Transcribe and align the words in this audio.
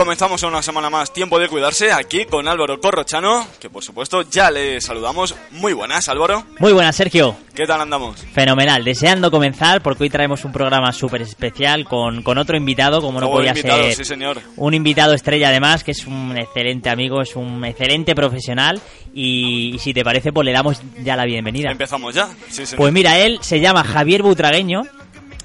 comenzamos 0.00 0.42
una 0.44 0.62
semana 0.62 0.88
más 0.88 1.12
Tiempo 1.12 1.38
de 1.38 1.46
Cuidarse 1.46 1.92
aquí 1.92 2.24
con 2.24 2.48
Álvaro 2.48 2.80
Corrochano, 2.80 3.46
que 3.60 3.68
por 3.68 3.84
supuesto 3.84 4.22
ya 4.22 4.50
le 4.50 4.80
saludamos. 4.80 5.34
Muy 5.50 5.74
buenas, 5.74 6.08
Álvaro. 6.08 6.42
Muy 6.58 6.72
buenas, 6.72 6.96
Sergio. 6.96 7.36
¿Qué 7.54 7.66
tal 7.66 7.82
andamos? 7.82 8.18
Fenomenal. 8.32 8.82
Deseando 8.82 9.30
comenzar 9.30 9.82
porque 9.82 10.04
hoy 10.04 10.08
traemos 10.08 10.42
un 10.46 10.52
programa 10.52 10.90
súper 10.94 11.20
especial 11.20 11.84
con, 11.84 12.22
con 12.22 12.38
otro 12.38 12.56
invitado, 12.56 13.02
como 13.02 13.20
no 13.20 13.26
Nuevo 13.26 13.34
podía 13.36 13.50
invitado, 13.50 13.82
ser. 13.82 13.94
sí 13.94 14.04
señor. 14.06 14.40
Un 14.56 14.72
invitado 14.72 15.12
estrella 15.12 15.50
además, 15.50 15.84
que 15.84 15.90
es 15.90 16.06
un 16.06 16.34
excelente 16.38 16.88
amigo, 16.88 17.20
es 17.20 17.36
un 17.36 17.62
excelente 17.66 18.14
profesional 18.14 18.80
y, 19.12 19.74
y 19.74 19.78
si 19.80 19.92
te 19.92 20.02
parece 20.02 20.32
pues 20.32 20.46
le 20.46 20.52
damos 20.52 20.80
ya 21.02 21.14
la 21.14 21.26
bienvenida. 21.26 21.70
Empezamos 21.70 22.14
ya. 22.14 22.30
Sí, 22.48 22.64
señor. 22.64 22.78
Pues 22.78 22.92
mira, 22.94 23.18
él 23.18 23.38
se 23.42 23.60
llama 23.60 23.84
Javier 23.84 24.22
Butragueño 24.22 24.80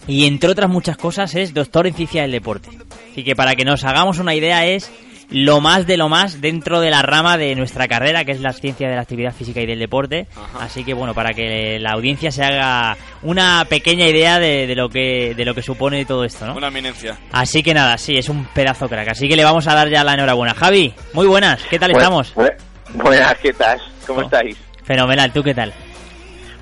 y 0.07 0.25
entre 0.25 0.49
otras 0.49 0.69
muchas 0.69 0.97
cosas 0.97 1.33
es 1.35 1.53
doctor 1.53 1.87
en 1.87 1.93
ciencia 1.93 2.21
del 2.23 2.31
deporte. 2.31 2.69
Así 3.11 3.23
que 3.23 3.35
para 3.35 3.55
que 3.55 3.65
nos 3.65 3.83
hagamos 3.83 4.19
una 4.19 4.35
idea 4.35 4.65
es 4.65 4.91
lo 5.31 5.59
más 5.59 5.87
de 5.87 5.97
lo 5.97 6.07
más 6.07 6.39
dentro 6.39 6.79
de 6.81 6.91
la 6.91 7.01
rama 7.01 7.35
de 7.37 7.55
nuestra 7.55 7.87
carrera, 7.87 8.23
que 8.25 8.31
es 8.31 8.41
la 8.41 8.53
ciencia 8.53 8.87
de 8.87 8.93
la 8.95 9.01
actividad 9.01 9.33
física 9.33 9.59
y 9.59 9.65
del 9.65 9.79
deporte. 9.79 10.27
Ajá. 10.35 10.65
Así 10.65 10.83
que 10.83 10.93
bueno, 10.93 11.15
para 11.15 11.33
que 11.33 11.79
la 11.79 11.93
audiencia 11.93 12.31
se 12.31 12.43
haga 12.43 12.95
una 13.23 13.65
pequeña 13.67 14.05
idea 14.07 14.37
de, 14.37 14.67
de 14.67 14.75
lo 14.75 14.87
que 14.89 15.33
de 15.35 15.43
lo 15.45 15.55
que 15.55 15.63
supone 15.63 16.05
todo 16.05 16.25
esto, 16.25 16.45
¿no? 16.45 16.55
Una 16.55 16.67
eminencia. 16.67 17.17
Así 17.31 17.63
que 17.63 17.73
nada, 17.73 17.97
sí, 17.97 18.17
es 18.17 18.29
un 18.29 18.45
pedazo 18.53 18.87
crack. 18.87 19.09
Así 19.09 19.27
que 19.27 19.35
le 19.35 19.43
vamos 19.43 19.65
a 19.67 19.73
dar 19.73 19.89
ya 19.89 20.03
la 20.03 20.13
enhorabuena. 20.13 20.53
Javi, 20.53 20.93
muy 21.13 21.25
buenas, 21.25 21.63
¿qué 21.69 21.79
tal 21.79 21.89
estamos? 21.91 22.35
Bu- 22.35 22.53
Buenas, 22.93 23.35
¿qué 23.41 23.51
tal? 23.51 23.81
¿Cómo 24.05 24.19
Oh. 24.19 24.23
estáis? 24.23 24.55
Fenomenal, 24.83 25.33
¿tú 25.33 25.41
qué 25.41 25.55
tal? 25.55 25.73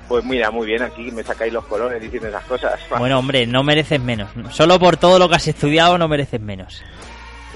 Pues 0.08 0.24
mira, 0.24 0.50
muy 0.50 0.66
bien, 0.66 0.82
aquí 0.82 1.10
me 1.10 1.22
sacáis 1.22 1.52
los 1.52 1.64
colores 1.66 2.00
diciendo 2.00 2.28
esas 2.28 2.44
cosas. 2.44 2.80
Bueno, 2.98 3.18
hombre, 3.18 3.46
no 3.46 3.62
mereces 3.62 4.00
menos. 4.00 4.28
Solo 4.50 4.78
por 4.78 4.96
todo 4.96 5.18
lo 5.18 5.28
que 5.28 5.36
has 5.36 5.48
estudiado 5.48 5.96
no 5.98 6.08
mereces 6.08 6.40
menos. 6.40 6.82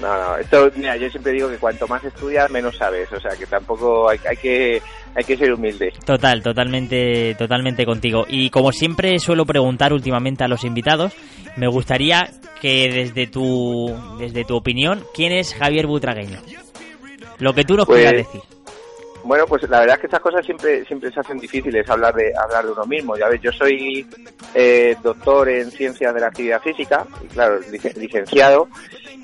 No, 0.01 0.07
no, 0.17 0.37
esto, 0.37 0.71
mira, 0.77 0.95
yo 0.95 1.09
siempre 1.09 1.33
digo 1.33 1.49
que 1.49 1.57
cuanto 1.57 1.85
más 1.87 2.01
estudias, 2.05 2.49
menos 2.49 2.77
sabes. 2.77 3.11
O 3.11 3.19
sea, 3.19 3.31
que 3.37 3.45
tampoco 3.45 4.09
hay, 4.09 4.17
hay 4.29 4.37
que 4.37 4.81
hay 5.13 5.23
que 5.25 5.35
ser 5.35 5.51
humilde. 5.53 5.91
Total, 6.05 6.41
totalmente, 6.41 7.35
totalmente 7.35 7.85
contigo. 7.85 8.25
Y 8.29 8.49
como 8.49 8.71
siempre 8.71 9.19
suelo 9.19 9.45
preguntar 9.45 9.91
últimamente 9.91 10.43
a 10.43 10.47
los 10.47 10.63
invitados, 10.63 11.13
me 11.57 11.67
gustaría 11.67 12.29
que 12.61 12.89
desde 12.89 13.27
tu, 13.27 13.93
desde 14.19 14.45
tu 14.45 14.55
opinión, 14.55 15.03
¿quién 15.13 15.33
es 15.33 15.53
Javier 15.53 15.87
Butragueño? 15.87 16.39
Lo 17.39 17.53
que 17.53 17.65
tú 17.65 17.75
nos 17.75 17.85
Pues- 17.85 17.99
quieras 18.01 18.25
decir. 18.25 18.41
Bueno, 19.23 19.45
pues 19.45 19.61
la 19.69 19.81
verdad 19.81 19.95
es 19.95 20.01
que 20.01 20.07
estas 20.07 20.21
cosas 20.21 20.45
siempre 20.45 20.85
siempre 20.85 21.11
se 21.11 21.19
hacen 21.19 21.37
difíciles 21.39 21.87
hablar 21.89 22.15
de 22.15 22.31
hablar 22.35 22.65
de 22.65 22.71
uno 22.71 22.85
mismo. 22.85 23.17
Ya 23.17 23.27
ves, 23.27 23.41
yo 23.41 23.51
soy 23.51 24.07
eh, 24.55 24.95
doctor 25.03 25.49
en 25.49 25.69
ciencias 25.71 26.13
de 26.13 26.21
la 26.21 26.27
actividad 26.27 26.61
física 26.61 27.05
y 27.23 27.27
claro, 27.27 27.59
lic- 27.69 27.95
licenciado 27.97 28.69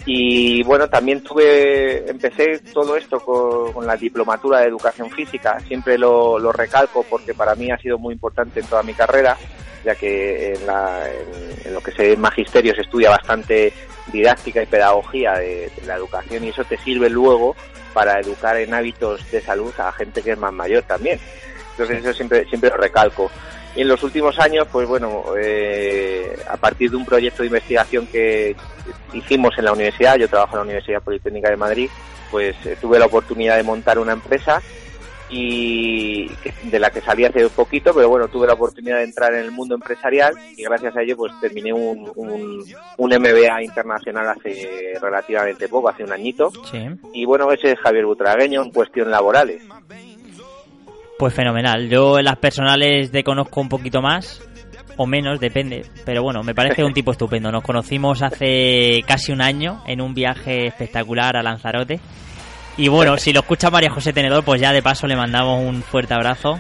y 0.06 0.62
bueno, 0.64 0.88
también 0.90 1.22
tuve 1.22 2.10
empecé 2.10 2.60
todo 2.74 2.96
esto 2.98 3.20
con, 3.20 3.88
la 3.88 3.96
diplomatura 3.96 4.60
de 4.60 4.68
educación 4.68 5.10
física. 5.10 5.60
Siempre 5.62 5.98
lo, 5.98 6.38
lo 6.40 6.52
recalco 6.52 7.04
porque 7.10 7.34
para 7.34 7.56
mí 7.56 7.72
ha 7.72 7.78
sido 7.78 7.98
muy 7.98 8.14
importante 8.14 8.60
en 8.60 8.68
toda 8.68 8.84
mi 8.84 8.94
carrera, 8.94 9.38
ya 9.84 9.96
que 9.96 10.54
en, 10.54 10.68
la- 10.68 11.10
en- 11.64 11.74
lo 11.74 11.82
que 11.82 11.92
se 11.92 12.16
magisterio 12.18 12.76
se 12.76 12.82
estudia 12.82 13.10
bastante 13.10 13.74
didáctica 14.12 14.62
y 14.62 14.66
pedagogía 14.68 15.34
de 15.34 15.72
la 15.88 15.96
educación 15.96 16.44
y 16.44 16.50
eso 16.50 16.64
te 16.66 16.78
sirve 16.78 17.10
luego 17.10 17.56
para 17.96 18.20
educar 18.20 18.58
en 18.58 18.74
hábitos 18.74 19.32
de 19.32 19.40
salud 19.40 19.74
a 19.78 19.90
gente 19.94 20.22
que 20.22 20.34
es 20.34 20.38
más 20.38 20.52
mayor 20.52 20.84
también. 20.84 21.18
Entonces 21.72 22.00
eso 22.00 22.14
siempre, 22.14 22.44
siempre 22.50 22.70
lo 22.70 22.76
recalco. 22.76 23.32
Y 23.74 23.82
en 23.82 23.88
los 23.88 24.04
últimos 24.04 24.38
años, 24.38 24.68
pues 24.70 24.86
bueno, 24.86 25.24
eh, 25.40 26.38
a 26.50 26.58
partir 26.58 26.92
de 26.92 26.98
un 26.98 27.06
proyecto 27.06 27.42
de 27.42 27.48
investigación 27.48 28.06
que 28.08 28.54
hicimos 29.14 29.58
en 29.58 29.64
la 29.64 29.72
universidad, 29.72 30.18
yo 30.18 30.28
trabajo 30.28 30.56
en 30.56 30.60
la 30.60 30.64
Universidad 30.64 31.02
Politécnica 31.02 31.50
de 31.50 31.56
Madrid, 31.56 31.90
pues 32.32 32.54
eh, 32.66 32.78
tuve 32.82 33.00
la 33.00 33.06
oportunidad 33.06 33.56
de 33.56 33.64
montar 33.64 33.98
una 33.98 34.12
empresa 34.12 34.62
y 35.30 36.28
de 36.64 36.80
la 36.80 36.90
que 36.90 37.02
salí 37.02 37.26
hace 37.26 37.48
poquito, 37.50 37.94
pero 37.94 38.10
bueno, 38.10 38.28
tuve 38.28 38.48
la 38.48 38.54
oportunidad 38.54 38.98
de 38.98 39.06
entrar 39.06 39.34
en 39.34 39.42
el 39.42 39.52
mundo 39.52 39.76
empresarial 39.76 40.34
y 40.56 40.64
gracias 40.64 40.96
a 40.96 41.02
ello 41.02 41.18
pues 41.18 41.32
terminé 41.42 41.74
un, 41.74 42.12
un, 42.16 42.64
un 42.98 43.10
MBA 43.10 43.64
internacional 43.64 44.30
hace 44.30 44.94
relativamente 45.02 45.68
poco, 45.68 45.90
hace 45.90 46.04
un 46.04 46.14
añito. 46.14 46.52
Sí. 46.72 46.86
Y 47.14 47.26
bueno, 47.26 47.52
ese 47.52 47.72
es 47.72 47.80
Javier 47.80 48.06
Butragueño 48.06 48.64
en 48.64 48.72
cuestión 48.72 49.10
laborales. 49.10 49.64
Pues 51.18 51.34
fenomenal. 51.34 51.90
Yo 51.90 52.20
en 52.20 52.26
las 52.26 52.38
personales 52.38 53.12
te 53.12 53.24
conozco 53.24 53.62
un 53.62 53.70
poquito 53.70 54.02
más 54.02 54.42
o 54.98 55.08
menos, 55.08 55.40
depende. 55.40 55.86
Pero 56.06 56.24
bueno, 56.24 56.42
me 56.44 56.54
parece 56.54 56.84
un 56.84 56.94
tipo 56.94 57.12
estupendo. 57.12 57.52
Nos 57.52 57.64
conocimos 57.64 58.22
hace 58.22 59.02
casi 59.08 59.32
un 59.32 59.42
año 59.42 59.82
en 59.88 60.02
un 60.02 60.14
viaje 60.14 60.68
espectacular 60.68 61.36
a 61.38 61.44
Lanzarote. 61.44 62.00
Y 62.78 62.88
bueno, 62.90 63.18
si 63.18 63.32
lo 63.32 63.40
escucha 63.40 63.70
María 63.70 63.90
José 63.90 64.12
Tenedor, 64.14 64.44
pues 64.44 64.60
ya 64.60 64.74
de 64.74 64.82
paso 64.84 65.08
le 65.08 65.16
mandamos 65.16 65.64
un 65.64 65.82
fuerte 65.82 66.14
abrazo. 66.14 66.60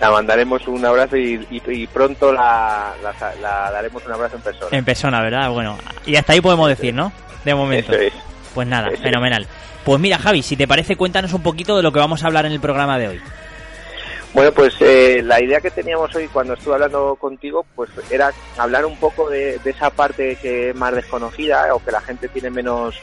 La 0.00 0.10
mandaremos 0.10 0.66
un 0.68 0.84
abrazo 0.84 1.16
y, 1.16 1.34
y- 1.50 1.62
y 1.72 1.86
pronto 1.86 2.32
la, 2.32 2.92
la- 3.02 3.34
la 3.40 3.70
daremos 3.70 4.04
un 4.06 4.12
abrazo 4.12 4.36
en 4.36 4.42
persona. 4.42 4.76
En 4.76 4.84
persona, 4.84 5.20
¿verdad? 5.22 5.50
Bueno, 5.50 5.76
y 6.06 6.16
hasta 6.16 6.32
ahí 6.32 6.40
podemos 6.40 6.68
decir, 6.68 6.94
¿no? 6.94 7.12
De 7.44 7.54
momento. 7.54 7.92
Eso 7.92 8.02
es. 8.02 8.12
Pues 8.54 8.66
nada, 8.66 8.88
Eso 8.88 8.96
es. 8.96 9.02
fenomenal. 9.02 9.46
Pues 9.84 10.00
mira, 10.00 10.18
Javi, 10.18 10.42
si 10.42 10.56
te 10.56 10.68
parece, 10.68 10.96
cuéntanos 10.96 11.32
un 11.32 11.42
poquito 11.42 11.76
de 11.76 11.82
lo 11.82 11.92
que 11.92 11.98
vamos 12.00 12.22
a 12.22 12.26
hablar 12.26 12.46
en 12.46 12.52
el 12.52 12.60
programa 12.60 12.98
de 12.98 13.08
hoy. 13.08 13.20
Bueno, 14.34 14.52
pues 14.52 14.74
eh, 14.80 15.22
la 15.24 15.42
idea 15.42 15.60
que 15.60 15.70
teníamos 15.70 16.14
hoy 16.14 16.28
cuando 16.28 16.52
estuve 16.54 16.74
hablando 16.74 17.16
contigo, 17.16 17.64
pues 17.74 17.90
era 18.10 18.30
hablar 18.58 18.84
un 18.84 18.96
poco 18.98 19.30
de, 19.30 19.58
de 19.58 19.70
esa 19.70 19.88
parte 19.90 20.36
que 20.36 20.70
es 20.70 20.76
más 20.76 20.94
desconocida 20.94 21.74
o 21.74 21.82
que 21.82 21.90
la 21.90 22.00
gente 22.02 22.28
tiene 22.28 22.50
menos 22.50 22.94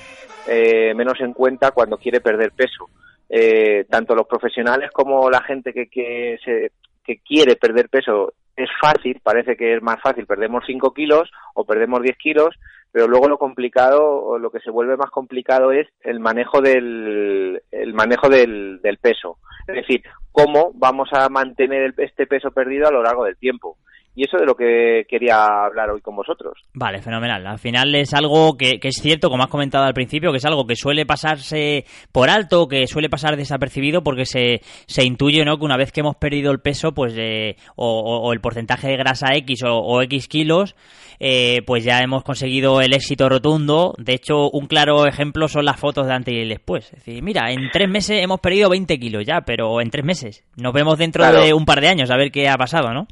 eh, 0.48 0.94
menos 0.96 1.20
en 1.22 1.34
cuenta 1.34 1.72
cuando 1.72 1.98
quiere 1.98 2.22
perder 2.22 2.52
peso. 2.52 2.90
Eh, 3.30 3.86
tanto 3.90 4.14
los 4.16 4.28
profesionales 4.28 4.92
como 4.92 5.30
la 5.30 5.42
gente 5.42 5.74
que, 5.74 5.88
que, 5.88 6.38
se, 6.44 6.72
que 7.04 7.18
quiere 7.20 7.56
perder 7.56 7.90
peso 7.90 8.34
es 8.56 8.70
fácil, 8.80 9.20
parece 9.22 9.58
que 9.58 9.76
es 9.76 9.82
más 9.82 10.00
fácil, 10.02 10.26
perdemos 10.26 10.64
5 10.66 10.94
kilos 10.94 11.30
o 11.56 11.66
perdemos 11.66 12.02
10 12.02 12.18
kilos, 12.18 12.56
pero 12.92 13.08
luego 13.08 13.28
lo 13.28 13.38
complicado 13.38 14.06
o 14.06 14.38
lo 14.40 14.50
que 14.52 14.60
se 14.62 14.70
vuelve 14.72 14.96
más 14.96 15.10
complicado 15.10 15.72
es 15.74 15.88
el 16.02 16.20
manejo 16.22 16.62
del 16.62 17.62
el 17.72 17.94
manejo 17.94 18.30
del, 18.30 18.80
del 18.82 18.98
peso 19.00 19.38
es 19.68 19.76
decir 19.76 20.02
cómo 20.32 20.72
vamos 20.76 21.10
a 21.12 21.28
mantener 21.28 21.82
el- 21.82 21.94
este 21.98 22.26
peso 22.26 22.52
perdido 22.52 22.88
a 22.88 22.92
lo 22.92 23.04
largo 23.04 23.26
del 23.26 23.36
tiempo 23.36 23.76
y 24.16 24.24
eso 24.24 24.38
de 24.38 24.46
lo 24.46 24.56
que 24.56 25.06
quería 25.10 25.44
hablar 25.66 25.90
hoy 25.92 26.02
con 26.02 26.16
vosotros 26.16 26.54
Vale, 26.74 27.02
fenomenal. 27.02 27.46
Al 27.46 27.60
final 27.60 27.94
es 27.96 28.14
algo 28.14 28.56
que, 28.58 28.80
que 28.80 28.88
es 28.90 28.96
cierto, 29.02 29.30
como 29.30 29.44
has 29.44 29.50
comentado 29.50 29.86
al 29.86 29.94
principio, 29.94 30.32
que 30.32 30.38
es 30.38 30.46
algo 30.46 30.66
que 30.66 30.76
suele 30.76 31.06
pasarse 31.06 31.86
por 32.12 32.30
alto, 32.30 32.68
que 32.68 32.88
suele 32.88 33.10
pasar 33.10 33.36
desapercibido, 33.38 34.04
porque 34.04 34.26
se, 34.26 34.62
se 34.88 35.04
intuye 35.06 35.44
¿no? 35.46 35.58
que 35.58 35.66
una 35.66 35.78
vez 35.78 35.92
que 35.92 36.00
hemos 36.02 36.16
perdido 36.16 36.52
el 36.52 36.60
peso, 36.60 36.94
pues 36.94 37.14
eh, 37.18 37.56
o, 37.76 37.88
o- 38.00 38.28
o 38.28 38.34
el 38.34 38.42
porcentaje 38.42 38.88
de 38.88 38.98
grasa 38.98 39.36
X 39.36 39.64
o, 39.64 39.76
o 39.78 40.02
X 40.04 40.28
kilos, 40.28 40.76
eh, 41.20 41.62
pues 41.66 41.84
ya 41.84 42.00
hemos 42.00 42.24
conseguido 42.24 42.82
el 42.82 42.94
éxito 42.94 43.30
rotundo. 43.30 43.94
De 43.98 44.14
hecho, 44.14 44.50
un 44.52 44.68
claro 44.68 45.06
ejemplo 45.08 45.48
son 45.48 45.66
las 45.66 45.80
fotos 45.80 46.08
de 46.08 46.14
antes 46.14 46.34
y 46.34 46.48
después. 46.48 46.86
Es 46.94 47.06
decir, 47.06 47.22
mira, 47.24 47.52
en 47.52 47.70
tres 47.72 47.90
meses 47.90 48.22
hemos 48.22 48.40
perdido 48.40 48.70
20 48.70 48.98
kilos 49.00 49.26
ya, 49.26 49.42
pero 49.42 49.82
en 49.82 49.90
tres 49.90 50.06
meses. 50.06 50.44
Nos 50.58 50.74
vemos 50.74 50.98
dentro 50.98 51.24
Claro. 51.24 51.42
de 51.42 51.54
un 51.54 51.66
par 51.66 51.82
de 51.82 51.88
años 51.88 52.12
a 52.12 52.18
ver 52.18 52.32
qué 52.32 52.50
ha 52.50 52.56
pasado, 52.58 52.94
¿no? 52.94 53.08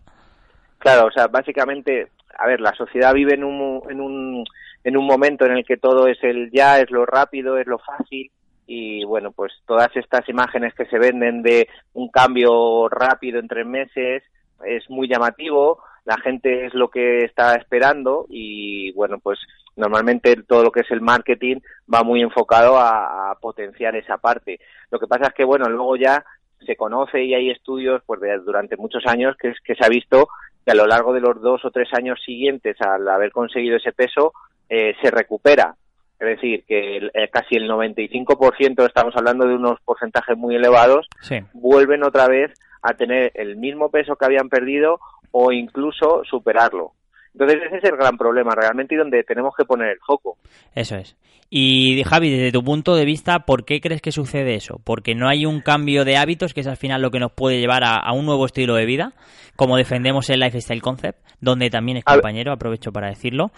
Claro, 0.84 1.08
o 1.08 1.12
sea, 1.12 1.28
básicamente, 1.28 2.10
a 2.38 2.46
ver, 2.46 2.60
la 2.60 2.74
sociedad 2.74 3.14
vive 3.14 3.36
en 3.36 3.46
un, 3.46 3.82
en 3.90 4.02
un, 4.02 4.44
en 4.84 4.98
un 4.98 5.06
momento 5.06 5.46
en 5.46 5.54
el 5.54 5.64
que 5.64 5.78
todo 5.78 6.08
es 6.08 6.22
el 6.24 6.52
ya, 6.52 6.82
es 6.82 6.92
lo 6.92 7.06
rápido, 7.06 7.58
es 7.58 7.68
lo 7.68 7.80
fácil. 7.80 8.30
Y 8.68 9.06
bueno, 9.06 9.32
pues 9.32 9.54
todas 9.66 9.96
estas 9.96 10.28
imágenes 10.28 10.74
que 10.74 10.86
se 10.88 11.00
venden 11.00 11.42
de 11.42 11.70
un 11.94 12.10
cambio 12.10 12.90
rápido 12.90 13.40
en 13.40 13.48
tres 13.48 13.66
meses 13.66 14.24
es 14.66 14.90
muy 14.90 15.08
llamativo. 15.08 15.82
la 16.04 16.18
gente 16.18 16.66
es 16.66 16.74
lo 16.74 16.90
que 16.90 17.20
está 17.20 17.56
esperando 17.56 18.26
y 18.30 18.92
bueno, 18.92 19.20
pues 19.20 19.40
normalmente 19.78 20.36
todo 20.46 20.64
lo 20.64 20.72
que 20.74 20.82
es 20.82 20.92
el 20.92 21.00
marketing 21.00 21.62
va 21.92 22.04
muy 22.04 22.22
enfocado 22.22 22.78
a, 22.78 23.38
potenciar 23.40 23.96
esa 23.96 24.18
parte. 24.18 24.60
Lo 24.92 25.00
que 25.00 25.08
pasa 25.08 25.28
es 25.28 25.34
que 25.34 25.46
bueno, 25.46 25.70
luego 25.70 25.96
ya 25.96 26.26
se 26.66 26.76
conoce 26.76 27.24
y 27.24 27.34
hay 27.34 27.52
estudios 27.52 28.02
pues 28.06 28.20
durante 28.46 28.76
muchos 28.76 29.06
años 29.06 29.38
que, 29.38 29.54
que 29.64 29.76
se 29.76 29.86
ha 29.86 29.90
visto 29.90 30.28
que 30.65 30.71
a 30.71 30.75
lo 30.75 30.88
largo 30.88 31.13
de 31.13 31.21
los 31.21 31.42
dos 31.42 31.63
o 31.65 31.71
tres 31.71 31.89
años 31.94 32.19
siguientes 32.25 32.77
al 32.81 33.07
haber 33.07 33.31
conseguido 33.31 33.77
ese 33.77 33.92
peso 33.92 34.33
eh, 34.69 34.95
se 35.01 35.12
recupera. 35.12 35.75
Es 36.19 36.27
decir, 36.27 36.63
que 36.65 36.98
eh, 37.13 37.30
casi 37.30 37.56
el 37.56 37.69
95%, 37.69 38.86
estamos 38.86 39.13
hablando 39.18 39.45
de 39.45 39.56
unos 39.56 39.80
porcentajes 39.81 40.38
muy 40.38 40.56
elevados, 40.56 41.07
vuelven 41.54 42.04
otra 42.04 42.27
vez 42.27 42.51
a 42.81 42.94
tener 42.94 43.31
el 43.36 43.57
mismo 43.57 43.89
peso 43.89 44.15
que 44.15 44.25
habían 44.25 44.50
perdido 44.50 45.00
o 45.31 45.51
incluso 45.51 46.24
superarlo. 46.24 46.94
Entonces 47.34 47.62
ese 47.66 47.78
es 47.78 47.84
el 47.84 47.98
gran 47.98 48.18
problema 48.18 48.54
realmente 48.56 48.96
y 48.96 48.98
donde 48.98 49.24
tenemos 49.24 49.54
que 49.58 49.66
poner 49.66 49.90
el 49.90 50.00
foco. 50.00 50.38
Eso 50.76 50.96
es. 50.96 51.16
Y 51.56 52.04
Javi, 52.04 52.32
desde 52.32 52.52
tu 52.52 52.64
punto 52.64 52.96
de 52.96 53.06
vista, 53.06 53.46
¿por 53.46 53.64
qué 53.64 53.80
crees 53.80 54.02
que 54.02 54.12
sucede 54.12 54.56
eso? 54.56 54.82
¿Porque 54.84 55.14
no 55.14 55.30
hay 55.30 55.46
un 55.46 55.62
cambio 55.62 56.04
de 56.04 56.18
hábitos, 56.18 56.52
que 56.52 56.62
es 56.62 56.68
al 56.68 56.78
final 56.78 57.02
lo 57.02 57.12
que 57.12 57.20
nos 57.20 57.32
puede 57.32 57.60
llevar 57.60 57.84
a, 57.84 58.12
un 58.12 58.26
nuevo 58.26 58.46
estilo 58.48 58.74
de 58.74 58.88
vida, 58.88 59.14
como 59.56 59.78
defendemos 59.78 60.32
el 60.32 60.40
Lifestyle 60.40 60.82
Concept, 60.82 61.20
donde 61.42 61.70
también 61.70 61.98
es 61.98 62.06
compañero, 62.06 62.52
aprovecho 62.52 62.92
para 62.92 63.10
decirlo? 63.10 63.52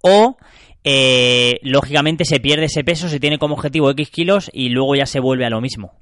¿O 0.00 0.36
eh, 0.84 1.58
lógicamente 1.62 2.24
se 2.24 2.38
pierde 2.38 2.66
ese 2.66 2.84
peso, 2.84 3.08
se 3.08 3.18
tiene 3.18 3.38
como 3.38 3.54
objetivo 3.54 3.90
X 3.90 4.10
kilos 4.10 4.48
y 4.54 4.68
luego 4.68 4.94
ya 4.94 5.06
se 5.06 5.18
vuelve 5.18 5.44
a 5.44 5.50
lo 5.50 5.60
mismo? 5.60 5.94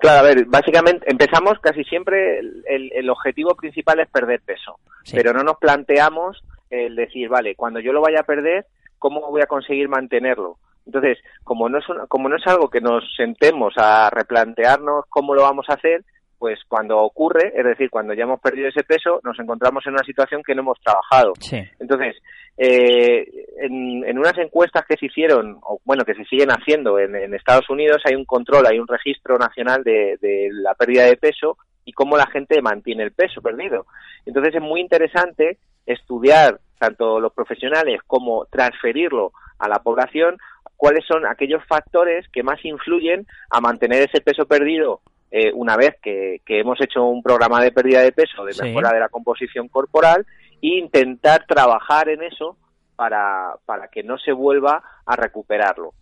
Claro, 0.00 0.20
a 0.20 0.22
ver, 0.22 0.46
básicamente 0.46 1.10
empezamos 1.10 1.58
casi 1.60 1.84
siempre, 1.84 2.38
el, 2.38 3.10
objetivo 3.10 3.54
principal 3.54 4.00
es 4.00 4.08
perder 4.08 4.40
peso, 4.40 4.80
pero 5.12 5.34
no 5.34 5.42
nos 5.42 5.58
planteamos 5.58 6.42
el 6.70 6.96
decir, 6.96 7.28
vale, 7.28 7.54
cuando 7.54 7.80
yo 7.80 7.92
lo 7.92 8.00
vaya 8.00 8.20
a 8.20 8.24
perder, 8.24 8.64
¿cómo 8.98 9.20
voy 9.30 9.42
a 9.42 9.46
conseguir 9.46 9.90
mantenerlo? 9.90 10.56
Entonces, 10.86 11.18
como 11.44 11.68
no 11.68 11.78
es, 11.78 11.84
como 12.08 12.30
no 12.30 12.36
es 12.36 12.46
algo 12.46 12.70
que 12.70 12.80
nos 12.80 13.04
sentemos 13.14 13.74
a 13.76 14.08
replantearnos 14.08 15.04
cómo 15.10 15.34
lo 15.34 15.42
vamos 15.42 15.66
a 15.68 15.74
hacer, 15.74 16.02
pues 16.40 16.58
cuando 16.66 16.98
ocurre, 16.98 17.52
es 17.54 17.64
decir, 17.66 17.90
cuando 17.90 18.14
ya 18.14 18.22
hemos 18.22 18.40
perdido 18.40 18.66
ese 18.66 18.82
peso, 18.82 19.20
nos 19.22 19.38
encontramos 19.38 19.86
en 19.86 19.92
una 19.92 20.02
situación 20.02 20.42
que 20.42 20.54
no 20.54 20.62
hemos 20.62 20.80
trabajado. 20.80 21.34
Entonces, 21.78 22.16
eh, 22.56 23.26
en, 23.58 24.18
unas 24.18 24.38
encuestas 24.38 24.86
que 24.88 24.96
se 24.96 25.04
hicieron, 25.04 25.58
o 25.60 25.82
bueno, 25.84 26.02
que 26.02 26.14
se 26.14 26.24
siguen 26.24 26.48
haciendo 26.48 26.98
en, 26.98 27.34
Estados 27.34 27.68
Unidos, 27.68 28.00
hay 28.06 28.14
un 28.14 28.24
control, 28.24 28.66
hay 28.66 28.78
un 28.78 28.88
registro 28.88 29.36
nacional 29.36 29.84
de, 29.84 30.16
de, 30.22 30.48
la 30.50 30.74
pérdida 30.74 31.04
de 31.04 31.18
peso 31.18 31.58
y 31.84 31.92
cómo 31.92 32.16
la 32.16 32.26
gente 32.28 32.62
mantiene 32.62 33.02
el 33.02 33.12
peso 33.12 33.42
perdido. 33.42 33.84
Entonces, 34.24 34.54
es 34.54 34.62
muy 34.62 34.80
interesante 34.80 35.58
estudiar 35.84 36.58
tanto 36.78 37.20
los 37.20 37.34
profesionales 37.34 38.00
como 38.06 38.46
transferirlo 38.46 39.32
a 39.58 39.68
la 39.68 39.80
población, 39.80 40.38
cuáles 40.78 41.04
son 41.06 41.26
aquellos 41.26 41.62
factores 41.68 42.26
que 42.32 42.42
más 42.42 42.64
influyen 42.64 43.26
a 43.50 43.60
mantener 43.60 44.08
ese 44.08 44.22
peso 44.22 44.46
perdido 44.46 45.02
eh, 45.30 45.52
una 45.54 45.76
vez 45.76 45.96
que, 46.02 46.40
hemos 46.46 46.80
hecho 46.80 47.04
un 47.04 47.22
programa 47.22 47.62
de 47.62 47.72
pérdida 47.72 48.00
de 48.00 48.12
peso, 48.12 48.44
de 48.44 48.54
mejora 48.62 48.92
de 48.92 49.00
la 49.00 49.08
composición 49.08 49.68
corporal, 49.68 50.26
e 50.62 50.78
intentar 50.78 51.46
trabajar 51.46 52.08
en 52.08 52.22
eso 52.22 52.56
para, 52.96 53.54
para 53.64 53.88
que 53.88 54.02
no 54.02 54.18
se 54.18 54.32
vuelva 54.32 54.82
a 55.06 55.16
recuperarlo. 55.16 55.92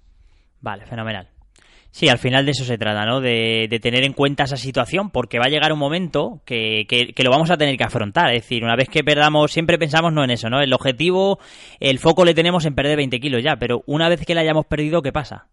Vale, 0.60 0.86
fenomenal. 0.86 1.28
Sí, 1.90 2.08
al 2.08 2.18
final 2.18 2.44
de 2.44 2.50
eso 2.50 2.64
se 2.64 2.76
trata, 2.76 3.06
¿no? 3.06 3.20
De, 3.20 3.66
de, 3.68 3.80
tener 3.80 4.04
en 4.04 4.12
cuenta 4.12 4.44
esa 4.44 4.56
situación, 4.56 5.10
porque 5.10 5.38
va 5.38 5.46
a 5.46 5.50
llegar 5.50 5.72
un 5.72 5.78
momento 5.78 6.42
que, 6.44 6.86
que, 6.88 7.12
que, 7.14 7.22
lo 7.22 7.30
vamos 7.30 7.50
a 7.50 7.56
tener 7.56 7.76
que 7.76 7.84
afrontar. 7.84 8.34
Es 8.34 8.42
decir, 8.42 8.62
una 8.62 8.76
vez 8.76 8.88
que 8.88 9.02
perdamos, 9.02 9.52
siempre 9.52 9.78
pensamos 9.78 10.12
no 10.12 10.22
en 10.22 10.30
eso, 10.30 10.50
¿no? 10.50 10.60
El 10.60 10.72
objetivo, 10.74 11.38
el 11.80 11.98
foco 11.98 12.24
le 12.24 12.34
tenemos 12.34 12.66
en 12.66 12.74
perder 12.74 12.96
20 12.98 13.20
kilos 13.20 13.42
ya, 13.42 13.56
pero 13.56 13.82
una 13.86 14.08
vez 14.08 14.24
que 14.24 14.34
la 14.34 14.42
hayamos 14.42 14.66
perdido, 14.66 15.02
¿qué 15.02 15.12
pasa? 15.12 15.46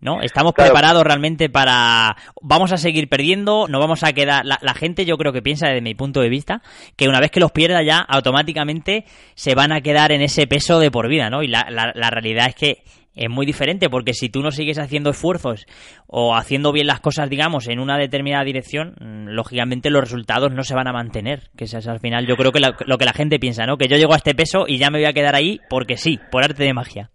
¿No? 0.00 0.22
Estamos 0.22 0.52
preparados 0.54 1.02
realmente 1.02 1.48
para... 1.48 2.16
Vamos 2.40 2.72
a 2.72 2.76
seguir 2.76 3.08
perdiendo, 3.08 3.66
no 3.68 3.78
vamos 3.78 4.02
a 4.02 4.12
quedar... 4.12 4.44
La, 4.44 4.74
gente 4.74 5.04
yo 5.04 5.16
creo 5.18 5.32
que 5.32 5.42
piensa 5.42 5.68
desde 5.68 5.82
mi 5.82 5.94
punto 5.94 6.20
de 6.20 6.28
vista 6.28 6.62
que 6.96 7.08
una 7.08 7.20
vez 7.20 7.30
que 7.30 7.40
los 7.40 7.52
pierda 7.52 7.82
ya 7.82 7.98
automáticamente 7.98 9.04
se 9.34 9.54
van 9.54 9.72
a 9.72 9.80
quedar 9.80 10.12
en 10.12 10.22
ese 10.22 10.46
peso 10.46 10.78
de 10.78 10.90
por 10.90 11.08
vida, 11.08 11.28
¿no? 11.28 11.42
Y 11.42 11.48
la, 11.48 11.66
la, 11.68 12.10
realidad 12.10 12.48
es 12.48 12.54
que 12.54 12.82
es 13.14 13.28
muy 13.28 13.44
diferente 13.44 13.90
porque 13.90 14.14
si 14.14 14.30
tú 14.30 14.40
no 14.40 14.52
sigues 14.52 14.78
haciendo 14.78 15.10
esfuerzos 15.10 15.66
o 16.06 16.34
haciendo 16.34 16.72
bien 16.72 16.86
las 16.86 17.00
cosas, 17.00 17.28
digamos, 17.28 17.68
en 17.68 17.78
una 17.78 17.98
determinada 17.98 18.44
dirección, 18.44 18.94
mm, 19.00 19.28
lógicamente 19.28 19.90
los 19.90 20.02
resultados 20.02 20.52
no 20.52 20.62
se 20.62 20.74
van 20.74 20.88
a 20.88 20.92
mantener. 20.92 21.50
Que 21.56 21.64
es 21.64 21.74
al 21.86 22.00
final 22.00 22.26
yo 22.26 22.36
creo 22.36 22.52
que 22.52 22.60
lo 22.60 22.98
que 22.98 23.04
la 23.04 23.12
gente 23.12 23.38
piensa, 23.38 23.66
¿no? 23.66 23.76
Que 23.76 23.88
yo 23.88 23.96
llego 23.96 24.14
a 24.14 24.18
este 24.18 24.34
peso 24.34 24.64
y 24.66 24.78
ya 24.78 24.90
me 24.90 24.98
voy 24.98 25.06
a 25.06 25.12
quedar 25.12 25.34
ahí 25.34 25.60
porque 25.68 25.96
sí, 25.96 26.18
por 26.30 26.44
arte 26.44 26.64
de 26.64 26.72
magia. 26.72 27.10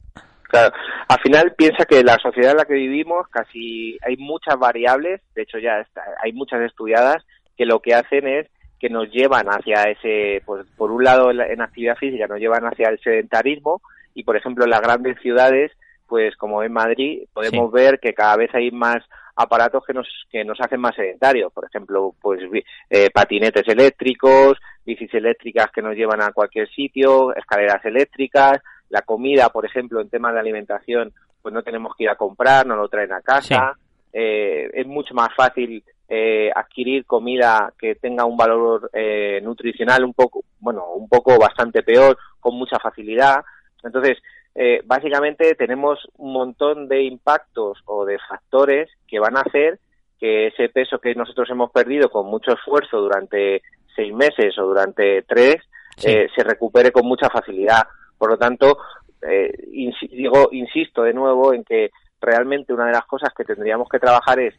Claro, 0.56 0.74
al 1.10 1.20
final 1.20 1.54
piensa 1.58 1.84
que 1.86 2.02
la 2.02 2.18
sociedad 2.18 2.52
en 2.52 2.58
la 2.58 2.66
que 2.66 2.76
vivimos 2.76 3.28
casi 3.28 3.98
hay 4.02 4.16
muchas 4.16 4.58
variables, 4.58 5.22
de 5.36 5.42
hecho 5.42 5.60
ya 5.60 5.86
hay 6.24 6.32
muchas 6.32 6.62
estudiadas 6.62 7.26
que 7.58 7.66
lo 7.66 7.82
que 7.82 7.94
hacen 7.94 8.26
es 8.26 8.48
que 8.80 8.90
nos 8.90 9.12
llevan 9.12 9.48
hacia 9.48 9.84
ese, 9.84 10.42
pues 10.46 10.66
por 10.78 10.92
un 10.92 11.04
lado 11.04 11.30
en 11.32 11.62
actividad 11.62 11.98
física 11.98 12.28
nos 12.28 12.40
llevan 12.40 12.64
hacia 12.64 12.88
el 12.88 13.00
sedentarismo 13.00 13.82
y 14.14 14.24
por 14.24 14.38
ejemplo 14.38 14.64
en 14.64 14.70
las 14.70 14.82
grandes 14.82 15.20
ciudades, 15.22 15.74
pues 16.08 16.38
como 16.38 16.64
en 16.64 16.72
Madrid 16.72 17.24
podemos 17.34 17.70
ver 17.72 18.00
que 18.00 18.14
cada 18.14 18.38
vez 18.38 18.50
hay 18.54 18.72
más 18.72 19.04
aparatos 19.36 19.84
que 19.86 19.94
nos 19.94 20.08
que 20.32 20.46
nos 20.46 20.60
hacen 20.62 20.80
más 20.80 20.96
sedentarios, 20.96 21.52
por 21.52 21.66
ejemplo, 21.66 22.16
pues 22.22 22.40
eh, 22.90 23.10
patinetes 23.14 23.68
eléctricos, 23.68 24.58
bicis 24.86 25.14
eléctricas 25.14 25.68
que 25.74 25.82
nos 25.82 25.96
llevan 25.96 26.22
a 26.22 26.32
cualquier 26.32 26.70
sitio, 26.70 27.36
escaleras 27.36 27.84
eléctricas, 27.84 28.62
la 28.90 29.02
comida, 29.02 29.50
por 29.50 29.66
ejemplo, 29.66 30.02
en 30.02 30.10
temas 30.10 30.34
de 30.34 30.40
alimentación, 30.40 31.14
pues 31.42 31.54
no 31.54 31.64
tenemos 31.64 31.96
que 31.96 32.06
ir 32.06 32.10
a 32.10 32.16
comprar, 32.16 32.66
nos 32.66 32.78
lo 32.78 32.88
traen 32.88 33.14
a 33.14 33.22
casa. 33.22 33.78
Eh, 34.12 34.70
es 34.74 34.88
mucho 34.88 35.14
más 35.14 35.30
fácil 35.36 35.84
eh, 36.08 36.50
adquirir 36.56 37.06
comida 37.06 37.74
que 37.78 37.96
tenga 37.96 38.26
un 38.26 38.38
valor 38.38 38.90
eh, 38.94 39.42
nutricional 39.44 40.06
un 40.06 40.14
poco, 40.14 40.44
bueno, 40.60 40.94
un 40.94 41.10
poco 41.10 41.38
bastante 41.38 41.84
peor, 41.84 42.18
con 42.40 42.56
mucha 42.56 42.80
facilidad. 42.80 43.44
Entonces, 43.84 44.18
básicamente 44.86 45.54
tenemos 45.56 46.00
un 46.16 46.32
montón 46.32 46.88
de 46.88 47.04
impactos 47.04 47.78
o 47.86 48.06
de 48.06 48.18
factores 48.28 48.90
que 49.06 49.20
van 49.20 49.36
a 49.36 49.42
hacer 49.42 49.80
que 50.18 50.48
ese 50.48 50.70
peso 50.70 50.98
que 51.00 51.14
nosotros 51.14 51.50
hemos 51.50 51.72
perdido 51.72 52.10
con 52.10 52.26
mucho 52.28 52.54
esfuerzo 52.54 53.02
durante 53.02 53.62
seis 53.94 54.14
meses 54.14 54.58
o 54.58 54.64
durante 54.64 55.24
tres 55.24 55.58
se 55.98 56.44
recupere 56.44 56.92
con 56.92 57.06
mucha 57.06 57.30
facilidad. 57.30 57.84
Por 58.26 58.32
lo 58.32 58.38
tanto, 58.40 58.80
eh, 59.22 59.54
digo, 60.10 60.50
insisto 60.52 61.04
de 61.04 61.14
nuevo 61.14 61.54
en 61.54 61.64
que 61.64 61.92
realmente 62.20 62.74
una 62.74 62.88
de 62.88 62.94
las 62.94 63.06
cosas 63.06 63.30
que 63.38 63.44
tendríamos 63.44 63.88
que 63.88 64.00
trabajar 64.00 64.40
es 64.40 64.56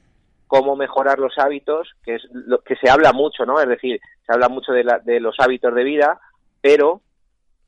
cómo 0.46 0.76
mejorar 0.76 1.18
los 1.18 1.36
hábitos, 1.36 1.90
que 2.04 2.14
es 2.14 2.22
lo 2.30 2.58
que 2.58 2.76
se 2.76 2.88
habla 2.88 3.12
mucho, 3.12 3.44
¿no? 3.44 3.60
Es 3.60 3.66
decir, 3.66 4.00
se 4.24 4.32
habla 4.32 4.48
mucho 4.48 4.70
de, 4.70 4.84
de 5.02 5.18
los 5.18 5.34
hábitos 5.40 5.74
de 5.74 5.82
vida, 5.82 6.20
pero 6.60 7.00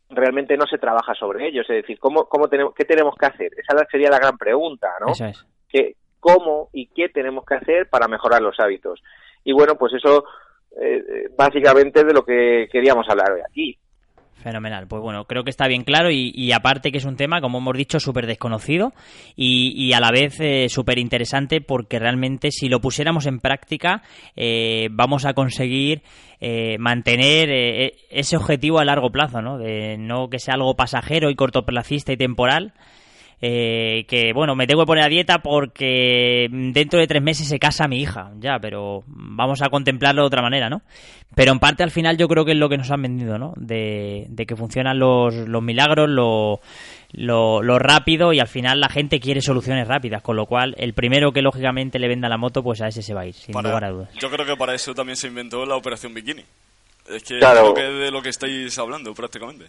realmente 0.09 0.57
no 0.57 0.67
se 0.69 0.79
trabaja 0.79 1.17
sobre 1.17 1.49
ellos. 1.49 1.69
Es 1.69 1.83
decir, 1.83 1.99
¿cómo, 1.99 2.27
cómo 2.27 2.47
tenemos, 2.47 2.75
¿qué 2.77 2.85
tenemos 2.85 3.17
que 3.17 3.27
hacer? 3.27 3.51
Esa 3.59 3.85
sería 3.91 4.09
la 4.09 4.21
gran 4.21 4.39
pregunta, 4.39 4.87
¿no? 5.01 5.13
¿Cómo 6.21 6.69
y 6.73 6.87
qué 6.87 7.09
tenemos 7.09 7.45
que 7.45 7.57
hacer 7.57 7.89
para 7.89 8.07
mejorar 8.07 8.41
los 8.41 8.61
hábitos? 8.61 9.03
Y 9.43 9.53
bueno, 9.53 9.75
pues 9.75 9.95
eso 9.95 10.23
eh, 10.81 11.03
eh 11.09 11.29
básicamente 11.37 11.99
es 11.99 12.07
de 12.07 12.15
lo 12.15 12.25
que 12.25 12.69
queríamos 12.71 13.09
hablar 13.09 13.33
hoy 13.33 13.41
aquí. 13.41 13.77
Fenomenal. 14.43 14.87
Pues 14.87 15.03
bueno, 15.03 15.25
creo 15.25 15.43
que 15.43 15.51
está 15.51 15.67
bien 15.67 15.83
claro 15.83 16.11
y, 16.13 16.53
aparte 16.53 16.93
que 16.93 16.99
es 16.99 17.05
un 17.05 17.17
tema, 17.17 17.41
como 17.41 17.59
hemos 17.59 17.77
dicho, 17.77 17.99
súper 17.99 18.27
desconocido 18.27 18.93
y, 19.35 19.93
a 19.93 20.01
la 20.01 20.13
vez 20.13 20.39
eh, 20.41 20.69
súper 20.69 20.99
interesante 20.99 21.61
porque 21.61 21.99
realmente 21.99 22.53
si 22.53 22.69
lo 22.69 22.81
pusiéramos 22.81 23.27
en 23.27 23.41
práctica 23.41 24.03
eh, 24.37 24.89
vamos 24.93 25.25
a 25.25 25.35
conseguir 25.35 26.03
eh, 26.41 26.77
mantener 26.79 27.51
ese 28.11 28.37
objetivo 28.37 28.79
a 28.79 28.85
largo 28.85 29.11
plazo, 29.11 29.43
¿no? 29.43 29.59
De 29.59 29.97
no 29.99 30.29
que 30.31 30.39
sea 30.39 30.55
algo 30.55 30.77
pasajero 30.77 31.31
y 31.31 31.35
cortoplacista 31.35 32.13
y 32.13 32.17
temporal, 32.17 32.75
eh, 33.41 34.05
que 34.09 34.33
bueno, 34.33 34.57
me 34.57 34.67
tengo 34.67 34.83
que 34.83 34.87
poner 34.87 35.05
a 35.05 35.09
dieta 35.09 35.39
porque 35.39 36.49
dentro 36.51 36.99
de 36.99 37.07
tres 37.07 37.23
meses 37.23 37.47
se 37.49 37.59
casa 37.59 37.87
mi 37.87 38.01
hija, 38.01 38.33
ya, 38.41 38.59
pero 38.61 39.05
vamos 39.07 39.63
a 39.63 39.69
contemplarlo 39.69 40.23
de 40.23 40.27
otra 40.27 40.43
manera, 40.43 40.69
¿no? 40.69 40.83
Pero 41.35 41.53
en 41.53 41.61
parte 41.61 41.85
al 41.85 41.93
final 41.93 42.17
yo 42.17 42.27
creo 42.27 42.45
que 42.45 42.53
es 42.53 42.59
lo 42.59 42.69
que 42.69 42.79
nos 42.79 42.91
han 42.91 43.03
vendido, 43.03 43.39
¿no? 43.39 43.53
De, 43.57 44.29
que 44.47 44.57
funcionan 44.57 44.99
los, 44.99 45.35
los 45.35 45.63
milagros, 45.63 46.09
lo, 46.09 46.61
lo, 47.13 47.79
rápido 47.79 48.33
y 48.33 48.41
al 48.41 48.49
final 48.49 48.81
la 48.81 48.89
gente 48.89 49.21
quiere 49.21 49.41
soluciones 49.41 49.87
rápidas, 49.87 50.21
con 50.23 50.35
lo 50.35 50.47
cual 50.47 50.75
el 50.79 50.95
primero 50.95 51.33
que 51.33 51.43
lógicamente 51.43 52.01
le 52.01 52.09
venda 52.09 52.29
la 52.29 52.39
moto, 52.39 52.63
pues 52.65 52.81
a 52.81 52.89
ese 52.89 53.03
se 53.03 53.15
va 53.15 53.21
a 53.21 53.27
ir, 53.27 53.35
sin 53.35 53.55
lugar 53.55 53.85
a 53.85 53.91
dudas. 53.91 54.11
Yo 54.19 54.31
creo 54.31 54.47
que 54.47 54.57
para 54.57 54.75
eso 54.75 54.95
también 54.95 55.17
se 55.17 55.29
inventó 55.29 55.65
la 55.65 55.77
operación 55.77 56.13
bikini. 56.13 56.45
Es 57.09 57.23
que 57.23 57.39
claro. 57.39 57.73
que 57.73 57.83
de 57.83 58.11
lo 58.11 58.21
que 58.21 58.31
estáis 58.31 58.77
hablando 58.79 59.15
prácticamente. 59.15 59.67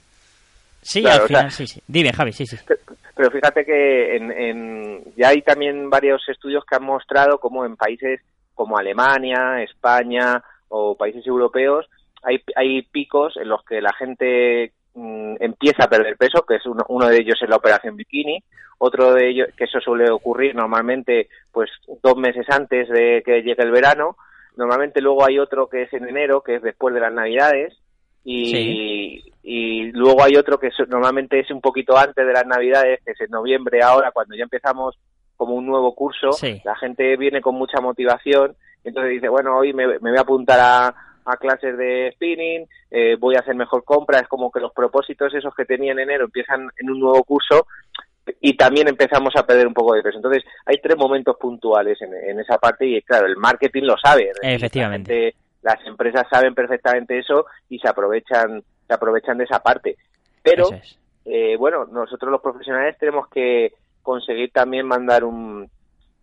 Sí, 0.81 1.05
al 1.05 1.21
final, 1.21 1.51
sí, 1.51 1.67
sí. 1.67 1.81
Dime, 1.87 2.11
Javi, 2.13 2.31
sí, 2.31 2.45
sí. 2.45 2.57
Pero 3.15 3.31
fíjate 3.31 3.65
que 3.65 4.15
en, 4.15 5.03
ya 5.15 5.29
hay 5.29 5.41
también 5.41 5.89
varios 5.89 6.27
estudios 6.29 6.63
que 6.65 6.75
han 6.75 6.83
mostrado 6.83 7.39
cómo 7.39 7.65
en 7.65 7.75
países 7.75 8.21
como 8.55 8.77
Alemania, 8.77 9.61
España 9.61 10.41
o 10.69 10.95
países 10.95 11.25
europeos 11.27 11.87
hay, 12.23 12.41
hay 12.55 12.81
picos 12.83 13.37
en 13.37 13.49
los 13.49 13.63
que 13.63 13.81
la 13.81 13.93
gente 13.93 14.73
mm, 14.93 15.35
empieza 15.39 15.85
a 15.85 15.89
perder 15.89 16.17
peso, 16.17 16.45
que 16.45 16.55
es 16.55 16.65
uno, 16.65 16.83
uno 16.89 17.07
de 17.07 17.17
ellos 17.17 17.39
es 17.41 17.49
la 17.49 17.57
operación 17.57 17.95
bikini, 17.95 18.43
otro 18.77 19.13
de 19.13 19.29
ellos, 19.29 19.49
que 19.55 19.65
eso 19.65 19.79
suele 19.79 20.09
ocurrir 20.09 20.55
normalmente 20.55 21.29
pues 21.51 21.69
dos 22.01 22.17
meses 22.17 22.45
antes 22.49 22.89
de 22.89 23.21
que 23.25 23.41
llegue 23.41 23.63
el 23.63 23.71
verano, 23.71 24.17
normalmente 24.55 25.01
luego 25.01 25.25
hay 25.25 25.39
otro 25.39 25.67
que 25.67 25.83
es 25.83 25.93
en 25.93 26.07
enero, 26.07 26.41
que 26.41 26.55
es 26.55 26.61
después 26.61 26.93
de 26.93 27.01
las 27.01 27.13
navidades, 27.13 27.77
y, 28.23 29.28
y 29.43 29.91
luego 29.91 30.23
hay 30.23 30.35
otro 30.35 30.59
que 30.59 30.67
es- 30.67 30.87
normalmente 30.89 31.39
es 31.39 31.49
un 31.51 31.61
poquito 31.61 31.97
antes 31.97 32.25
de 32.25 32.33
las 32.33 32.45
navidades, 32.45 32.99
que 33.05 33.11
es 33.11 33.21
en 33.21 33.29
noviembre 33.31 33.81
ahora, 33.81 34.11
cuando 34.11 34.35
ya 34.35 34.43
empezamos 34.43 34.97
como 35.37 35.55
un 35.55 35.65
nuevo 35.65 35.95
curso, 35.95 36.31
Sí. 36.33 36.61
la 36.65 36.75
gente 36.75 37.15
viene 37.17 37.41
con 37.41 37.55
mucha 37.55 37.79
motivación, 37.79 38.55
entonces 38.83 39.11
dice, 39.11 39.29
bueno, 39.29 39.57
hoy 39.57 39.73
me, 39.73 39.87
me 39.87 40.09
voy 40.09 40.17
a 40.17 40.21
apuntar 40.21 40.59
a, 40.59 40.93
a 41.25 41.37
clases 41.37 41.77
de 41.77 42.11
spinning, 42.15 42.65
eh, 42.91 43.15
voy 43.19 43.35
a 43.35 43.39
hacer 43.39 43.55
mejor 43.55 43.83
compra, 43.83 44.19
es 44.19 44.27
como 44.27 44.51
que 44.51 44.59
los 44.59 44.73
propósitos 44.73 45.33
esos 45.33 45.53
que 45.55 45.65
tenía 45.65 45.91
en 45.93 45.99
enero 45.99 46.25
empiezan 46.25 46.69
en 46.77 46.89
un 46.89 46.99
nuevo 46.99 47.23
curso 47.23 47.67
y 48.41 48.55
también 48.57 48.87
empezamos 48.87 49.33
a 49.35 49.45
perder 49.45 49.67
un 49.67 49.73
poco 49.73 49.93
de 49.93 50.03
peso. 50.03 50.17
Entonces, 50.17 50.43
hay 50.65 50.77
tres 50.81 50.97
momentos 50.97 51.35
puntuales 51.39 51.99
en, 52.01 52.13
en 52.13 52.39
esa 52.39 52.57
parte 52.57 52.85
y, 52.85 53.01
claro, 53.01 53.25
el 53.27 53.37
marketing 53.37 53.83
lo 53.83 53.95
sabe. 53.97 54.25
decir, 54.25 54.39
Efectivamente. 54.43 55.35
las 55.61 55.77
empresas 55.85 56.27
saben 56.29 56.53
perfectamente 56.53 57.17
eso 57.17 57.45
y 57.69 57.79
se 57.79 57.87
aprovechan, 57.87 58.61
se 58.89 58.93
aprovechan 58.95 59.37
de 59.37 59.43
esa 59.43 59.59
parte. 59.59 59.95
Pero, 60.41 60.71
es. 60.73 60.97
eh, 61.25 61.55
bueno, 61.57 61.85
nosotros 61.85 62.31
los 62.31 62.41
profesionales 62.41 62.97
tenemos 62.97 63.27
que 63.29 63.73
conseguir 64.01 64.51
también 64.51 64.87
mandar 64.87 65.23
un 65.23 65.69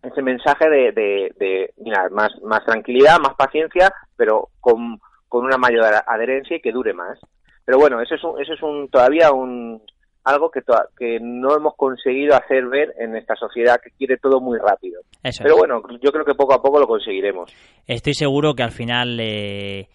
ese 0.03 0.21
mensaje 0.21 0.69
de, 0.69 0.91
de, 0.91 1.31
de, 1.39 1.73
mira, 1.77 2.07
más, 2.11 2.29
más 2.43 2.63
tranquilidad, 2.65 3.19
más 3.19 3.35
paciencia, 3.35 3.91
pero 4.15 4.49
con, 4.59 4.99
con 5.27 5.45
una 5.45 5.57
mayor 5.57 5.83
adherencia 6.05 6.57
y 6.57 6.61
que 6.61 6.71
dure 6.71 6.93
más. 6.93 7.17
Pero 7.65 7.79
bueno, 7.79 8.01
eso 8.01 8.15
es, 8.15 8.23
un, 8.23 8.41
eso 8.41 8.53
es 8.53 8.61
un, 8.61 8.89
todavía 8.89 9.31
un, 9.31 9.81
algo 10.23 10.51
que, 10.51 10.61
que 10.97 11.19
no 11.21 11.55
hemos 11.55 11.75
conseguido 11.75 12.35
hacer 12.35 12.67
ver 12.67 12.93
en 12.99 13.15
esta 13.15 13.35
sociedad 13.35 13.79
que 13.81 13.91
quiere 13.91 14.17
todo 14.17 14.39
muy 14.39 14.59
rápido. 14.59 15.01
Eso 15.23 15.41
Pero 15.43 15.55
es. 15.55 15.59
bueno, 15.59 15.81
yo 16.01 16.11
creo 16.11 16.25
que 16.25 16.35
poco 16.35 16.53
a 16.53 16.61
poco 16.61 16.79
lo 16.79 16.87
conseguiremos. 16.87 17.51
Estoy 17.87 18.13
seguro 18.13 18.53
que 18.53 18.63
al 18.63 18.71
final, 18.71 19.17
eh, 19.19 19.87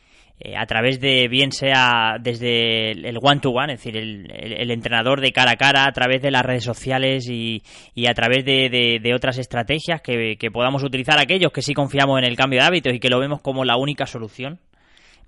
eh, 0.45 0.57
a 0.57 0.67
través 0.67 1.01
de, 1.01 1.29
bien 1.29 1.53
sea 1.53 2.17
desde 2.21 2.91
el 2.93 3.19
one-to-one, 3.23 3.75
es 3.75 3.79
decir, 3.81 3.97
el, 3.97 4.31
el- 4.31 4.71
entrenador 4.71 5.21
de 5.21 5.33
cara 5.33 5.53
a 5.53 5.57
cara, 5.57 5.87
a 5.87 5.93
través 5.93 6.21
de 6.23 6.31
las 6.31 6.43
redes 6.45 6.65
sociales 6.65 7.29
y, 7.29 7.63
y 7.95 8.07
a 8.07 8.15
través 8.15 8.45
de 8.45 9.13
otras 9.15 9.39
estrategias 9.39 10.01
que, 10.03 10.37
que 10.39 10.51
podamos 10.51 10.83
utilizar 10.83 11.19
aquellos 11.19 11.53
que 11.53 11.63
sí 11.63 11.75
confiamos 11.75 12.19
en 12.19 12.25
el 12.25 12.37
cambio 12.37 12.61
de 12.61 12.67
hábitos 12.67 12.95
y 12.95 12.99
que 13.01 13.09
lo 13.11 13.21
vemos 13.21 13.41
como 13.41 13.65
la 13.65 13.77
única 13.77 14.07
solución. 14.07 14.59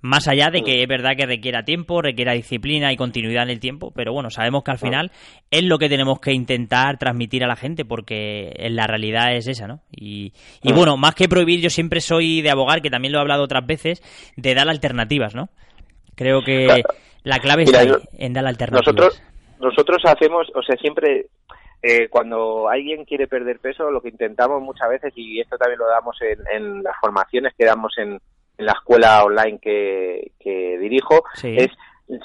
Más 0.01 0.27
allá 0.27 0.49
de 0.51 0.61
que 0.61 0.83
es 0.83 0.87
verdad 0.87 1.15
que 1.17 1.25
requiera 1.25 1.63
tiempo, 1.63 2.01
requiera 2.01 2.33
disciplina 2.33 2.91
y 2.93 2.95
continuidad 2.97 3.43
en 3.43 3.49
el 3.49 3.59
tiempo, 3.59 3.91
pero 3.95 4.13
bueno, 4.13 4.29
sabemos 4.29 4.63
que 4.63 4.71
al 4.71 4.77
final 4.77 5.11
es 5.49 5.63
lo 5.63 5.79
que 5.79 5.89
tenemos 5.89 6.19
que 6.19 6.31
intentar 6.31 6.97
transmitir 6.99 7.43
a 7.43 7.47
la 7.47 7.55
gente 7.55 7.85
porque 7.85 8.53
la 8.69 8.85
realidad 8.85 9.35
es 9.35 9.47
esa, 9.47 9.67
¿no? 9.67 9.81
Y, 9.91 10.31
y 10.61 10.73
Mm. 10.73 10.75
bueno, 10.75 10.97
más 10.97 11.15
que 11.15 11.27
prohibir, 11.27 11.59
yo 11.61 11.69
siempre 11.71 12.01
soy 12.01 12.41
de 12.43 12.51
abogar, 12.51 12.81
que 12.83 12.89
también 12.91 13.13
lo 13.13 13.17
he 13.17 13.21
hablado 13.21 13.43
otras 13.43 13.65
veces, 13.65 14.01
de 14.37 14.53
dar 14.53 14.69
alternativas, 14.69 15.33
¿no? 15.33 15.49
Creo 16.15 16.43
que 16.43 16.65
Claro. 16.65 16.83
la 17.23 17.39
clave 17.39 17.65
Mira, 17.65 17.81
está 17.81 17.95
ahí, 17.95 18.01
en 18.17 18.33
dar 18.33 18.45
alternativas. 18.45 18.95
Nosotros, 18.95 19.21
nosotros 19.59 20.01
hacemos, 20.05 20.47
o 20.53 20.61
sea, 20.61 20.75
siempre 20.77 21.27
eh, 21.81 22.07
cuando 22.09 22.67
alguien 22.69 23.05
quiere 23.05 23.27
perder 23.27 23.59
peso, 23.59 23.91
lo 23.91 24.01
que 24.01 24.09
intentamos 24.09 24.61
muchas 24.61 24.89
veces, 24.89 25.13
y 25.15 25.39
esto 25.39 25.57
también 25.57 25.79
lo 25.79 25.87
damos 25.87 26.15
en, 26.21 26.39
en 26.55 26.83
las 26.83 26.95
formaciones 27.01 27.53
que 27.57 27.65
damos 27.65 27.93
en, 27.97 28.19
en 28.57 28.65
la 28.65 28.73
escuela 28.73 29.23
online 29.23 29.59
que, 29.61 30.31
que 30.39 30.77
dirijo, 30.79 31.23
Sí. 31.35 31.55
es 31.57 31.69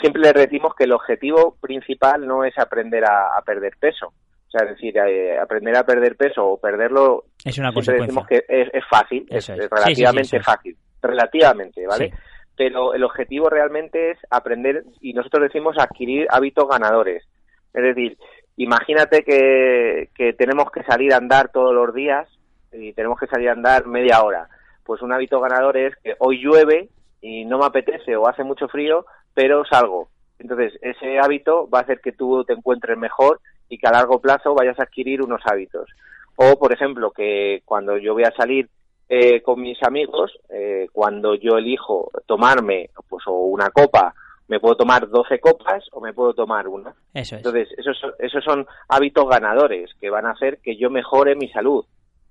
siempre 0.00 0.22
le 0.22 0.32
repetimos 0.32 0.74
que 0.74 0.84
el 0.84 0.92
objetivo 0.92 1.56
principal 1.60 2.26
no 2.26 2.44
es 2.44 2.56
aprender 2.58 3.04
a, 3.04 3.36
a 3.36 3.42
perder 3.42 3.72
peso. 3.80 4.08
O 4.08 4.50
sea, 4.50 4.64
es 4.64 4.70
decir, 4.76 4.96
eh, 4.98 5.38
aprender 5.38 5.76
a 5.76 5.84
perder 5.84 6.16
peso 6.16 6.44
o 6.44 6.60
perderlo, 6.60 7.24
es 7.44 7.56
una 7.58 7.70
siempre 7.70 8.00
decimos 8.00 8.26
que 8.26 8.44
es, 8.48 8.68
es 8.72 8.84
fácil, 8.90 9.24
es, 9.30 9.48
Eso 9.48 9.54
es. 9.54 9.60
es 9.60 9.64
Sí, 9.64 9.68
sí, 9.68 9.94
sí, 9.94 10.02
relativamente 10.02 10.40
fácil, 10.40 10.76
relativamente, 11.00 11.86
¿vale? 11.86 12.12
Pero 12.56 12.92
el 12.94 13.04
objetivo 13.04 13.48
realmente 13.48 14.10
es 14.10 14.18
aprender 14.28 14.84
y 15.00 15.12
nosotros 15.14 15.44
decimos 15.44 15.76
adquirir 15.78 16.26
hábitos 16.30 16.68
ganadores. 16.68 17.24
Es 17.72 17.82
decir, 17.82 18.18
imagínate 18.56 19.22
que, 19.22 20.10
que 20.14 20.32
tenemos 20.32 20.70
que 20.72 20.82
salir 20.82 21.14
a 21.14 21.18
andar 21.18 21.50
todos 21.52 21.72
los 21.72 21.94
días 21.94 22.28
y 22.72 22.92
tenemos 22.92 23.18
que 23.18 23.28
salir 23.28 23.48
a 23.48 23.52
andar 23.52 23.86
media 23.86 24.22
hora. 24.22 24.48
Pues 24.84 25.02
un 25.02 25.12
hábito 25.12 25.40
ganador 25.40 25.76
es 25.76 25.94
que 26.02 26.14
hoy 26.18 26.38
llueve 26.42 26.88
y 27.20 27.44
no 27.44 27.58
me 27.58 27.66
apetece 27.66 28.16
o 28.16 28.28
hace 28.28 28.44
mucho 28.44 28.68
frío, 28.68 29.04
pero 29.34 29.64
salgo. 29.64 30.08
Entonces, 30.38 30.72
ese 30.80 31.18
hábito 31.18 31.68
va 31.68 31.80
a 31.80 31.82
hacer 31.82 32.00
que 32.00 32.12
tú 32.12 32.44
te 32.44 32.54
encuentres 32.54 32.96
mejor 32.96 33.40
y 33.68 33.78
que 33.78 33.86
a 33.86 33.92
largo 33.92 34.20
plazo 34.20 34.54
vayas 34.54 34.78
a 34.80 34.84
adquirir 34.84 35.22
unos 35.22 35.42
hábitos. 35.44 35.88
O, 36.36 36.58
por 36.58 36.72
ejemplo, 36.72 37.10
que 37.10 37.62
cuando 37.64 37.98
yo 37.98 38.14
voy 38.14 38.24
a 38.24 38.32
salir 38.34 38.68
eh, 39.08 39.42
con 39.42 39.60
mis 39.60 39.82
amigos, 39.82 40.32
eh, 40.48 40.88
cuando 40.92 41.34
yo 41.34 41.58
elijo 41.58 42.10
tomarme 42.26 42.90
pues 43.08 43.24
o 43.26 43.32
una 43.32 43.70
copa, 43.70 44.14
me 44.48 44.58
puedo 44.58 44.76
tomar 44.76 45.08
12 45.08 45.38
copas 45.38 45.84
o 45.92 46.00
me 46.00 46.12
puedo 46.12 46.32
tomar 46.32 46.66
una. 46.66 46.94
Eso 47.14 47.36
es. 47.36 47.44
Entonces, 47.44 47.68
esos, 47.76 48.00
esos 48.18 48.42
son 48.42 48.66
hábitos 48.88 49.28
ganadores 49.28 49.90
que 50.00 50.10
van 50.10 50.26
a 50.26 50.30
hacer 50.30 50.58
que 50.62 50.76
yo 50.76 50.90
mejore 50.90 51.36
mi 51.36 51.48
salud. 51.50 51.84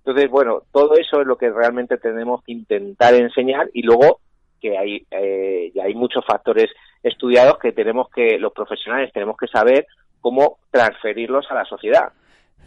Entonces, 0.09 0.31
bueno, 0.31 0.63
todo 0.71 0.95
eso 0.95 1.21
es 1.21 1.27
lo 1.27 1.37
que 1.37 1.51
realmente 1.51 1.97
tenemos 1.99 2.43
que 2.43 2.51
intentar 2.51 3.13
enseñar 3.13 3.69
y 3.75 3.83
luego 3.83 4.21
que 4.59 4.75
hay, 4.75 5.05
eh, 5.11 5.71
hay 5.79 5.93
muchos 5.93 6.25
factores 6.25 6.65
estudiados 7.03 7.59
que 7.59 7.71
tenemos 7.73 8.09
que, 8.09 8.39
los 8.39 8.51
profesionales 8.51 9.13
tenemos 9.13 9.37
que 9.37 9.45
saber 9.45 9.85
cómo 10.19 10.57
transferirlos 10.71 11.45
a 11.51 11.53
la 11.53 11.65
sociedad. 11.65 12.09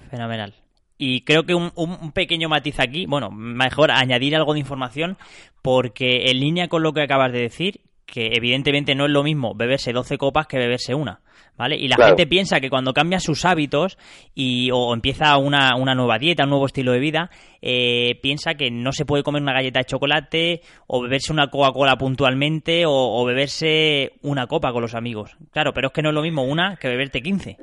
Fenomenal. 0.09 0.55
Y 0.99 1.23
creo 1.23 1.43
que 1.43 1.57
un- 1.57 1.73
un 1.75 2.13
pequeño 2.13 2.49
matiz 2.49 2.79
aquí, 2.79 3.07
bueno, 3.07 3.33
mejor 3.33 3.91
añadir 3.91 4.37
algo 4.37 4.53
de 4.53 4.61
información, 4.61 5.17
porque 5.63 6.31
en 6.31 6.39
línea 6.39 6.69
con 6.69 6.85
lo 6.85 6.93
que 6.93 7.03
acabas 7.03 7.33
de 7.33 7.41
decir, 7.41 7.81
que 8.13 8.27
evidentemente 8.35 8.95
no 8.95 9.07
es 9.07 9.11
lo 9.11 9.23
mismo 9.23 9.55
beberse 9.55 9.91
12 9.95 10.19
copas 10.19 10.47
que 10.47 10.59
beberse 10.59 10.95
una, 10.95 11.21
¿vale? 11.57 11.77
Y 11.77 11.89
la 11.89 11.97
Claro. 11.97 12.11
gente 12.11 12.27
piensa 12.27 12.61
que 12.61 12.69
cuando 12.69 12.93
cambia 12.93 13.19
sus 13.21 13.47
hábitos 13.47 13.97
y, 14.35 14.69
o 14.71 14.93
empieza 14.93 15.35
una, 15.39 15.77
una 15.77 15.95
nueva 15.95 16.19
dieta, 16.19 16.45
un 16.45 16.51
nuevo 16.51 16.67
estilo 16.67 16.93
de 16.93 16.99
vida, 16.99 17.31
eh, 17.63 18.19
piensa 18.21 18.53
que 18.55 18.71
no 18.71 18.93
se 18.93 19.07
puede 19.07 19.23
comer 19.23 19.41
una 19.41 19.55
galleta 19.55 19.79
de 19.81 19.87
chocolate 19.87 20.61
o 20.87 21.01
beberse 21.01 21.33
una 21.33 21.49
Coca-Cola 21.49 21.97
puntualmente 21.97 22.85
o, 22.85 22.93
o 22.93 23.25
beberse 23.25 24.13
una 24.21 24.47
copa 24.47 24.73
con 24.73 24.83
los 24.83 24.95
amigos. 24.95 25.35
Claro, 25.51 25.73
pero 25.73 25.87
es 25.89 25.95
que 25.95 26.03
no 26.03 26.11
es 26.11 26.15
lo 26.15 26.21
mismo 26.23 26.45
una 26.45 26.77
que 26.77 26.89
beberte 26.89 27.23
15. 27.23 27.57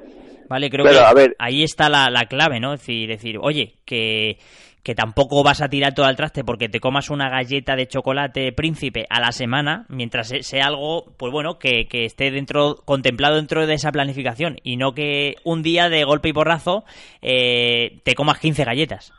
¿Vale? 0.49 0.71
Creo 0.71 0.83
que 0.83 0.97
a 0.97 1.13
ver. 1.13 1.35
ahí 1.37 1.61
está 1.61 1.89
la, 1.89 2.09
la 2.09 2.25
clave, 2.25 2.59
¿no? 2.59 2.73
Es 2.73 2.79
decir, 2.79 3.07
decir, 3.07 3.37
oye, 3.39 3.75
que, 3.85 4.39
que 4.83 4.95
tampoco 4.95 5.43
vas 5.43 5.61
a 5.61 5.67
tirar 5.69 5.93
todo 5.93 6.05
al 6.05 6.15
traste 6.15 6.43
porque 6.43 6.69
te 6.69 6.79
comas 6.79 7.09
una 7.09 7.29
galleta 7.29 7.75
de 7.75 7.87
chocolate 7.87 8.51
príncipe 8.53 9.05
a 9.09 9.19
la 9.19 9.31
semana, 9.31 9.85
mientras 9.89 10.29
se- 10.29 10.41
sea 10.43 10.65
algo, 10.67 11.13
pues 11.17 11.31
bueno, 11.33 11.59
que, 11.59 11.87
que 11.87 12.05
esté 12.05 12.31
dentro, 12.31 12.75
contemplado 12.85 13.35
dentro 13.35 13.67
de 13.67 13.73
esa 13.73 13.91
planificación 13.91 14.57
y 14.63 14.77
no 14.77 14.93
que 14.93 15.35
un 15.43 15.61
día 15.63 15.89
de 15.89 16.03
golpe 16.05 16.29
y 16.29 16.33
porrazo 16.33 16.85
eh, 17.21 17.99
te 18.03 18.15
comas 18.15 18.39
15 18.39 18.63
galletas. 18.63 19.13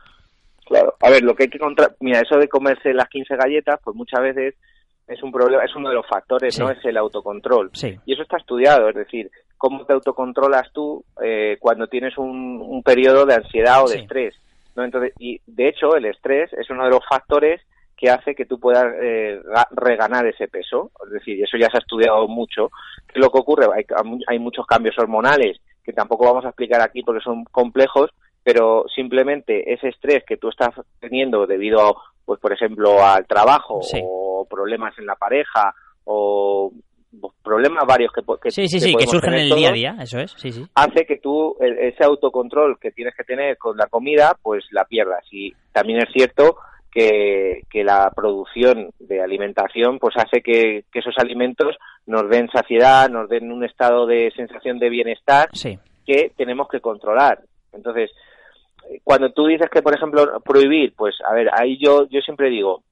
Claro. 0.66 0.94
A 1.00 1.10
ver, 1.10 1.22
lo 1.22 1.34
que 1.34 1.44
hay 1.44 1.48
que 1.50 1.58
contra... 1.58 1.88
Mira, 2.00 2.20
eso 2.20 2.38
de 2.38 2.48
comerse 2.48 2.94
las 2.94 3.08
15 3.08 3.34
galletas, 3.36 3.80
pues 3.82 3.96
muchas 3.96 4.20
veces 4.22 4.54
es 5.08 5.22
un 5.22 5.32
problema, 5.32 5.64
es 5.64 5.74
uno 5.74 5.88
de 5.88 5.96
los 5.96 6.06
factores, 6.06 6.54
Sí. 6.54 6.60
¿no? 6.62 6.70
Es 6.70 6.78
el 6.84 6.96
autocontrol. 6.96 7.70
Sí. 7.74 7.96
Y 8.06 8.12
eso 8.12 8.22
está 8.22 8.36
estudiado, 8.36 8.88
es 8.88 8.94
decir, 8.94 9.30
cómo 9.58 9.84
te 9.84 9.92
autocontrolas 9.92 10.72
tú 10.72 11.04
eh, 11.22 11.56
cuando 11.58 11.88
tienes 11.88 12.16
un, 12.16 12.60
un 12.62 12.82
periodo 12.84 13.26
de 13.26 13.34
ansiedad 13.34 13.82
o 13.84 13.88
de 13.88 13.96
Sí. 13.96 14.00
estrés. 14.02 14.34
¿No? 14.76 14.84
Entonces, 14.84 15.12
y 15.18 15.40
de 15.46 15.68
hecho, 15.68 15.94
el 15.96 16.04
estrés 16.06 16.52
es 16.54 16.68
uno 16.70 16.84
de 16.84 16.90
los 16.90 17.00
factores 17.08 17.60
que 17.96 18.08
hace 18.10 18.34
que 18.34 18.46
tú 18.46 18.58
puedas 18.58 18.86
eh, 19.02 19.40
ga- 19.44 19.68
reganar 19.72 20.26
ese 20.26 20.48
peso. 20.48 20.90
Es 21.06 21.10
decir, 21.12 21.42
eso 21.44 21.58
ya 21.58 21.68
se 21.70 21.76
ha 21.76 21.80
estudiado 21.80 22.26
mucho. 22.28 22.70
¿Qué 23.06 23.18
es 23.18 23.24
lo 23.24 23.30
que 23.30 23.38
ocurre? 23.40 23.66
Hay, 23.74 23.84
hay 24.26 24.38
muchos 24.38 24.64
cambios 24.66 24.98
hormonales 24.98 25.58
que 25.84 25.92
tampoco 25.92 26.24
vamos 26.24 26.44
a 26.44 26.48
explicar 26.48 26.80
aquí 26.80 27.02
porque 27.02 27.22
son 27.22 27.44
complejos, 27.44 28.10
pero 28.42 28.84
simplemente 28.94 29.72
ese 29.74 29.88
estrés 29.88 30.24
que 30.26 30.38
tú 30.38 30.48
estás 30.48 30.70
teniendo 30.98 31.46
debido, 31.46 31.96
pues 32.24 32.40
por 32.40 32.52
ejemplo, 32.54 33.04
al 33.04 33.26
trabajo 33.26 33.82
Sí. 33.82 34.00
o 34.02 34.46
problemas 34.48 34.98
en 34.98 35.04
la 35.06 35.16
pareja 35.16 35.74
o 36.04 36.72
problemas 37.42 37.84
varios 37.86 38.12
que, 38.12 38.22
po- 38.22 38.38
que 38.38 38.50
Sí, 38.50 38.68
sí, 38.68 38.78
sí, 38.80 38.88
que 38.90 39.04
podemos 39.04 39.10
surgen 39.12 39.34
en 39.34 39.40
el 39.40 39.50
día 39.54 39.68
a 39.70 39.72
día, 39.72 39.96
eso 40.00 40.18
es, 40.20 40.32
sí, 40.36 40.52
sí. 40.52 40.64
hace 40.74 41.04
que 41.06 41.16
tú 41.18 41.56
el- 41.60 41.78
ese 41.78 42.04
autocontrol 42.04 42.78
que 42.78 42.92
tienes 42.92 43.14
que 43.16 43.24
tener 43.24 43.58
con 43.58 43.76
la 43.76 43.86
comida 43.88 44.36
pues 44.42 44.64
la 44.70 44.84
pierdas 44.84 45.24
y 45.32 45.52
también 45.72 45.98
es 46.02 46.08
cierto 46.12 46.56
que, 46.92 47.62
que 47.70 47.84
la 47.84 48.10
producción 48.14 48.90
de 48.98 49.22
alimentación 49.22 49.98
pues 49.98 50.16
hace 50.16 50.40
que, 50.42 50.84
que 50.92 50.98
esos 51.00 51.14
alimentos 51.18 51.76
nos 52.06 52.28
den 52.28 52.48
saciedad, 52.50 53.08
nos 53.08 53.28
den 53.28 53.50
un 53.52 53.64
estado 53.64 54.06
de 54.06 54.32
sensación 54.36 54.78
de 54.78 54.88
bienestar 54.88 55.48
Sí, 55.52 55.78
que 56.06 56.32
tenemos 56.36 56.68
que 56.68 56.80
controlar. 56.80 57.40
Entonces, 57.72 58.10
eh, 58.90 59.00
cuando 59.04 59.30
tú 59.30 59.46
dices 59.46 59.68
que, 59.70 59.82
por 59.82 59.94
ejemplo, 59.94 60.40
prohibir, 60.44 60.92
pues, 60.96 61.14
a 61.28 61.32
ver, 61.32 61.48
ahí 61.56 61.78
yo, 61.78 62.08
yo 62.08 62.20
siempre 62.22 62.50
digo, 62.50 62.82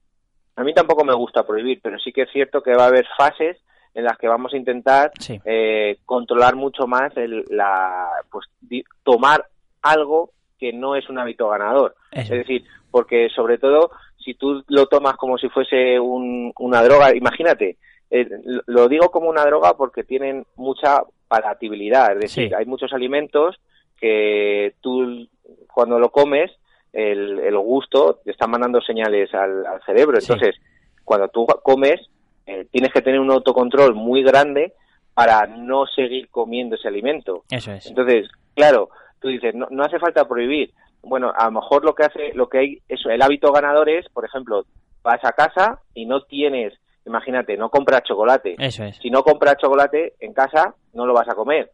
a 0.55 0.63
mí 0.63 0.73
tampoco 0.73 1.03
me 1.03 1.13
gusta 1.15 1.45
prohibir, 1.45 1.79
pero 1.83 1.99
sí 1.99 2.13
que 2.13 2.21
es 2.21 2.31
cierto 2.31 2.61
que 2.61 2.75
va 2.75 2.83
a 2.85 2.87
haber 2.87 3.05
fases 3.17 3.57
en 3.93 4.03
las 4.03 4.17
que 4.17 4.27
vamos 4.27 4.53
a 4.53 4.57
intentar 4.57 5.11
Sí. 5.19 5.39
eh, 5.45 5.97
controlar 6.05 6.55
mucho 6.55 6.87
más 6.87 7.15
el, 7.17 7.43
la, 7.49 8.07
pues, 8.31 8.45
di- 8.61 8.83
tomar 9.03 9.45
algo 9.81 10.31
que 10.57 10.73
no 10.73 10.95
es 10.95 11.09
un 11.09 11.17
hábito 11.19 11.47
ganador. 11.49 11.95
Eso. 12.11 12.33
Es 12.33 12.39
decir, 12.41 12.63
porque 12.91 13.29
sobre 13.35 13.57
todo 13.57 13.91
si 14.17 14.33
tú 14.33 14.63
lo 14.67 14.85
tomas 14.87 15.15
como 15.15 15.37
si 15.37 15.47
fuese 15.49 15.99
un- 15.99 16.51
una 16.59 16.83
droga, 16.83 17.15
imagínate, 17.15 17.77
eh, 18.11 18.27
lo- 18.67 18.87
digo 18.87 19.09
como 19.09 19.29
una 19.29 19.45
droga 19.45 19.75
porque 19.77 20.03
tienen 20.03 20.45
mucha 20.55 21.01
palatabilidad, 21.27 22.13
es 22.13 22.19
decir, 22.19 22.49
Sí. 22.49 22.53
hay 22.53 22.65
muchos 22.65 22.91
alimentos 22.93 23.59
que 23.99 24.75
tú 24.81 25.27
cuando 25.73 25.99
lo 25.99 26.09
comes, 26.11 26.51
el, 26.91 27.39
el 27.39 27.57
gusto 27.57 28.19
te 28.23 28.31
está 28.31 28.47
mandando 28.47 28.81
señales 28.81 29.33
al, 29.33 29.65
al 29.65 29.81
cerebro, 29.83 30.19
Sí. 30.19 30.31
entonces 30.31 30.59
cuando 31.03 31.27
tú 31.29 31.45
comes 31.63 32.01
eh, 32.49 32.65
tienes 32.71 32.91
que 32.91 33.03
tener 33.03 33.19
un 33.19 33.31
autocontrol 33.31 33.93
muy 33.93 34.23
grande 34.23 34.73
para 35.13 35.45
no 35.45 35.85
seguir 35.85 36.29
comiendo 36.29 36.75
ese 36.75 36.87
alimento. 36.87 37.43
Eso 37.51 37.71
es. 37.71 37.85
Entonces, 37.85 38.27
claro, 38.55 38.89
tú 39.19 39.27
dices, 39.27 39.53
no, 39.53 39.67
no 39.69 39.83
hace 39.83 39.99
falta 39.99 40.27
prohibir. 40.27 40.71
Bueno, 41.03 41.31
a 41.35 41.45
lo 41.45 41.51
mejor 41.51 41.85
lo 41.85 41.93
que 41.93 42.05
hace, 42.05 42.33
lo 42.33 42.49
que 42.49 42.57
hay, 42.57 42.77
eso, 42.87 43.09
el 43.09 43.21
hábito 43.21 43.51
ganador 43.51 43.87
es, 43.87 44.09
por 44.09 44.25
ejemplo, 44.25 44.63
vas 45.03 45.23
a 45.23 45.33
casa 45.33 45.79
y 45.93 46.07
no 46.07 46.21
tienes, 46.23 46.73
imagínate, 47.05 47.55
no 47.55 47.69
compras 47.69 48.01
chocolate. 48.03 48.55
Eso 48.57 48.83
es. 48.83 48.97
Si 48.97 49.11
no 49.11 49.21
compras 49.21 49.57
chocolate 49.61 50.13
en 50.19 50.33
casa, 50.33 50.73
no 50.93 51.05
lo 51.05 51.13
vas 51.13 51.29
a 51.29 51.35
comer. 51.35 51.69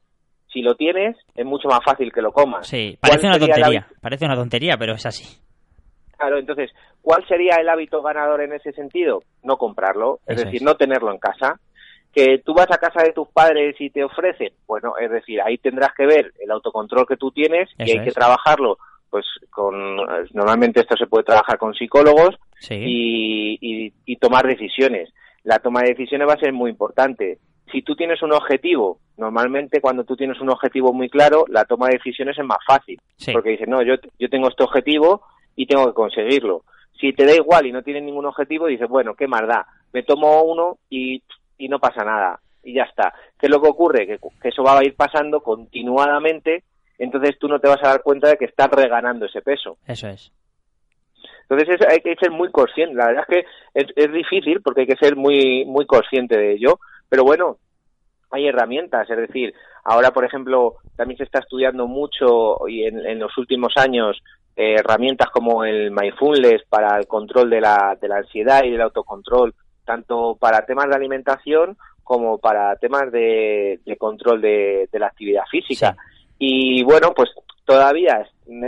Si 0.51 0.61
lo 0.61 0.75
tienes, 0.75 1.15
es 1.35 1.45
mucho 1.45 1.69
más 1.69 1.79
fácil 1.85 2.11
que 2.11 2.21
lo 2.21 2.33
comas. 2.33 2.67
Sí, 2.67 2.97
¿Cuál 2.99 3.11
parece 3.11 3.27
una 3.27 3.39
tontería. 3.39 3.87
Parece 4.01 4.25
una 4.25 4.35
tontería, 4.35 4.75
pero 4.77 4.95
es 4.95 5.05
así. 5.05 5.44
Claro, 6.17 6.37
entonces, 6.37 6.71
¿cuál 7.01 7.25
sería 7.27 7.55
el 7.57 7.69
hábito 7.69 8.01
ganador 8.01 8.41
en 8.41 8.53
ese 8.53 8.71
sentido? 8.73 9.23
No 9.43 9.57
comprarlo, 9.57 10.19
es 10.27 10.43
decir, 10.43 10.61
no 10.63 10.75
tenerlo 10.75 11.11
en 11.11 11.19
casa. 11.19 11.59
Que 12.13 12.37
tú 12.45 12.53
vas 12.53 12.71
a 12.71 12.77
casa 12.77 13.03
de 13.03 13.11
tus 13.11 13.27
padres 13.27 13.75
y 13.79 13.89
te 13.89 14.01
ofrecen, 14.03 14.53
bueno, 14.65 14.93
es 14.97 15.11
decir, 15.11 15.41
ahí 15.41 15.57
tendrás 15.57 15.93
que 15.93 16.05
ver 16.05 16.31
el 16.39 16.49
autocontrol 16.49 17.05
que 17.05 17.17
tú 17.17 17.31
tienes 17.31 17.69
y 17.77 17.83
Eso 17.91 17.99
hay 17.99 18.05
que 18.05 18.11
trabajarlo, 18.13 18.77
pues 19.09 19.25
con, 19.49 19.97
normalmente 20.31 20.79
esto 20.79 20.95
se 20.95 21.07
puede 21.07 21.25
trabajar 21.25 21.57
con 21.57 21.73
psicólogos 21.73 22.35
Sí. 22.61 22.75
y, 22.75 23.57
y- 23.59 23.93
y 24.05 24.15
tomar 24.15 24.47
decisiones. 24.47 25.09
La 25.43 25.59
toma 25.59 25.81
de 25.81 25.89
decisiones 25.89 26.25
va 26.27 26.33
a 26.33 26.39
ser 26.39 26.53
muy 26.53 26.71
importante. 26.71 27.37
Si 27.69 27.81
tú 27.81 27.95
tienes 27.97 28.21
un 28.23 28.31
objetivo, 28.31 28.99
normalmente 29.17 29.81
cuando 29.81 30.05
tú 30.05 30.15
tienes 30.15 30.39
un 30.39 30.49
objetivo 30.49 30.93
muy 30.93 31.09
claro, 31.09 31.43
la 31.49 31.65
toma 31.65 31.87
de 31.87 31.97
decisiones 31.97 32.37
es 32.39 32.45
más 32.45 32.59
fácil. 32.65 32.97
Sí. 33.17 33.33
Porque 33.33 33.49
dices, 33.49 33.67
no, 33.67 33.81
yo, 33.83 33.95
yo 34.17 34.29
tengo 34.29 34.47
este 34.47 34.63
objetivo 34.63 35.21
y 35.55 35.65
tengo 35.65 35.85
que 35.87 35.93
conseguirlo. 35.93 36.63
Si 36.99 37.13
te 37.13 37.25
da 37.25 37.33
igual 37.35 37.65
y 37.65 37.71
no 37.71 37.81
tienes 37.83 38.03
ningún 38.03 38.25
objetivo, 38.25 38.67
dices, 38.67 38.87
bueno, 38.87 39.15
qué 39.15 39.27
más 39.27 39.47
da. 39.47 39.65
Me 39.93 40.03
tomo 40.03 40.43
uno 40.43 40.77
y, 40.89 41.21
y 41.57 41.67
no 41.69 41.79
pasa 41.79 42.03
nada. 42.03 42.39
Y 42.63 42.73
ya 42.73 42.83
está. 42.83 43.13
¿Qué 43.39 43.45
es 43.47 43.49
lo 43.51 43.61
que 43.61 43.69
ocurre? 43.69 44.07
Que, 44.07 44.17
que 44.41 44.49
eso 44.49 44.63
va 44.63 44.77
a 44.79 44.83
ir 44.83 44.95
pasando 44.95 45.41
continuadamente, 45.41 46.63
entonces 46.97 47.37
tú 47.37 47.47
no 47.47 47.59
te 47.59 47.67
vas 47.67 47.83
a 47.83 47.89
dar 47.89 48.01
cuenta 48.01 48.29
de 48.29 48.37
que 48.37 48.45
estás 48.45 48.69
reganando 48.71 49.25
ese 49.25 49.41
peso. 49.41 49.77
Eso 49.85 50.07
es. 50.07 50.31
Entonces 51.49 51.79
es- 51.79 51.87
hay 51.87 51.99
que 51.99 52.15
ser 52.15 52.31
muy 52.31 52.49
consciente. 52.51 52.95
La 52.95 53.07
verdad 53.07 53.25
es 53.27 53.35
que 53.35 53.45
es, 53.73 53.85
es 53.95 54.11
difícil 54.11 54.61
porque 54.61 54.81
hay 54.81 54.87
que 54.87 54.95
ser 54.95 55.15
muy 55.15 55.63
muy 55.65 55.85
consciente 55.85 56.37
de 56.37 56.53
ello. 56.53 56.79
Pero 57.09 57.23
bueno, 57.23 57.57
hay 58.31 58.47
herramientas. 58.47 59.07
Es 59.09 59.17
decir, 59.17 59.53
ahora 59.83 60.11
por 60.11 60.25
ejemplo 60.25 60.75
también 60.95 61.17
se 61.17 61.23
está 61.25 61.39
estudiando 61.39 61.85
mucho 61.87 62.67
y 62.67 62.85
en, 62.85 63.05
en 63.05 63.19
los 63.19 63.37
últimos 63.37 63.73
años 63.77 64.17
eh, 64.55 64.75
herramientas 64.79 65.29
como 65.31 65.63
el 65.63 65.91
mindfulness 65.91 66.63
para 66.69 66.97
el 66.97 67.07
control 67.07 67.49
de 67.49 67.61
la, 67.61 67.97
de 67.99 68.07
la 68.07 68.17
ansiedad 68.17 68.63
y 68.63 68.71
del 68.71 68.81
autocontrol, 68.81 69.53
tanto 69.85 70.37
para 70.39 70.65
temas 70.65 70.89
de 70.89 70.95
alimentación 70.95 71.77
como 72.03 72.37
para 72.37 72.75
temas 72.77 73.11
de, 73.11 73.79
de 73.85 73.97
control 73.97 74.41
de, 74.41 74.87
de 74.91 74.99
la 74.99 75.07
actividad 75.07 75.43
física. 75.49 75.95
Y 76.37 76.83
bueno, 76.83 77.13
pues 77.15 77.29
todavía 77.65 78.27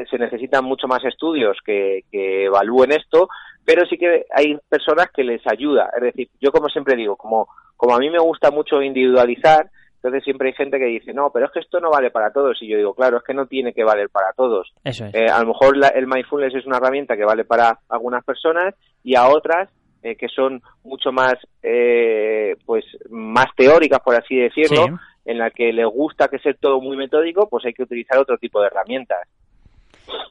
se 0.10 0.18
necesitan 0.18 0.66
mucho 0.66 0.88
más 0.88 1.04
estudios 1.06 1.58
que, 1.64 2.04
que 2.12 2.46
evalúen 2.46 2.92
esto, 2.92 3.30
pero 3.64 3.86
sí 3.86 3.98
que 3.98 4.26
hay 4.34 4.58
personas 4.68 5.10
que 5.14 5.24
les 5.24 5.42
ayuda. 5.46 5.90
Es 5.96 6.02
decir, 6.02 6.30
yo 6.42 6.52
como 6.52 6.68
siempre 6.70 6.96
digo, 6.96 7.16
como, 7.16 7.48
como 7.76 7.96
a 7.96 8.00
mí 8.00 8.10
me 8.10 8.20
gusta 8.20 8.50
mucho 8.50 8.82
individualizar, 8.82 9.70
entonces 9.98 10.24
siempre 10.24 10.48
hay 10.50 10.54
gente 10.56 10.80
que 10.80 10.86
dice, 10.86 11.14
no, 11.14 11.32
pero 11.32 11.46
es 11.48 11.52
que 11.52 11.60
esto 11.60 11.80
no 11.80 11.90
vale 11.92 12.10
para 12.12 12.32
todos. 12.32 12.62
Y 12.62 12.68
yo 12.68 12.78
digo, 12.78 12.94
claro, 12.94 13.18
es 13.18 13.24
que 13.24 13.34
no 13.34 13.46
tiene 13.48 13.74
que 13.74 13.84
valer 13.84 14.10
para 14.10 14.32
todos. 14.34 14.72
Eso 14.84 15.06
es. 15.06 15.14
Eh, 15.16 15.26
a 15.28 15.40
lo 15.42 15.48
mejor 15.48 15.76
la- 15.78 15.88
el 15.90 16.08
mindfulness 16.08 16.56
es 16.56 16.66
una 16.66 16.78
herramienta 16.78 17.18
que 17.18 17.26
vale 17.26 17.44
para 17.46 17.80
algunas 17.90 18.24
personas 18.24 18.74
y 19.04 19.16
a 19.16 19.28
otras 19.28 19.70
eh, 20.04 20.16
que 20.16 20.28
son 20.30 20.62
mucho 20.84 21.12
más, 21.12 21.34
eh, 21.64 22.56
pues, 22.66 22.86
más 23.10 23.48
teóricas, 23.58 24.00
por 24.00 24.16
así 24.16 24.36
decirlo, 24.38 24.86
Sí. 24.86 24.94
en 25.26 25.40
la 25.40 25.50
que 25.50 25.74
les 25.74 25.88
gusta 25.88 26.28
que 26.28 26.38
sea 26.40 26.54
todo 26.54 26.80
muy 26.80 26.96
metódico, 26.96 27.50
pues 27.50 27.66
hay 27.66 27.74
que 27.74 27.84
utilizar 27.84 28.18
otro 28.20 28.38
tipo 28.38 28.62
de 28.62 28.68
herramientas. 28.68 29.28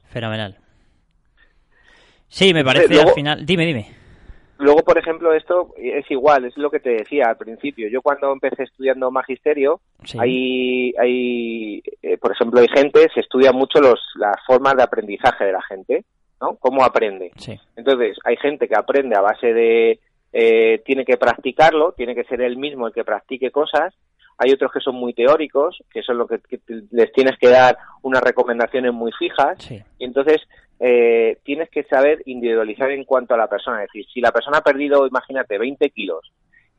Fenomenal. 0.09 0.55
Sí, 2.29 2.53
me 2.53 2.63
parece 2.63 2.93
luego- 2.93 3.09
al 3.09 3.15
final. 3.15 3.45
Dime, 3.45 3.65
dime. 3.65 3.87
Luego, 4.59 4.83
por 4.83 4.97
ejemplo, 4.97 5.33
esto 5.33 5.73
es 5.77 6.09
igual, 6.09 6.45
es 6.45 6.57
lo 6.57 6.69
que 6.71 6.79
te 6.79 6.89
decía 6.91 7.25
al 7.29 7.37
principio. 7.37 7.87
Yo 7.89 8.01
cuando 8.01 8.31
empecé 8.31 8.63
estudiando 8.63 9.11
magisterio, 9.11 9.79
Sí. 10.03 10.17
hay, 10.19 10.93
hay 10.99 11.83
eh, 12.01 12.17
por 12.17 12.31
ejemplo, 12.31 12.59
hay 12.59 12.67
gente, 12.67 13.07
se 13.13 13.19
estudia 13.21 13.51
mucho 13.51 13.79
los, 13.79 13.99
las 14.15 14.35
formas 14.45 14.75
de 14.75 14.83
aprendizaje 14.83 15.45
de 15.45 15.51
la 15.51 15.61
gente, 15.61 16.05
¿no? 16.41 16.55
Cómo 16.57 16.83
aprende. 16.83 17.31
Sí. 17.37 17.59
Entonces, 17.75 18.17
hay 18.23 18.37
gente 18.37 18.67
que 18.67 18.75
aprende 18.75 19.15
a 19.15 19.21
base 19.21 19.53
de, 19.53 19.99
eh, 20.33 20.81
tiene 20.85 21.05
que 21.05 21.17
practicarlo, 21.17 21.93
tiene 21.93 22.15
que 22.15 22.23
ser 22.25 22.41
él 22.41 22.57
mismo 22.57 22.87
el 22.87 22.93
que 22.93 23.03
practique 23.03 23.51
cosas. 23.51 23.93
Hay 24.39 24.51
otros 24.51 24.71
que 24.71 24.79
son 24.81 24.95
muy 24.95 25.13
teóricos, 25.13 25.83
que 25.91 26.03
son 26.03 26.19
lo 26.19 26.27
que, 26.27 26.37
que 26.39 26.59
les 26.91 27.11
tienes 27.11 27.37
que 27.39 27.49
dar 27.49 27.75
unas 28.03 28.21
recomendaciones 28.21 28.93
muy 28.93 29.11
fijas. 29.13 29.57
Sí. 29.63 29.81
Y 29.97 30.05
entonces 30.05 30.37
eh, 30.79 31.37
tienes 31.43 31.69
que 31.69 31.83
saber 31.83 32.21
individualizar 32.25 32.91
en 32.91 33.03
cuanto 33.03 33.33
a 33.33 33.37
la 33.37 33.47
persona. 33.47 33.83
Es 33.83 33.89
decir, 33.91 34.05
si 34.13 34.21
la 34.21 34.31
persona 34.31 34.59
ha 34.59 34.63
perdido, 34.63 35.07
imagínate, 35.07 35.57
20 35.57 35.89
kilos 35.89 36.31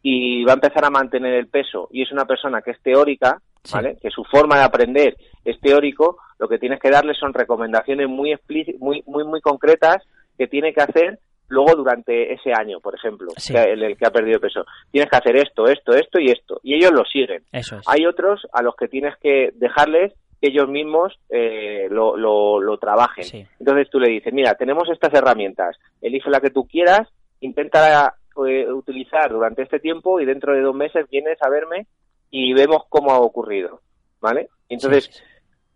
y 0.03 0.45
va 0.45 0.53
a 0.53 0.55
empezar 0.55 0.85
a 0.85 0.91
mantener 0.91 1.35
el 1.35 1.49
peso 1.49 1.89
y 1.91 2.03
es 2.03 2.13
una 2.13 2.25
persona 2.25 2.63
que 2.63 2.71
es 2.73 2.81
teórica, 2.83 3.41
Sí. 3.65 3.75
¿vale? 3.75 3.97
Que 4.01 4.09
su 4.11 4.23
forma 4.25 4.57
de 4.57 4.63
aprender 4.65 5.17
es 5.45 5.61
teórico, 5.61 6.19
lo 6.39 6.49
que 6.49 6.59
tienes 6.59 6.79
que 6.81 6.91
darle 6.91 7.13
son 7.15 7.35
recomendaciones 7.35 8.09
muy 8.09 8.33
explícitas, 8.33 8.81
muy, 8.81 9.03
muy, 9.07 9.25
muy 9.25 9.41
concretas 9.41 9.97
que 10.39 10.47
tiene 10.47 10.73
que 10.73 10.81
hacer 10.81 11.19
luego 11.49 11.75
durante 11.75 12.33
ese 12.33 12.53
año, 12.53 12.79
por 12.81 12.95
ejemplo, 12.95 13.27
Sí. 13.37 13.53
que- 13.53 13.63
el, 13.73 13.83
el 13.83 13.97
que 13.97 14.07
ha 14.07 14.11
perdido 14.13 14.39
peso. 14.39 14.65
Tienes 14.93 15.11
que 15.11 15.17
hacer 15.17 15.37
esto, 15.37 15.67
esto, 15.67 15.93
esto 15.93 16.21
y 16.21 16.31
esto. 16.31 16.61
Y 16.63 16.75
ellos 16.77 16.93
lo 16.93 17.05
siguen. 17.05 17.43
Eso 17.53 17.79
es. 17.79 17.85
Hay 17.89 18.07
otros 18.07 18.47
a 18.53 18.63
los 18.63 18.77
que 18.77 18.87
tienes 18.87 19.15
que 19.21 19.51
dejarles 19.55 20.13
que 20.41 20.49
ellos 20.49 20.69
mismos 20.69 21.19
eh, 21.29 21.89
lo, 21.91 22.17
lo, 22.17 22.61
lo 22.61 22.79
trabajen. 22.79 23.25
Sí. 23.25 23.47
Entonces 23.59 23.89
tú 23.91 23.99
le 23.99 24.09
dices, 24.09 24.33
mira, 24.33 24.55
tenemos 24.55 24.89
estas 24.91 25.13
herramientas, 25.15 25.77
elige 26.01 26.31
la 26.31 26.41
que 26.41 26.51
tú 26.51 26.67
quieras, 26.67 27.09
intenta 27.41 28.15
eh, 28.47 28.73
utilizar 28.73 29.31
durante 29.33 29.63
este 29.63 29.81
tiempo 29.81 30.21
y 30.21 30.25
dentro 30.25 30.53
de 30.55 30.61
dos 30.61 30.75
meses 30.75 31.09
vienes 31.11 31.39
a 31.43 31.49
verme 31.49 31.87
y 32.31 32.53
vemos 32.53 32.83
cómo 32.89 33.11
ha 33.13 33.19
ocurrido, 33.21 33.81
¿vale? 34.21 34.49
Entonces, 34.69 35.05
Sí, 35.07 35.13
sí, 35.13 35.19
sí. 35.19 35.25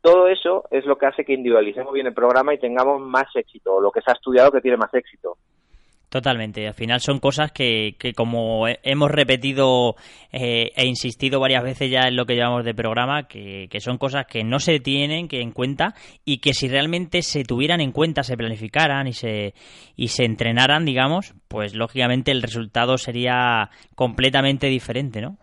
todo 0.00 0.28
eso 0.28 0.64
es 0.70 0.84
lo 0.84 0.96
que 0.96 1.06
hace 1.06 1.24
que 1.24 1.32
individualicemos 1.32 1.92
bien 1.92 2.06
el 2.06 2.14
programa 2.14 2.54
y 2.54 2.58
tengamos 2.58 3.00
más 3.00 3.26
éxito, 3.34 3.74
o 3.76 3.80
lo 3.80 3.90
que 3.90 4.02
se 4.02 4.10
ha 4.10 4.14
estudiado 4.14 4.50
que 4.52 4.60
tiene 4.60 4.76
más 4.76 4.92
éxito. 4.94 5.38
Totalmente. 6.12 6.66
Al 6.68 6.74
final 6.74 7.00
son 7.00 7.20
cosas 7.20 7.52
que, 7.52 7.94
que 7.98 8.12
como 8.12 8.68
he- 8.68 8.78
hemos 8.82 9.10
repetido 9.10 9.94
eh, 10.30 10.70
e 10.76 10.84
insistido 10.84 11.40
varias 11.40 11.62
veces 11.64 11.90
ya 11.90 12.00
en 12.06 12.16
lo 12.16 12.26
que 12.26 12.34
llevamos 12.34 12.66
de 12.66 12.74
programa, 12.74 13.26
que, 13.26 13.66
que 13.70 13.80
son 13.80 13.96
cosas 13.96 14.26
que 14.26 14.44
no 14.44 14.58
se 14.58 14.78
tienen 14.78 15.26
que 15.26 15.40
en 15.40 15.52
cuenta 15.52 15.94
y 16.26 16.36
que 16.42 16.52
si 16.52 16.68
realmente 16.68 17.22
se 17.22 17.44
tuvieran 17.44 17.80
en 17.80 17.92
cuenta, 17.92 18.24
se 18.24 18.36
planificaran 18.36 19.06
y 19.06 19.14
se, 19.14 19.54
y 19.96 20.08
se 20.08 20.26
entrenaran, 20.26 20.84
digamos, 20.84 21.32
pues 21.48 21.74
lógicamente 21.74 22.30
el 22.30 22.42
resultado 22.42 22.98
sería 22.98 23.70
completamente 23.94 24.66
diferente, 24.66 25.22
¿no? 25.22 25.38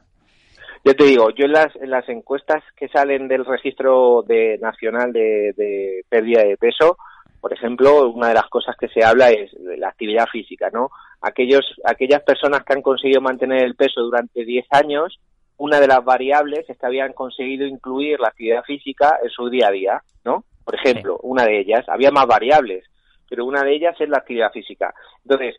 Yo 0.85 0.93
te 0.95 1.03
digo, 1.03 1.31
yo 1.31 1.45
en 1.45 1.53
las, 1.53 1.75
en 1.81 1.89
las 1.89 2.07
encuestas 2.09 2.61
que 2.77 2.89
salen 2.89 3.27
del 3.27 3.43
registro 3.43 4.21
de, 4.21 4.59
nacional 4.61 5.11
de, 5.11 5.51
de 5.57 6.03
pérdida 6.07 6.43
de 6.43 6.57
peso, 6.57 6.95
por 7.39 7.53
ejemplo, 7.53 8.09
una 8.09 8.29
de 8.29 8.33
las 8.33 8.47
cosas 8.47 8.75
que 8.77 8.89
se 8.89 9.03
habla 9.03 9.29
es 9.29 9.51
de 9.53 9.77
la 9.77 9.89
actividad 9.89 10.27
física, 10.27 10.69
¿no? 10.71 10.89
Aquellos, 11.21 11.65
aquellas 11.85 12.21
personas 12.23 12.63
que 12.63 12.73
han 12.73 12.81
conseguido 12.81 13.21
mantener 13.21 13.63
el 13.63 13.75
peso 13.75 14.01
durante 14.01 14.45
10 14.45 14.65
años, 14.71 15.19
una 15.57 15.79
de 15.79 15.87
las 15.87 16.03
variables 16.03 16.69
es 16.69 16.77
que 16.77 16.85
habían 16.85 17.13
conseguido 17.13 17.65
incluir 17.65 18.19
la 18.19 18.29
actividad 18.29 18.63
física 18.63 19.19
en 19.21 19.29
su 19.29 19.49
día 19.49 19.67
a 19.67 19.71
día, 19.71 20.03
¿no? 20.23 20.43
Por 20.63 20.75
ejemplo, 20.75 21.19
una 21.23 21.45
de 21.45 21.59
ellas, 21.59 21.87
había 21.89 22.11
más 22.11 22.25
variables, 22.25 22.85
pero 23.29 23.45
una 23.45 23.63
de 23.63 23.75
ellas 23.75 23.95
es 23.99 24.09
la 24.09 24.19
actividad 24.19 24.51
física. 24.51 24.93
Entonces, 25.23 25.55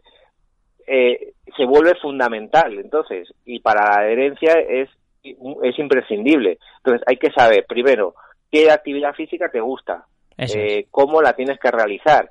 eh, 0.86 1.34
se 1.56 1.64
vuelve 1.64 1.94
fundamental, 1.96 2.78
entonces, 2.78 3.32
y 3.44 3.60
para 3.60 3.84
la 3.84 3.96
adherencia 4.00 4.52
es, 4.54 4.88
es 5.22 5.78
imprescindible. 5.78 6.58
Entonces, 6.78 7.02
hay 7.06 7.16
que 7.16 7.30
saber, 7.30 7.66
primero, 7.68 8.14
qué 8.50 8.70
actividad 8.70 9.14
física 9.14 9.50
te 9.50 9.60
gusta, 9.60 10.06
eh, 10.38 10.86
cómo 10.90 11.22
la 11.22 11.34
tienes 11.34 11.58
que 11.58 11.70
realizar, 11.70 12.30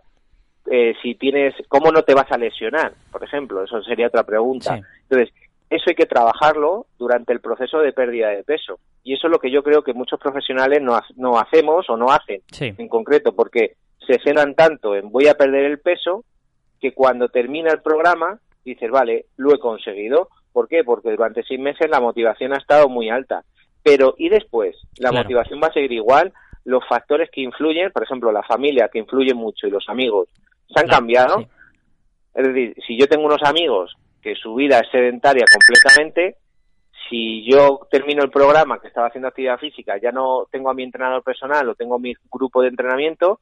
eh, 0.69 0.93
si 1.01 1.15
tienes, 1.15 1.55
cómo 1.67 1.91
no 1.91 2.03
te 2.03 2.13
vas 2.13 2.31
a 2.31 2.37
lesionar, 2.37 2.93
por 3.11 3.23
ejemplo, 3.23 3.63
eso 3.63 3.81
sería 3.83 4.07
otra 4.07 4.23
pregunta. 4.23 4.75
Sí. 4.75 4.83
Entonces, 5.09 5.33
eso 5.69 5.85
hay 5.87 5.95
que 5.95 6.05
trabajarlo 6.05 6.87
durante 6.97 7.31
el 7.31 7.41
proceso 7.41 7.79
de 7.79 7.93
pérdida 7.93 8.29
de 8.29 8.43
peso. 8.43 8.79
Y 9.03 9.13
eso 9.13 9.27
es 9.27 9.31
lo 9.31 9.39
que 9.39 9.51
yo 9.51 9.63
creo 9.63 9.83
que 9.83 9.93
muchos 9.93 10.19
profesionales 10.19 10.81
no, 10.81 10.99
no 11.15 11.37
hacemos 11.39 11.89
o 11.89 11.97
no 11.97 12.11
hacen 12.11 12.41
en 12.59 12.87
concreto, 12.87 13.35
porque 13.35 13.75
se 14.05 14.19
centran 14.19 14.55
tanto 14.55 14.95
en 14.95 15.11
voy 15.11 15.27
a 15.27 15.35
perder 15.35 15.65
el 15.65 15.79
peso 15.79 16.23
que 16.81 16.93
cuando 16.93 17.29
termina 17.29 17.71
el 17.71 17.81
programa 17.81 18.39
dices, 18.63 18.89
vale, 18.89 19.25
lo 19.37 19.53
he 19.53 19.59
conseguido. 19.59 20.29
¿Por 20.51 20.67
qué? 20.67 20.83
Porque 20.83 21.11
durante 21.11 21.43
seis 21.43 21.59
meses 21.59 21.89
la 21.89 21.99
motivación 21.99 22.53
ha 22.53 22.57
estado 22.57 22.89
muy 22.89 23.09
alta. 23.09 23.43
Pero, 23.83 24.15
¿y 24.17 24.29
después? 24.29 24.75
¿La 24.97 25.11
motivación 25.11 25.61
va 25.63 25.67
a 25.67 25.73
seguir 25.73 25.93
igual? 25.93 26.33
Los 26.69 26.87
factores 26.87 27.31
que 27.31 27.41
influyen, 27.41 27.91
por 27.91 28.03
ejemplo, 28.03 28.31
la 28.31 28.43
familia, 28.43 28.89
que 28.89 28.99
influye 28.99 29.33
mucho, 29.33 29.65
y 29.65 29.71
los 29.71 29.89
amigos, 29.89 30.29
¿se 30.67 30.79
han 30.79 30.87
cambiado? 30.87 31.45
Es 32.35 32.47
decir, 32.47 32.75
si 32.85 32.95
yo 32.95 33.07
tengo 33.07 33.25
unos 33.25 33.41
amigos 33.43 33.95
que 34.21 34.35
su 34.35 34.53
vida 34.53 34.79
es 34.79 34.91
sedentaria 34.91 35.45
completamente, 35.51 36.35
si 37.09 37.43
yo 37.49 37.87
termino 37.89 38.23
el 38.23 38.29
programa 38.29 38.79
que 38.79 38.87
estaba 38.87 39.07
haciendo 39.07 39.29
actividad 39.29 39.57
física, 39.57 39.97
ya 39.99 40.11
no 40.11 40.45
tengo 40.51 40.69
a 40.69 40.75
mi 40.75 40.83
entrenador 40.83 41.23
personal 41.23 41.67
o 41.69 41.73
tengo 41.75 41.97
mi 41.97 42.13
grupo 42.31 42.61
de 42.61 42.67
entrenamiento, 42.67 43.39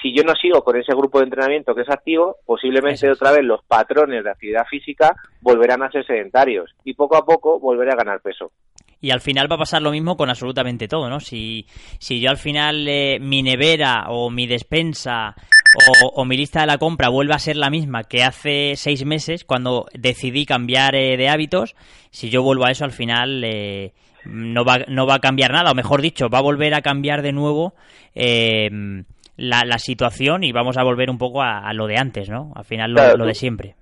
si 0.00 0.14
yo 0.14 0.22
no 0.22 0.34
sigo 0.34 0.62
con 0.62 0.76
ese 0.76 0.94
grupo 0.94 1.18
de 1.18 1.24
entrenamiento 1.24 1.74
que 1.74 1.82
es 1.82 1.90
activo, 1.90 2.36
posiblemente 2.46 3.10
otra 3.10 3.32
vez 3.32 3.44
los 3.44 3.64
patrones 3.64 4.22
de 4.22 4.30
actividad 4.30 4.66
física 4.66 5.16
volverán 5.40 5.82
a 5.82 5.90
ser 5.90 6.06
sedentarios 6.06 6.74
y 6.84 6.94
poco 6.94 7.16
a 7.16 7.24
poco 7.24 7.58
volveré 7.58 7.90
a 7.92 7.96
ganar 7.96 8.20
peso. 8.20 8.52
Y 9.02 9.10
al 9.10 9.20
final 9.20 9.50
va 9.50 9.56
a 9.56 9.58
pasar 9.58 9.82
lo 9.82 9.90
mismo 9.90 10.16
con 10.16 10.30
absolutamente 10.30 10.86
todo, 10.86 11.10
¿no? 11.10 11.18
Si, 11.18 11.66
si 11.98 12.20
yo 12.20 12.30
al 12.30 12.38
final 12.38 12.86
eh, 12.88 13.18
mi 13.20 13.42
nevera 13.42 14.06
o 14.08 14.30
mi 14.30 14.46
despensa 14.46 15.34
o, 16.14 16.24
mi 16.24 16.36
lista 16.36 16.60
de 16.60 16.68
la 16.68 16.78
compra 16.78 17.08
vuelve 17.08 17.34
a 17.34 17.38
ser 17.38 17.56
la 17.56 17.68
misma 17.68 18.04
que 18.04 18.22
hace 18.22 18.74
seis 18.76 19.04
meses 19.04 19.44
cuando 19.44 19.86
decidí 19.92 20.46
cambiar 20.46 20.94
eh, 20.94 21.16
de 21.16 21.28
hábitos, 21.28 21.74
si 22.10 22.30
yo 22.30 22.42
vuelvo 22.42 22.64
a 22.64 22.70
eso 22.70 22.84
al 22.84 22.92
final 22.92 23.42
eh, 23.42 23.92
no, 24.24 24.64
va, 24.64 24.78
no 24.86 25.04
va 25.06 25.16
a 25.16 25.20
cambiar 25.20 25.50
nada, 25.50 25.72
o 25.72 25.74
mejor 25.74 26.00
dicho, 26.00 26.28
va 26.28 26.38
a 26.38 26.42
volver 26.42 26.74
a 26.74 26.82
cambiar 26.82 27.22
de 27.22 27.32
nuevo 27.32 27.74
la, 29.36 29.64
la 29.64 29.78
situación 29.78 30.44
y 30.44 30.52
vamos 30.52 30.76
a 30.76 30.84
volver 30.84 31.10
un 31.10 31.18
poco 31.18 31.42
a, 31.42 31.72
lo 31.72 31.88
de 31.88 31.96
antes, 31.96 32.28
¿no? 32.28 32.52
Al 32.54 32.64
final 32.64 32.92
lo, 32.92 33.26
de 33.26 33.34
siempre. 33.34 33.74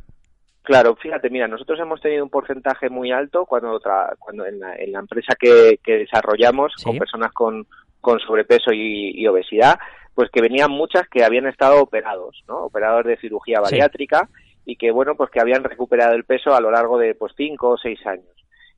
Claro, 0.62 0.94
fíjate, 0.96 1.31
mira, 1.31 1.49
nosotros 1.49 1.81
hemos 1.81 2.01
tenido 2.01 2.23
un 2.23 2.31
porcentaje 2.31 2.90
muy 2.90 3.11
alto 3.12 3.46
cuando, 3.46 3.81
cuando 4.18 4.44
en, 4.44 4.61
la, 4.61 4.99
empresa 4.99 5.35
que, 5.38 5.79
desarrollamos 5.85 6.75
con 6.85 6.99
personas 6.99 7.33
con, 7.33 7.66
con 8.01 8.20
sobrepeso 8.20 8.70
y, 8.73 9.27
obesidad, 9.27 9.79
pues 10.14 10.31
que 10.31 10.42
venían 10.42 10.70
muchas 10.70 11.09
que 11.09 11.25
habían 11.25 11.46
estado 11.46 11.81
operados, 11.81 12.44
¿no? 12.46 12.64
Operados 12.64 13.07
de 13.07 13.16
cirugía 13.16 13.61
bariátrica 13.61 14.29
y 14.66 14.77
que, 14.77 14.90
bueno, 14.90 15.14
pues 15.16 15.31
que 15.31 15.40
habían 15.40 15.64
recuperado 15.64 16.14
el 16.14 16.25
peso 16.25 16.55
a 16.55 16.61
lo 16.61 16.70
largo 16.70 16.99
de, 16.99 17.14
pues, 17.14 17.33
cinco 17.37 17.70
o 17.70 17.79
seis 17.79 17.99
años. 18.07 18.27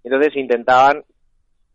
Entonces 0.05 0.37
intentaban 0.37 1.05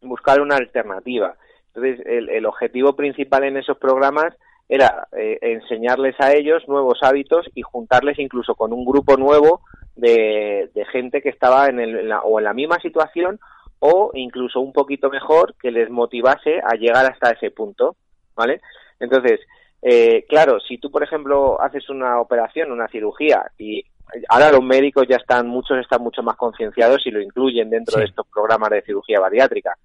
buscar 0.02 0.40
una 0.40 0.56
alternativa. 0.56 1.36
Entonces, 1.74 2.06
el, 2.06 2.30
el 2.30 2.46
objetivo 2.46 2.96
principal 2.96 3.44
en 3.44 3.58
esos 3.58 3.78
programas 3.78 4.34
era 4.70 5.08
eh, 5.18 5.38
enseñarles 5.42 6.16
a 6.20 6.34
ellos 6.34 6.64
nuevos 6.68 7.00
hábitos 7.02 7.46
y 7.56 7.62
juntarles 7.62 8.20
incluso 8.20 8.56
con 8.56 8.74
un 8.74 8.86
grupo 8.86 9.16
nuevo 9.16 9.62
de, 9.98 10.70
gente 10.92 11.22
que 11.22 11.30
estaba 11.30 11.68
en, 11.68 11.80
el, 11.80 12.10
la, 12.10 12.22
o 12.22 12.40
en 12.40 12.46
la 12.46 12.54
misma 12.54 12.80
situación 12.80 13.40
o 13.80 14.12
incluso 14.14 14.60
un 14.60 14.74
poquito 14.74 15.10
mejor 15.10 15.56
que 15.62 15.72
les 15.72 15.90
motivase 15.90 16.60
a 16.64 16.76
llegar 16.76 17.06
hasta 17.06 17.32
ese 17.32 17.52
punto, 17.52 17.96
¿vale? 18.36 18.62
Entonces, 19.00 19.40
eh, 19.82 20.26
claro, 20.28 20.60
si 20.60 20.78
tú, 20.78 20.90
por 20.90 21.04
ejemplo, 21.04 21.62
haces 21.62 21.90
una 21.90 22.20
operación, 22.20 22.72
una 22.72 22.88
cirugía 22.88 23.52
y 23.58 23.84
ahora 24.30 24.52
los 24.52 24.64
médicos 24.64 25.06
ya 25.08 25.18
están, 25.18 25.48
muchos 25.48 25.78
están 25.80 26.02
mucho 26.02 26.24
más 26.24 26.38
concienciados 26.38 27.06
y 27.06 27.12
lo 27.12 27.22
incluyen 27.22 27.70
dentro 27.70 28.00
de 28.00 28.06
estos 28.06 28.26
programas 28.28 28.70
de 28.70 28.82
cirugía 28.82 29.20
bariátrica 29.20 29.76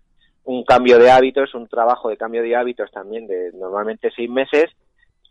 un 0.44 0.64
cambio 0.64 0.98
de 0.98 1.10
hábitos, 1.10 1.54
un 1.54 1.68
trabajo 1.68 2.08
de 2.08 2.16
cambio 2.16 2.42
de 2.42 2.56
hábitos 2.56 2.90
también 2.90 3.26
de 3.26 3.52
normalmente 3.54 4.10
seis 4.14 4.28
meses, 4.28 4.70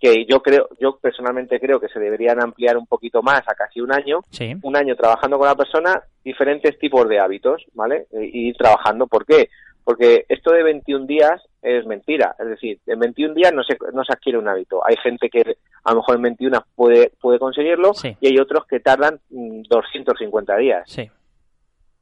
que 0.02 0.26
yo 0.26 0.42
creo, 0.42 0.68
yo 0.80 0.98
personalmente 0.98 1.60
creo 1.60 1.80
que 1.80 1.88
se 1.88 2.00
deberían 2.00 2.42
ampliar 2.42 2.76
un 2.76 2.88
poquito 2.88 3.22
más 3.22 3.42
a 3.48 3.54
casi 3.54 3.82
un 3.82 3.94
año, 3.94 4.22
un 4.64 4.76
año 4.76 4.96
trabajando 4.96 5.38
con 5.38 5.48
la 5.48 5.56
persona, 5.56 6.02
diferentes 6.24 6.80
tipos 6.80 7.08
de 7.08 7.20
hábitos, 7.20 7.64
¿vale? 7.74 8.08
Y 8.12 8.50
ir 8.50 8.58
trabajando. 8.58 9.06
¿Por 9.06 9.28
qué? 9.28 9.50
Porque 9.84 10.26
esto 10.28 10.52
de 10.54 10.64
21 10.64 11.06
días 11.06 11.40
es 11.62 11.86
mentira. 11.86 12.36
Es 12.40 12.48
decir, 12.48 12.80
en 12.88 13.00
21 13.00 13.36
días 13.36 13.54
no 13.54 13.64
se, 13.64 13.78
no 13.94 14.04
se 14.04 14.14
adquiere 14.14 14.40
un 14.40 14.48
hábito. 14.48 14.82
Hay 14.84 14.96
gente 14.98 15.30
que 15.30 15.58
a 15.84 15.92
lo 15.92 15.98
mejor 15.98 16.16
en 16.16 16.22
21 16.24 16.66
puede, 16.76 17.12
puede 17.22 17.38
conseguirlo 17.38 17.92
y 18.20 18.28
hay 18.28 18.40
otros 18.40 18.66
que 18.66 18.80
tardan 18.80 19.20
250 19.30 20.54
mm, 20.54 20.60
días. 20.60 20.84
Sí. 20.88 21.12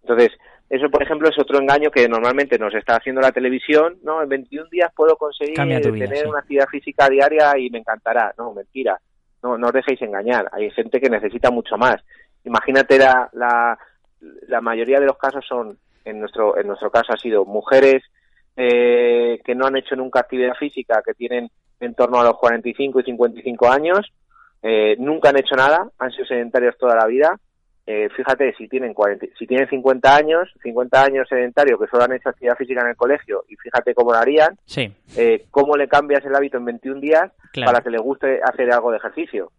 Entonces, 0.03 0.31
eso, 0.69 0.87
por 0.89 1.01
ejemplo, 1.01 1.27
es 1.27 1.39
otro 1.39 1.59
engaño 1.59 1.89
que 1.89 2.07
normalmente 2.07 2.59
nos 2.59 2.75
está 2.75 2.97
haciendo 2.97 3.21
la 3.21 3.31
televisión, 3.31 3.97
¿no? 4.03 4.21
En 4.21 4.29
21 4.29 4.69
días 4.69 4.91
puedo 4.95 5.15
conseguir 5.15 5.55
tener 5.55 6.27
una 6.27 6.39
actividad 6.39 6.67
física 6.67 7.09
diaria 7.09 7.57
y 7.57 7.71
me 7.71 7.79
encantará. 7.79 8.35
No, 8.37 8.53
mentira. 8.53 8.99
No, 9.41 9.57
no 9.57 9.67
os 9.67 9.73
dejéis 9.73 9.99
engañar. 10.03 10.47
Hay 10.51 10.69
gente 10.69 11.01
que 11.01 11.09
necesita 11.09 11.49
mucho 11.49 11.75
más. 11.75 11.95
Imagínate 12.43 12.99
la, 12.99 13.27
la, 13.33 13.79
la 14.47 14.61
mayoría 14.61 14.99
de 14.99 15.07
los 15.07 15.17
casos 15.17 15.43
son, 15.47 15.79
en 16.05 16.19
nuestro, 16.19 16.55
en 16.55 16.67
nuestro 16.67 16.91
caso 16.91 17.13
ha 17.13 17.17
sido 17.17 17.45
mujeres 17.45 18.03
eh, 18.55 19.39
que 19.43 19.55
no 19.55 19.65
han 19.65 19.77
hecho 19.77 19.95
nunca 19.95 20.19
actividad 20.19 20.53
física, 20.53 21.01
que 21.03 21.15
tienen 21.15 21.49
en 21.79 21.95
torno 21.95 22.19
a 22.19 22.23
los 22.25 22.37
45 22.37 22.99
y 22.99 23.03
55 23.05 23.71
años, 23.71 24.13
eh, 24.61 24.95
nunca 24.99 25.29
han 25.29 25.37
hecho 25.37 25.55
nada, 25.55 25.89
han 25.97 26.11
sido 26.11 26.25
sedentarios 26.25 26.77
toda 26.77 26.95
la 26.95 27.07
vida 27.07 27.39
eh, 27.91 28.07
fíjate, 28.15 28.53
si 28.55 28.67
tienen, 28.67 28.93
40, 28.93 29.25
si 29.35 29.47
tienen 29.47 29.67
50 29.67 30.15
años, 30.15 30.47
50 30.61 31.03
años 31.03 31.27
sedentarios 31.27 31.79
que 31.79 31.87
solo 31.87 32.03
han 32.03 32.13
hecho 32.13 32.29
actividad 32.29 32.55
física 32.55 32.81
en 32.81 32.89
el 32.89 32.95
colegio, 32.95 33.45
y 33.49 33.55
fíjate 33.55 33.95
cómo 33.95 34.11
lo 34.11 34.19
harían, 34.19 34.59
sí. 34.65 34.93
eh, 35.17 35.45
cómo 35.49 35.75
le 35.75 35.87
cambias 35.87 36.23
el 36.23 36.35
hábito 36.35 36.57
en 36.57 36.65
21 36.65 37.01
días 37.01 37.31
para 37.65 37.81
que 37.81 37.89
le 37.89 37.97
guste 37.97 38.41
hacer 38.43 38.71
algo 38.71 38.91
de 38.91 38.97
ejercicio. 38.97 39.51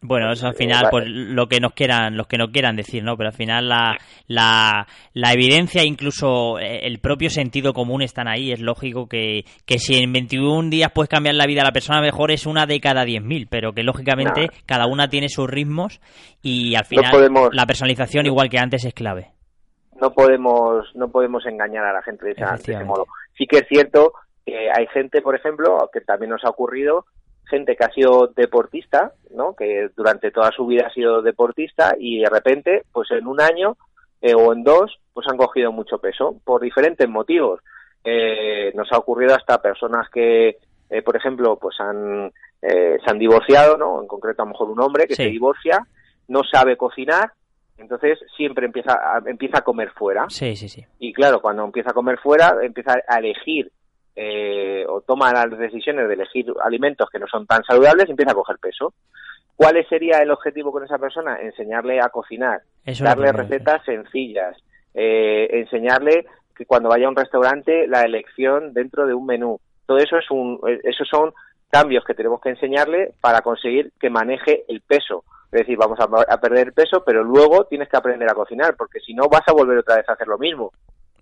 Bueno, 0.00 0.30
eso 0.30 0.46
al 0.46 0.54
final, 0.54 0.86
pues 0.90 1.06
lo 1.08 1.48
que 1.48 1.58
nos 1.58 1.72
quieran, 1.72 2.16
los 2.16 2.28
que 2.28 2.38
no 2.38 2.52
quieran 2.52 2.76
decir, 2.76 3.02
¿no? 3.02 3.16
Pero 3.16 3.30
al 3.30 3.34
final 3.34 3.68
la, 3.68 3.96
la, 4.28 4.86
la, 5.12 5.32
evidencia, 5.32 5.82
incluso 5.82 6.58
eh, 6.60 6.86
el 6.86 7.00
propio 7.00 7.30
sentido 7.30 7.72
común 7.72 8.02
están 8.02 8.28
ahí. 8.28 8.52
Es 8.52 8.60
lógico 8.60 9.08
que, 9.08 9.44
que 9.66 9.78
si 9.78 10.00
en 10.00 10.12
21 10.12 10.70
días 10.70 10.92
puedes 10.94 11.08
cambiar 11.08 11.34
la 11.34 11.46
vida 11.46 11.62
a 11.62 11.64
la 11.64 11.72
persona, 11.72 12.00
mejor 12.00 12.30
es 12.30 12.46
una 12.46 12.64
de 12.64 12.80
cada 12.80 13.04
10.000, 13.04 13.48
pero 13.50 13.72
que 13.72 13.82
lógicamente 13.82 14.50
cada 14.66 14.86
una 14.86 15.08
tiene 15.08 15.28
sus 15.28 15.50
ritmos 15.50 16.00
y 16.42 16.76
al 16.76 16.84
final 16.84 17.10
la 17.50 17.66
personalización, 17.66 18.26
igual 18.26 18.48
que 18.48 18.58
antes, 18.58 18.84
es 18.84 18.94
clave. 18.94 19.32
No 20.00 20.12
podemos, 20.12 20.94
no 20.94 21.10
podemos 21.10 21.44
engañar 21.44 21.84
a 21.84 21.92
la 21.92 22.02
gente 22.02 22.24
de 22.24 22.32
ese 22.32 22.84
modo. 22.84 23.06
Sí 23.36 23.46
que 23.48 23.58
es 23.58 23.68
cierto 23.68 24.12
que 24.46 24.70
hay 24.70 24.86
gente, 24.94 25.22
por 25.22 25.34
ejemplo, 25.34 25.90
que 25.92 26.00
también 26.00 26.30
nos 26.30 26.44
ha 26.44 26.50
ocurrido, 26.50 27.04
gente 27.48 27.76
que 27.76 27.84
ha 27.84 27.92
sido 27.92 28.28
deportista, 28.28 29.12
¿no? 29.30 29.54
Que 29.54 29.90
durante 29.96 30.30
toda 30.30 30.50
su 30.52 30.66
vida 30.66 30.86
ha 30.86 30.92
sido 30.92 31.22
deportista 31.22 31.94
y 31.98 32.20
de 32.20 32.30
repente, 32.30 32.84
pues 32.92 33.10
en 33.10 33.26
un 33.26 33.40
año 33.40 33.76
eh, 34.20 34.34
o 34.34 34.52
en 34.52 34.62
dos, 34.64 34.98
pues 35.12 35.26
han 35.28 35.36
cogido 35.36 35.72
mucho 35.72 35.98
peso 35.98 36.40
por 36.44 36.60
diferentes 36.60 37.08
motivos. 37.08 37.60
Eh, 38.04 38.72
nos 38.74 38.90
ha 38.92 38.98
ocurrido 38.98 39.34
hasta 39.34 39.60
personas 39.60 40.08
que, 40.10 40.58
eh, 40.90 41.02
por 41.02 41.16
ejemplo, 41.16 41.58
pues 41.60 41.76
han 41.80 42.32
se 42.60 43.08
han 43.08 43.20
divorciado, 43.20 43.76
¿no? 43.76 44.02
En 44.02 44.08
concreto, 44.08 44.42
a 44.42 44.44
lo 44.44 44.50
mejor 44.50 44.70
un 44.70 44.80
hombre 44.80 45.06
que 45.06 45.14
se 45.14 45.26
divorcia, 45.26 45.86
no 46.26 46.40
sabe 46.42 46.76
cocinar, 46.76 47.30
entonces 47.76 48.18
siempre 48.36 48.66
empieza 48.66 48.94
a, 48.94 49.22
empieza 49.24 49.58
a 49.58 49.62
comer 49.62 49.90
fuera. 49.92 50.26
Sí, 50.28 50.56
sí, 50.56 50.68
sí. 50.68 50.84
Y 50.98 51.12
claro, 51.12 51.40
cuando 51.40 51.64
empieza 51.64 51.90
a 51.90 51.94
comer 51.94 52.18
fuera, 52.18 52.56
empieza 52.60 52.96
a 53.06 53.18
elegir 53.20 53.70
eh, 54.20 54.84
o 54.88 55.00
toma 55.02 55.32
las 55.32 55.56
decisiones 55.56 56.08
de 56.08 56.14
elegir 56.14 56.52
alimentos 56.64 57.08
que 57.08 57.20
no 57.20 57.28
son 57.28 57.46
tan 57.46 57.62
saludables 57.62 58.08
y 58.08 58.10
empieza 58.10 58.32
a 58.32 58.34
coger 58.34 58.58
peso. 58.58 58.92
¿Cuál 59.54 59.76
sería 59.88 60.18
el 60.18 60.32
objetivo 60.32 60.72
con 60.72 60.82
esa 60.82 60.98
persona? 60.98 61.36
Enseñarle 61.40 62.00
a 62.00 62.08
cocinar, 62.08 62.62
darle 63.00 63.30
recetas 63.30 63.84
sencillas, 63.84 64.56
eh, 64.92 65.46
enseñarle 65.52 66.26
que 66.56 66.66
cuando 66.66 66.88
vaya 66.88 67.06
a 67.06 67.10
un 67.10 67.16
restaurante 67.16 67.86
la 67.86 68.02
elección 68.02 68.74
dentro 68.74 69.06
de 69.06 69.14
un 69.14 69.24
menú. 69.24 69.60
Todo 69.86 69.98
eso 69.98 70.16
es 70.18 70.28
un, 70.32 70.58
esos 70.82 71.08
son 71.08 71.32
cambios 71.70 72.04
que 72.04 72.14
tenemos 72.14 72.40
que 72.40 72.50
enseñarle 72.50 73.12
para 73.20 73.42
conseguir 73.42 73.92
que 74.00 74.10
maneje 74.10 74.64
el 74.66 74.80
peso. 74.80 75.22
Es 75.52 75.60
decir, 75.60 75.78
vamos 75.78 76.00
a, 76.00 76.08
a 76.28 76.40
perder 76.40 76.72
peso, 76.72 77.04
pero 77.06 77.22
luego 77.22 77.66
tienes 77.66 77.88
que 77.88 77.96
aprender 77.96 78.28
a 78.28 78.34
cocinar, 78.34 78.74
porque 78.76 78.98
si 78.98 79.14
no 79.14 79.28
vas 79.28 79.46
a 79.46 79.52
volver 79.52 79.78
otra 79.78 79.96
vez 79.96 80.08
a 80.08 80.14
hacer 80.14 80.26
lo 80.26 80.38
mismo. 80.38 80.72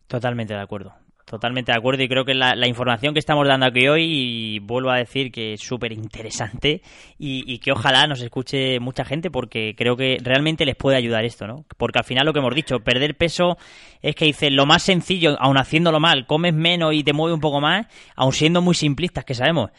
Totalmente 0.07 0.55
de 0.55 0.61
acuerdo. 0.61 0.95
Totalmente 1.27 1.73
de 1.73 1.79
acuerdo 1.79 2.05
y 2.05 2.09
creo 2.09 2.25
que 2.25 2.35
la, 2.35 2.55
la 2.55 2.69
información 2.69 3.13
que 3.13 3.19
estamos 3.19 3.49
dando 3.49 3.67
aquí 3.67 3.89
hoy, 3.89 4.05
y 4.05 4.59
vuelvo 4.61 4.91
a 4.93 4.99
decir 4.99 5.33
que 5.33 5.55
es 5.55 5.61
súper 5.61 5.91
interesante 5.91 6.83
y, 7.19 7.43
y, 7.53 7.59
que 7.59 7.73
ojalá 7.73 8.07
nos 8.07 8.23
escuche 8.23 8.79
mucha 8.79 9.05
gente 9.05 9.29
porque 9.29 9.75
creo 9.77 9.97
que 9.97 10.19
realmente 10.23 10.65
les 10.65 10.77
puede 10.77 10.97
ayudar 10.97 11.25
esto, 11.25 11.49
¿no? 11.49 11.65
Porque 11.77 11.99
al 11.99 12.05
final 12.05 12.27
lo 12.27 12.33
que 12.33 12.39
hemos 12.39 12.55
dicho, 12.55 12.79
perder 12.79 13.17
peso 13.17 13.59
es 14.03 14.15
que 14.15 14.27
dice 14.27 14.51
lo 14.51 14.67
más 14.67 14.85
sencillo, 14.85 15.37
aun 15.41 15.59
haciéndolo 15.59 15.99
mal, 15.99 16.27
comes 16.27 16.55
menos 16.55 16.95
y 16.95 17.03
te 17.03 17.13
mueve 17.13 17.35
un 17.35 17.41
poco 17.41 17.61
más, 17.61 17.89
aun 18.15 18.33
siendo 18.33 18.63
muy 18.63 18.77
simplistas 18.77 19.25
que 19.25 19.35
sabemos 19.35 19.73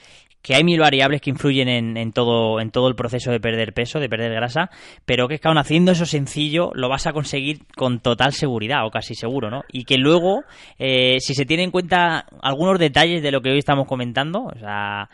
que 0.47 0.55
hay 0.55 0.63
mil 0.63 0.79
variables 0.79 1.19
que 1.19 1.29
influyen 1.29 1.67
en, 1.67 1.97
en, 1.97 2.13
todo, 2.13 2.61
en 2.61 2.71
todo 2.71 2.87
el 2.87 2.95
proceso 2.95 3.31
de 3.31 3.41
perder 3.41 3.73
peso, 3.73 3.99
de 3.99 4.07
perder 4.07 4.31
grasa, 4.31 4.69
pero 5.05 5.27
que 5.27 5.35
es 5.35 5.41
que 5.41 5.49
aún 5.49 5.57
haciendo 5.57 5.91
eso 5.91 6.05
sencillo 6.05 6.71
lo 6.73 6.87
vas 6.87 7.05
a 7.05 7.11
conseguir 7.11 7.65
con 7.75 7.99
total 7.99 8.31
seguridad 8.31 8.85
o 8.85 8.89
casi 8.89 9.13
seguro, 9.13 9.49
¿no? 9.49 9.63
Y 9.73 9.83
que 9.83 9.97
luego, 9.97 10.45
eh, 10.79 11.17
si 11.19 11.33
se 11.33 11.43
tiene 11.43 11.63
en 11.63 11.71
cuenta 11.71 12.25
algunos 12.41 12.79
detalles 12.79 13.21
de 13.21 13.31
lo 13.31 13.41
que 13.41 13.49
hoy 13.49 13.57
estamos 13.57 13.89
comentando, 13.89 14.45
o 14.45 14.57
sea, 14.57 15.09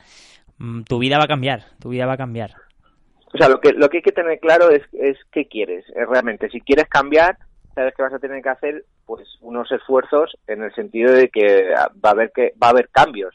mm, 0.60 0.84
tu 0.84 1.00
vida 1.00 1.18
va 1.18 1.24
a 1.24 1.28
cambiar, 1.28 1.64
tu 1.80 1.90
vida 1.90 2.06
va 2.06 2.14
a 2.14 2.18
cambiar. 2.18 2.52
O 3.34 3.38
sea, 3.40 3.50
lo 3.50 3.60
que, 3.60 3.72
lo 3.72 3.90
que 3.90 3.98
hay 3.98 4.04
que 4.04 4.12
tener 4.12 4.40
claro 4.40 4.70
es, 4.70 4.84
es 4.94 5.18
qué 5.32 5.48
quieres, 5.48 5.84
es 5.96 6.08
realmente. 6.08 6.48
Si 6.52 6.62
quieres 6.62 6.86
cambiar, 6.88 7.38
sabes 7.74 7.96
que 7.96 8.04
vas 8.04 8.14
a 8.14 8.20
tener 8.20 8.44
que 8.44 8.50
hacer 8.50 8.86
pues 9.08 9.28
unos 9.42 9.72
esfuerzos 9.72 10.38
en 10.46 10.62
el 10.62 10.72
sentido 10.76 11.12
de 11.12 11.30
que 11.30 11.72
va 11.74 12.10
a 12.10 12.12
haber 12.12 12.32
que 12.32 12.54
va 12.62 12.68
a 12.68 12.70
haber 12.70 12.90
cambios 12.90 13.34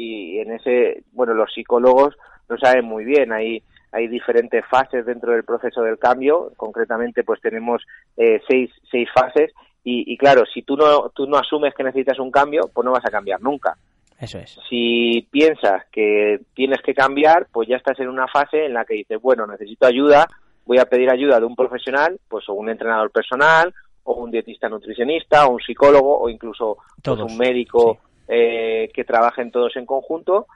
y 0.00 0.38
en 0.38 0.52
ese, 0.52 1.02
bueno, 1.12 1.34
los 1.34 1.52
psicólogos 1.52 2.16
lo 2.48 2.56
saben 2.58 2.84
muy 2.84 3.04
bien, 3.04 3.32
hay, 3.32 3.62
hay 3.92 4.08
diferentes 4.08 4.64
fases 4.66 5.04
dentro 5.04 5.32
del 5.32 5.44
proceso 5.44 5.82
del 5.82 5.98
cambio, 5.98 6.52
concretamente 6.56 7.22
pues 7.22 7.40
tenemos 7.40 7.82
eh, 8.16 8.40
seis, 8.48 8.70
seis 8.90 9.08
fases 9.14 9.52
y, 9.84 10.12
y, 10.12 10.16
claro, 10.16 10.44
si 10.52 10.62
tú 10.62 10.76
no, 10.76 11.10
tú 11.10 11.26
no 11.26 11.38
asumes 11.38 11.74
que 11.74 11.84
necesitas 11.84 12.18
un 12.18 12.30
cambio, 12.30 12.62
pues 12.72 12.84
no 12.84 12.92
vas 12.92 13.04
a 13.06 13.10
cambiar 13.10 13.40
nunca. 13.40 13.76
Eso 14.18 14.38
es. 14.38 14.58
Si 14.68 15.26
piensas 15.30 15.84
que 15.90 16.40
tienes 16.54 16.82
que 16.82 16.92
cambiar, 16.92 17.46
pues 17.50 17.66
ya 17.66 17.76
estás 17.76 17.98
en 18.00 18.08
una 18.08 18.28
fase 18.28 18.66
en 18.66 18.74
la 18.74 18.84
que 18.84 18.94
dices, 18.94 19.18
bueno, 19.20 19.46
necesito 19.46 19.86
ayuda, 19.86 20.28
voy 20.66 20.78
a 20.78 20.84
pedir 20.84 21.10
ayuda 21.10 21.40
de 21.40 21.46
un 21.46 21.56
profesional, 21.56 22.20
pues 22.28 22.46
o 22.50 22.52
un 22.52 22.68
entrenador 22.68 23.10
personal, 23.10 23.72
o 24.04 24.14
un 24.14 24.30
dietista 24.30 24.68
nutricionista, 24.68 25.46
o 25.46 25.52
un 25.52 25.60
psicólogo, 25.60 26.20
o 26.20 26.28
incluso 26.28 26.76
pues, 27.02 27.20
un 27.20 27.38
médico 27.38 27.94
sí 27.94 28.09
eh, 28.30 28.90
que 28.94 29.04
trabajen 29.04 29.50
todos 29.50 29.76
en 29.76 29.86
conjunto 29.86 30.46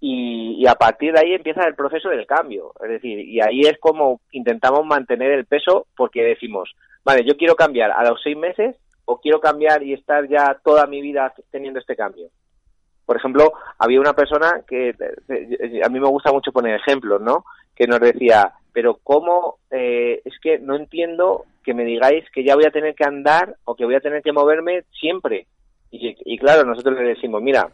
y, 0.00 0.56
y, 0.58 0.66
a 0.66 0.74
partir 0.74 1.12
de 1.14 1.20
ahí 1.20 1.32
empieza 1.32 1.66
el 1.66 1.74
proceso 1.74 2.10
del 2.10 2.26
cambio. 2.26 2.72
Es 2.82 2.90
decir, 2.90 3.18
y 3.18 3.40
ahí 3.40 3.60
es 3.60 3.78
como 3.80 4.20
intentamos 4.32 4.84
mantener 4.84 5.32
el 5.32 5.46
peso 5.46 5.86
porque 5.96 6.22
decimos, 6.22 6.74
vale, 7.04 7.24
yo 7.24 7.36
quiero 7.36 7.54
cambiar 7.56 7.92
a 7.92 8.04
los 8.08 8.20
seis 8.22 8.36
meses 8.36 8.76
o 9.06 9.20
quiero 9.20 9.40
cambiar 9.40 9.82
y 9.82 9.94
estar 9.94 10.28
ya 10.28 10.58
toda 10.62 10.86
mi 10.86 11.00
vida 11.00 11.32
teniendo 11.50 11.80
este 11.80 11.96
cambio. 11.96 12.28
Por 13.06 13.16
ejemplo, 13.16 13.52
había 13.78 14.00
una 14.00 14.12
persona 14.12 14.62
que 14.66 14.92
a 15.82 15.88
mí 15.88 16.00
me 16.00 16.08
gusta 16.08 16.32
mucho 16.32 16.52
poner 16.52 16.74
ejemplos, 16.74 17.22
¿no? 17.22 17.44
Que 17.74 17.86
nos 17.86 18.00
decía, 18.00 18.52
pero 18.72 18.98
¿cómo? 19.02 19.58
Eh, 19.70 20.20
es 20.24 20.34
que 20.42 20.58
no 20.58 20.74
entiendo 20.74 21.44
que 21.64 21.72
me 21.72 21.84
digáis 21.84 22.24
que 22.32 22.44
ya 22.44 22.56
voy 22.56 22.64
a 22.64 22.72
tener 22.72 22.94
que 22.94 23.04
andar 23.04 23.56
o 23.64 23.76
que 23.76 23.84
voy 23.84 23.94
a 23.94 24.00
tener 24.00 24.22
que 24.22 24.32
moverme 24.32 24.82
siempre. 25.00 25.46
Y, 26.00 26.16
y, 26.24 26.38
claro, 26.38 26.64
nosotros 26.64 26.96
le 26.98 27.08
decimos, 27.08 27.42
mira, 27.42 27.70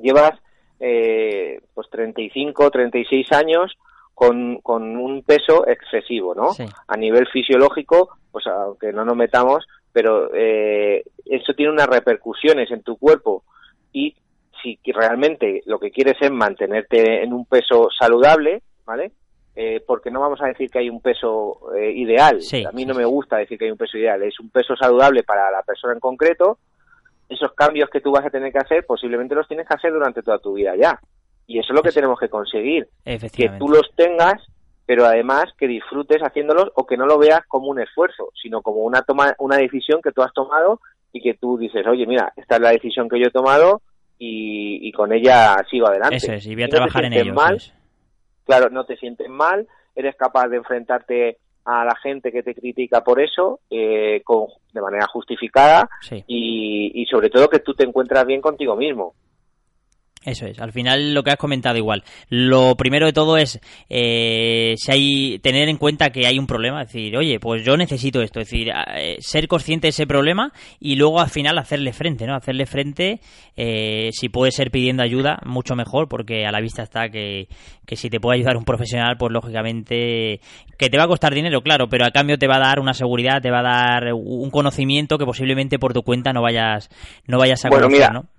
llevas 0.00 0.32
eh, 0.80 1.60
pues 1.74 1.88
35, 1.90 2.70
36 2.70 3.32
años 3.32 3.76
con, 4.14 4.60
con 4.62 4.96
un 4.96 5.22
peso 5.22 5.66
excesivo, 5.66 6.34
¿no? 6.34 6.52
Sí. 6.52 6.64
A 6.88 6.96
nivel 6.96 7.26
fisiológico, 7.28 8.16
pues 8.30 8.46
aunque 8.46 8.92
no 8.92 9.04
nos 9.04 9.16
metamos, 9.16 9.66
pero 9.92 10.30
eh, 10.34 11.02
eso 11.24 11.54
tiene 11.54 11.72
unas 11.72 11.86
repercusiones 11.86 12.70
en 12.70 12.82
tu 12.82 12.96
cuerpo 12.96 13.44
y 13.92 14.14
si 14.62 14.78
realmente 14.92 15.62
lo 15.66 15.78
que 15.78 15.90
quieres 15.90 16.16
es 16.20 16.30
mantenerte 16.30 17.22
en 17.22 17.32
un 17.32 17.46
peso 17.46 17.88
saludable, 17.96 18.62
¿vale? 18.84 19.12
Eh, 19.54 19.82
porque 19.86 20.10
no 20.10 20.20
vamos 20.20 20.40
a 20.42 20.48
decir 20.48 20.70
que 20.70 20.80
hay 20.80 20.90
un 20.90 21.00
peso 21.00 21.72
eh, 21.74 21.90
ideal. 21.92 22.42
Sí, 22.42 22.64
a 22.64 22.72
mí 22.72 22.84
no 22.84 22.94
me 22.94 23.06
gusta 23.06 23.38
decir 23.38 23.58
que 23.58 23.64
hay 23.64 23.70
un 23.70 23.78
peso 23.78 23.96
ideal. 23.96 24.22
Es 24.22 24.38
un 24.38 24.50
peso 24.50 24.76
saludable 24.76 25.22
para 25.22 25.50
la 25.50 25.62
persona 25.62 25.94
en 25.94 26.00
concreto 26.00 26.58
esos 27.28 27.52
cambios 27.54 27.90
que 27.90 28.00
tú 28.00 28.12
vas 28.12 28.24
a 28.24 28.30
tener 28.30 28.52
que 28.52 28.58
hacer, 28.58 28.86
posiblemente 28.86 29.34
los 29.34 29.48
tienes 29.48 29.66
que 29.66 29.74
hacer 29.74 29.92
durante 29.92 30.22
toda 30.22 30.38
tu 30.38 30.54
vida 30.54 30.74
ya. 30.76 30.98
Y 31.46 31.58
eso 31.58 31.72
es 31.72 31.76
lo 31.76 31.82
que 31.82 31.92
tenemos 31.92 32.18
que 32.18 32.28
conseguir. 32.28 32.88
Que 33.04 33.50
tú 33.58 33.68
los 33.68 33.90
tengas, 33.94 34.42
pero 34.84 35.04
además 35.04 35.46
que 35.58 35.68
disfrutes 35.68 36.20
haciéndolos 36.20 36.70
o 36.74 36.86
que 36.86 36.96
no 36.96 37.06
lo 37.06 37.18
veas 37.18 37.40
como 37.46 37.68
un 37.68 37.80
esfuerzo, 37.80 38.30
sino 38.40 38.62
como 38.62 38.80
una 38.80 39.02
toma, 39.02 39.34
una 39.38 39.56
decisión 39.56 40.00
que 40.02 40.12
tú 40.12 40.22
has 40.22 40.32
tomado 40.32 40.80
y 41.12 41.20
que 41.20 41.34
tú 41.34 41.56
dices, 41.56 41.86
oye, 41.86 42.06
mira, 42.06 42.32
esta 42.36 42.56
es 42.56 42.60
la 42.60 42.70
decisión 42.70 43.08
que 43.08 43.20
yo 43.20 43.26
he 43.26 43.30
tomado 43.30 43.82
y, 44.18 44.88
y 44.88 44.92
con 44.92 45.12
ella 45.12 45.56
sigo 45.70 45.86
adelante. 45.86 46.16
Eso 46.16 46.32
es, 46.32 46.46
y 46.46 46.54
voy 46.54 46.64
a 46.64 46.66
no 46.66 46.70
trabajar 46.70 47.04
en 47.04 47.12
ello. 47.12 47.34
Mal. 47.34 47.60
Claro, 48.44 48.70
no 48.70 48.84
te 48.84 48.96
sientes 48.96 49.28
mal, 49.28 49.66
eres 49.94 50.14
capaz 50.16 50.48
de 50.48 50.58
enfrentarte 50.58 51.38
a 51.66 51.84
la 51.84 51.94
gente 51.96 52.30
que 52.32 52.42
te 52.42 52.54
critica 52.54 53.02
por 53.02 53.20
eso 53.20 53.60
eh, 53.68 54.22
con, 54.24 54.46
de 54.72 54.80
manera 54.80 55.06
justificada 55.08 55.88
Sí. 56.00 56.24
y, 56.26 57.02
y 57.02 57.06
sobre 57.06 57.28
todo 57.28 57.48
que 57.48 57.58
tú 57.58 57.74
te 57.74 57.84
encuentras 57.84 58.24
bien 58.24 58.40
contigo 58.40 58.76
mismo. 58.76 59.14
Eso 60.26 60.44
es, 60.46 60.58
al 60.58 60.72
final 60.72 61.14
lo 61.14 61.22
que 61.22 61.30
has 61.30 61.36
comentado 61.36 61.76
igual. 61.76 62.02
Lo 62.28 62.74
primero 62.74 63.06
de 63.06 63.12
todo 63.12 63.36
es 63.36 63.60
eh, 63.88 64.74
si 64.76 64.90
hay, 64.90 65.38
tener 65.38 65.68
en 65.68 65.76
cuenta 65.76 66.10
que 66.10 66.26
hay 66.26 66.36
un 66.36 66.48
problema, 66.48 66.82
es 66.82 66.88
decir, 66.88 67.16
oye, 67.16 67.38
pues 67.38 67.64
yo 67.64 67.76
necesito 67.76 68.20
esto, 68.20 68.40
es 68.40 68.50
decir, 68.50 68.72
eh, 68.96 69.18
ser 69.20 69.46
consciente 69.46 69.86
de 69.86 69.90
ese 69.90 70.04
problema 70.04 70.52
y 70.80 70.96
luego 70.96 71.20
al 71.20 71.30
final 71.30 71.56
hacerle 71.58 71.92
frente, 71.92 72.26
¿no? 72.26 72.34
Hacerle 72.34 72.66
frente, 72.66 73.20
eh, 73.56 74.08
si 74.10 74.28
puede 74.28 74.50
ser 74.50 74.72
pidiendo 74.72 75.04
ayuda, 75.04 75.38
mucho 75.46 75.76
mejor, 75.76 76.08
porque 76.08 76.44
a 76.44 76.50
la 76.50 76.60
vista 76.60 76.82
está 76.82 77.08
que, 77.08 77.46
que 77.86 77.94
si 77.94 78.10
te 78.10 78.18
puede 78.18 78.38
ayudar 78.38 78.56
un 78.56 78.64
profesional, 78.64 79.16
pues 79.16 79.30
lógicamente 79.30 80.40
que 80.76 80.90
te 80.90 80.98
va 80.98 81.04
a 81.04 81.08
costar 81.08 81.34
dinero, 81.34 81.62
claro, 81.62 81.88
pero 81.88 82.04
a 82.04 82.10
cambio 82.10 82.36
te 82.36 82.48
va 82.48 82.56
a 82.56 82.66
dar 82.66 82.80
una 82.80 82.94
seguridad, 82.94 83.40
te 83.40 83.52
va 83.52 83.60
a 83.60 83.62
dar 83.62 84.12
un 84.12 84.50
conocimiento 84.50 85.18
que 85.18 85.24
posiblemente 85.24 85.78
por 85.78 85.92
tu 85.92 86.02
cuenta 86.02 86.32
no 86.32 86.42
vayas, 86.42 86.90
no 87.28 87.38
vayas 87.38 87.64
a 87.64 87.68
Bueno, 87.68 87.86
conocer, 87.86 88.08
mira, 88.08 88.12
¿no? 88.12 88.35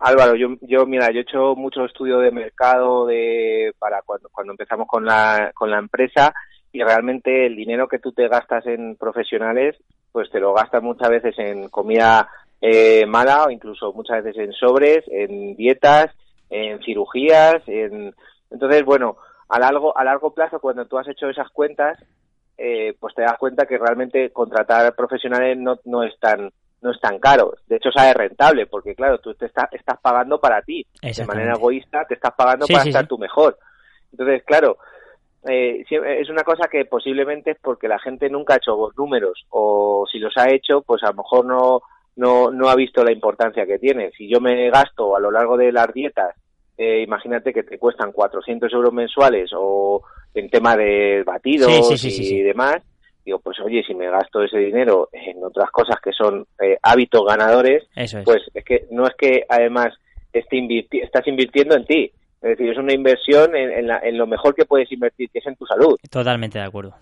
Álvaro, 0.00 0.34
yo, 0.34 0.48
yo 0.62 0.86
mira, 0.86 1.10
yo 1.10 1.18
he 1.18 1.22
hecho 1.22 1.54
mucho 1.56 1.84
estudio 1.84 2.18
de 2.20 2.30
mercado 2.30 3.04
de 3.04 3.74
para 3.78 4.00
cuando, 4.00 4.30
cuando 4.30 4.54
empezamos 4.54 4.88
con 4.88 5.04
la, 5.04 5.52
con 5.54 5.70
la 5.70 5.78
empresa 5.78 6.32
y 6.72 6.82
realmente 6.82 7.44
el 7.44 7.54
dinero 7.54 7.86
que 7.86 7.98
tú 7.98 8.10
te 8.12 8.26
gastas 8.26 8.66
en 8.66 8.96
profesionales, 8.96 9.76
pues 10.10 10.30
te 10.30 10.40
lo 10.40 10.54
gastas 10.54 10.82
muchas 10.82 11.10
veces 11.10 11.38
en 11.38 11.68
comida 11.68 12.30
eh, 12.62 13.04
mala 13.04 13.44
o 13.44 13.50
incluso 13.50 13.92
muchas 13.92 14.24
veces 14.24 14.42
en 14.42 14.52
sobres, 14.54 15.04
en 15.08 15.54
dietas, 15.54 16.10
en 16.48 16.80
cirugías, 16.82 17.62
en 17.66 18.14
entonces 18.50 18.82
bueno, 18.86 19.18
a 19.50 19.58
largo 19.58 19.96
a 19.98 20.02
largo 20.02 20.32
plazo 20.32 20.60
cuando 20.60 20.86
tú 20.86 20.96
has 20.96 21.08
hecho 21.08 21.28
esas 21.28 21.50
cuentas, 21.50 21.98
eh, 22.56 22.94
pues 22.98 23.14
te 23.14 23.22
das 23.22 23.36
cuenta 23.38 23.66
que 23.66 23.76
realmente 23.76 24.30
contratar 24.32 24.94
profesionales 24.94 25.58
no, 25.58 25.78
no 25.84 26.04
es 26.04 26.18
tan 26.18 26.50
no 26.82 26.90
es 26.90 27.00
tan 27.00 27.18
caro. 27.18 27.54
De 27.66 27.76
hecho, 27.76 27.90
sale 27.92 28.14
rentable, 28.14 28.66
porque 28.66 28.94
claro, 28.94 29.18
tú 29.18 29.34
te 29.34 29.46
está, 29.46 29.68
estás 29.72 29.98
pagando 30.00 30.40
para 30.40 30.62
ti. 30.62 30.86
De 31.02 31.24
manera 31.26 31.54
egoísta, 31.54 32.04
te 32.06 32.14
estás 32.14 32.32
pagando 32.34 32.66
Sí, 32.66 32.72
para 32.72 32.84
sí, 32.84 32.88
estar 32.90 33.02
sí. 33.04 33.08
tú 33.08 33.18
mejor. 33.18 33.58
Entonces, 34.12 34.42
claro, 34.44 34.78
eh, 35.48 35.84
es 35.88 36.28
una 36.28 36.42
cosa 36.42 36.68
que 36.68 36.84
posiblemente 36.84 37.52
es 37.52 37.58
porque 37.60 37.88
la 37.88 37.98
gente 37.98 38.28
nunca 38.28 38.54
ha 38.54 38.58
hecho 38.58 38.76
los 38.76 38.96
números, 38.96 39.44
o 39.50 40.06
si 40.10 40.18
los 40.18 40.36
ha 40.36 40.50
hecho, 40.50 40.82
pues 40.82 41.02
a 41.02 41.08
lo 41.08 41.14
mejor 41.14 41.44
no, 41.44 41.82
no, 42.16 42.50
no 42.50 42.68
ha 42.68 42.74
visto 42.74 43.04
la 43.04 43.12
importancia 43.12 43.66
que 43.66 43.78
tiene. 43.78 44.10
Si 44.12 44.28
yo 44.28 44.40
me 44.40 44.70
gasto 44.70 45.16
a 45.16 45.20
lo 45.20 45.30
largo 45.30 45.56
de 45.56 45.72
las 45.72 45.92
dietas, 45.92 46.36
eh, 46.76 47.02
imagínate 47.02 47.52
que 47.52 47.62
te 47.62 47.78
cuestan 47.78 48.12
400 48.12 48.72
euros 48.72 48.92
mensuales 48.92 49.50
o 49.54 50.02
en 50.34 50.48
tema 50.48 50.76
de 50.76 51.22
batidos 51.24 52.04
y 52.04 52.42
demás, 52.42 52.82
digo, 53.30 53.38
pues 53.40 53.58
oye, 53.60 53.82
si 53.86 53.94
me 53.94 54.10
gasto 54.10 54.42
ese 54.42 54.58
dinero 54.58 55.08
en 55.12 55.42
otras 55.44 55.70
cosas 55.70 55.96
que 56.02 56.12
son 56.12 56.46
eh, 56.60 56.76
hábitos 56.82 57.24
ganadores, 57.26 57.84
Eso 57.96 58.18
es. 58.18 58.24
pues 58.24 58.42
es 58.54 58.64
que 58.64 58.84
no 58.90 59.06
es 59.06 59.14
que 59.18 59.44
además 59.48 59.94
esté 60.32 60.56
invirti- 60.58 61.02
estás 61.02 61.26
invirtiendo 61.26 61.76
en 61.76 61.84
ti. 61.84 62.10
Es 62.42 62.50
decir, 62.56 62.70
es 62.70 62.78
una 62.78 62.92
inversión 62.94 63.54
en, 63.54 63.70
en 63.70 63.86
la- 63.86 64.00
en 64.02 64.16
lo 64.18 64.26
mejor 64.26 64.54
que 64.54 64.64
puedes 64.64 64.90
invertir, 64.92 65.28
que 65.30 65.38
es 65.40 65.46
en 65.46 65.56
tu 65.56 65.66
salud. 65.66 65.96
Totalmente 66.10 66.58
de 66.58 66.64
acuerdo. 66.64 66.94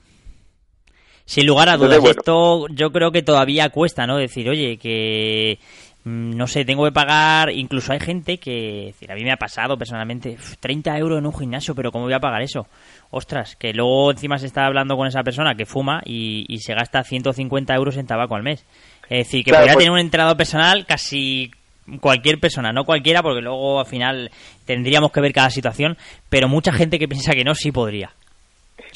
Sin 1.24 1.46
lugar 1.46 1.68
a 1.68 1.74
Entonces, 1.74 1.98
dudas, 1.98 2.14
bueno. 2.16 2.20
esto 2.20 2.74
yo 2.74 2.90
creo 2.90 3.10
que 3.12 3.22
todavía 3.22 3.68
cuesta, 3.68 4.06
¿no? 4.06 4.16
Decir, 4.16 4.48
oye, 4.48 4.78
que 4.78 5.58
no 6.08 6.46
sé, 6.46 6.64
tengo 6.64 6.84
que 6.84 6.92
pagar, 6.92 7.50
incluso 7.50 7.92
hay 7.92 8.00
gente 8.00 8.38
que, 8.38 8.94
a 9.08 9.14
mí 9.14 9.22
me 9.24 9.32
ha 9.32 9.36
pasado 9.36 9.76
personalmente, 9.76 10.36
"Uf, 10.38 10.56
30 10.60 10.96
euros 10.98 11.18
en 11.18 11.26
un 11.26 11.34
gimnasio, 11.36 11.74
pero 11.74 11.90
¿cómo 11.92 12.04
voy 12.04 12.14
a 12.14 12.20
pagar 12.20 12.42
eso? 12.42 12.66
Ostras, 13.10 13.56
que 13.56 13.72
luego 13.72 14.10
encima 14.10 14.38
se 14.38 14.46
está 14.46 14.66
hablando 14.66 14.96
con 14.96 15.06
esa 15.08 15.22
persona 15.22 15.54
que 15.54 15.66
fuma 15.66 16.00
y, 16.04 16.44
y 16.48 16.58
se 16.58 16.74
gasta 16.74 17.02
150 17.04 17.74
euros 17.74 17.96
en 17.96 18.06
tabaco 18.06 18.34
al 18.34 18.42
mes. 18.42 18.64
Es 19.08 19.26
decir, 19.26 19.44
que 19.44 19.50
Claro, 19.50 19.62
podría 19.62 19.74
pues- 19.74 19.84
tener 19.84 19.92
un 19.92 19.98
entrenador 20.00 20.36
personal 20.36 20.84
casi 20.86 21.50
cualquier 22.00 22.38
persona, 22.38 22.70
no 22.72 22.84
cualquiera, 22.84 23.22
porque 23.22 23.40
luego 23.40 23.80
al 23.80 23.86
final 23.86 24.30
tendríamos 24.66 25.10
que 25.10 25.20
ver 25.22 25.32
cada 25.32 25.48
situación, 25.50 25.96
pero 26.28 26.46
mucha 26.48 26.70
gente 26.72 26.98
que 26.98 27.08
piensa 27.08 27.32
que 27.32 27.44
no, 27.44 27.54
sí 27.54 27.72
podría. 27.72 28.10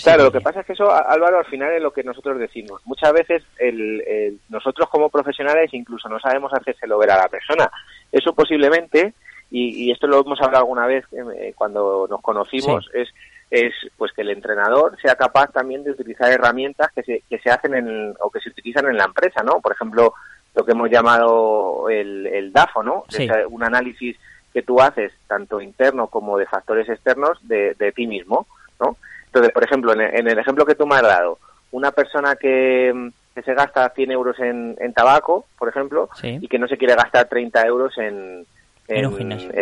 Claro, 0.03 0.25
lo 0.25 0.33
que 0.33 0.41
pasa 0.41 0.61
es 0.61 0.67
que 0.67 0.73
eso, 0.75 0.91
Álvaro, 0.91 1.39
al 1.39 1.47
final 1.47 1.73
es 1.73 1.83
lo 1.83 1.93
que 1.93 2.03
nosotros 2.03 2.39
decimos. 2.39 2.81
Muchas 2.85 3.13
veces 3.13 3.43
el, 3.59 4.39
nosotros 4.49 4.89
como 4.89 5.09
profesionales 5.11 5.73
incluso 5.75 6.09
no 6.09 6.21
sabemos 6.21 6.53
hacérselo 6.53 6.99
ver 6.99 7.11
a 7.11 7.19
la 7.19 7.29
persona. 7.29 7.71
Eso 8.11 8.35
posiblemente, 8.35 9.15
y, 9.51 9.91
esto 9.91 10.07
lo 10.07 10.21
hemos 10.21 10.41
hablado 10.41 10.65
alguna 10.65 10.87
vez 10.87 11.05
eh, 11.13 11.53
cuando 11.57 12.07
nos 12.09 12.21
conocimos, 12.21 12.89
es 12.95 13.09
es 13.53 13.75
pues 13.99 14.13
que 14.13 14.23
el 14.23 14.31
entrenador 14.31 14.99
sea 15.03 15.15
capaz 15.15 15.53
también 15.53 15.85
de 15.85 15.91
utilizar 15.91 16.33
herramientas 16.33 16.91
que 16.95 17.03
se, 17.03 17.23
que 17.29 17.39
se 17.39 17.51
hacen 17.51 17.75
en, 17.75 18.15
o 18.19 18.31
que 18.31 18.41
se 18.41 18.49
utilizan 18.49 18.87
en 18.87 18.97
la 18.97 19.05
empresa, 19.05 19.43
¿no? 19.43 19.61
Por 19.61 19.73
ejemplo, 19.73 20.15
lo 20.55 20.65
que 20.65 20.73
hemos 20.73 20.91
llamado 20.91 21.91
el, 21.91 22.27
el 22.27 22.51
DAFO, 22.51 22.83
¿no? 22.83 23.05
un 23.51 23.63
análisis 23.63 24.17
que 24.55 24.63
tú 24.63 24.81
haces, 24.81 25.13
tanto 25.27 25.61
interno 25.61 26.07
como 26.07 26.39
de 26.39 26.47
factores 26.47 26.89
externos, 26.89 27.39
de, 27.47 27.75
de 27.75 27.93
ti 27.93 28.07
mismo, 28.07 28.47
¿no? 28.81 28.97
Entonces, 29.33 29.53
por 29.55 29.65
ejemplo, 29.65 29.95
en 29.95 30.29
el, 30.29 30.39
ejemplo 30.39 30.67
que 30.67 30.75
tú 30.75 30.87
me 30.87 30.97
has 30.97 31.03
dado, 31.03 31.39
una 31.71 31.91
persona 31.91 32.37
que, 32.37 33.11
que 33.35 33.43
se 33.43 33.55
gasta 33.55 33.89
100 33.89 34.11
euros 34.11 34.39
en, 34.39 34.77
en 34.79 34.93
tabaco, 34.93 35.47
por 35.59 35.71
ejemplo, 35.71 36.11
y 36.23 36.47
que 36.49 36.59
no 36.59 36.69
se 36.69 36.77
quiere 36.77 36.95
gastar 36.95 37.29
30 37.29 37.67
euros 37.67 37.97
en, 37.97 38.45
en, 38.89 39.07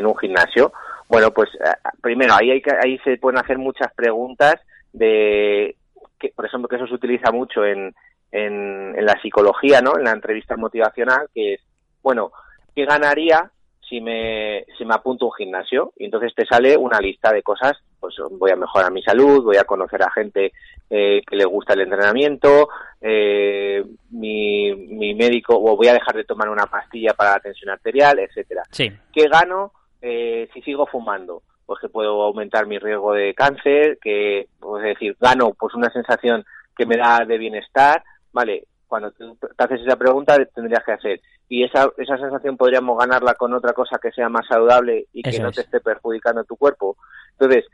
un 0.07 0.17
gimnasio. 0.19 0.73
Bueno, 1.09 1.31
pues 1.31 1.51
eh, 1.55 1.89
primero, 2.01 2.35
ahí, 2.35 2.51
hay 2.51 2.61
que, 2.61 2.73
ahí 2.73 2.99
se 3.05 3.17
pueden 3.19 3.39
hacer 3.39 3.59
muchas 3.59 3.95
preguntas 3.95 4.57
de, 4.93 5.77
que, 6.19 6.31
por 6.35 6.47
ejemplo, 6.47 6.69
que 6.69 6.75
eso 6.75 6.89
se 6.89 6.95
utiliza 6.95 7.31
mucho 7.31 7.65
en, 7.65 7.95
en, 8.33 8.95
en 8.99 9.07
la 9.07 9.23
psicología, 9.23 9.81
¿no? 9.81 9.97
En 9.97 10.03
la 10.03 10.11
entrevista 10.11 10.57
motivacional, 10.57 11.29
que 11.33 11.55
es, 11.55 11.61
bueno, 12.03 12.33
¿qué 12.75 12.87
ganaría 12.87 13.53
si 13.89 14.01
me, 14.01 14.65
si 14.77 14.85
me 14.85 14.95
apunto 14.95 15.27
a 15.27 15.29
un 15.29 15.35
gimnasio 15.35 15.93
y 15.97 16.07
entonces 16.07 16.35
te 16.35 16.45
sale 16.45 16.77
una 16.77 16.99
lista 16.99 17.33
de 17.33 17.45
cosas, 17.45 17.77
pues 18.01 18.15
voy 18.33 18.51
a 18.51 18.57
mejorar 18.57 18.91
mi 18.91 19.03
salud, 19.03 19.45
voy 19.45 19.57
a 19.57 19.65
conocer 19.65 20.03
a 20.03 20.11
gente 20.11 20.53
eh, 20.89 21.21
que 21.27 21.37
le 21.37 21.45
gusta 21.45 21.75
el 21.75 21.83
entrenamiento, 21.83 22.69
eh, 23.01 23.85
mi, 24.11 24.75
mi 24.75 25.15
médico, 25.15 25.55
o 25.57 25.77
voy 25.77 25.89
a 25.89 25.93
dejar 25.93 26.17
de 26.17 26.25
tomar 26.25 26.49
una 26.49 26.67
pastilla 26.67 27.15
para 27.15 27.33
la 27.33 27.41
tensión 27.41 27.71
arterial, 27.71 28.19
etcétera. 28.19 28.63
Sí. 28.71 28.91
¿Qué 29.13 29.29
gano 29.29 29.73
eh, 30.01 30.49
si 30.53 30.63
sigo 30.63 30.87
fumando? 30.87 31.43
Pues 31.67 31.79
que 31.81 31.89
puedo 31.89 32.23
aumentar 32.23 32.67
mi 32.67 32.79
riesgo 32.79 33.13
de 33.13 33.35
cáncer, 33.35 33.99
que, 34.01 34.49
pues 34.59 34.83
decir, 34.83 35.17
gano 35.21 35.53
pues 35.59 35.75
una 35.75 35.91
sensación 35.91 36.45
que 36.77 36.87
me 36.87 36.97
da 36.97 37.25
de 37.25 37.39
bienestar, 37.39 38.03
vale, 38.33 38.65
cuando 38.89 39.13
te 39.13 39.25
haces 39.57 39.83
esa 39.83 39.97
pregunta 39.97 40.37
tendrías 40.53 40.83
que 40.85 40.93
hacer 40.93 41.21
y 41.51 41.65
esa, 41.65 41.91
esa 41.99 42.17
sensación 42.17 42.57
podríamos 42.57 42.97
ganarla 42.97 43.35
con 43.35 43.53
otra 43.53 43.73
cosa 43.73 43.99
que 44.01 44.13
sea 44.13 44.29
más 44.29 44.47
saludable 44.47 45.07
y 45.13 45.23
que 45.23 45.41
no 45.41 45.51
te 45.51 45.63
esté 45.63 45.81
perjudicando 45.81 46.45
tu 46.45 46.57
cuerpo. 46.57 46.97
Entonces, 47.33 47.67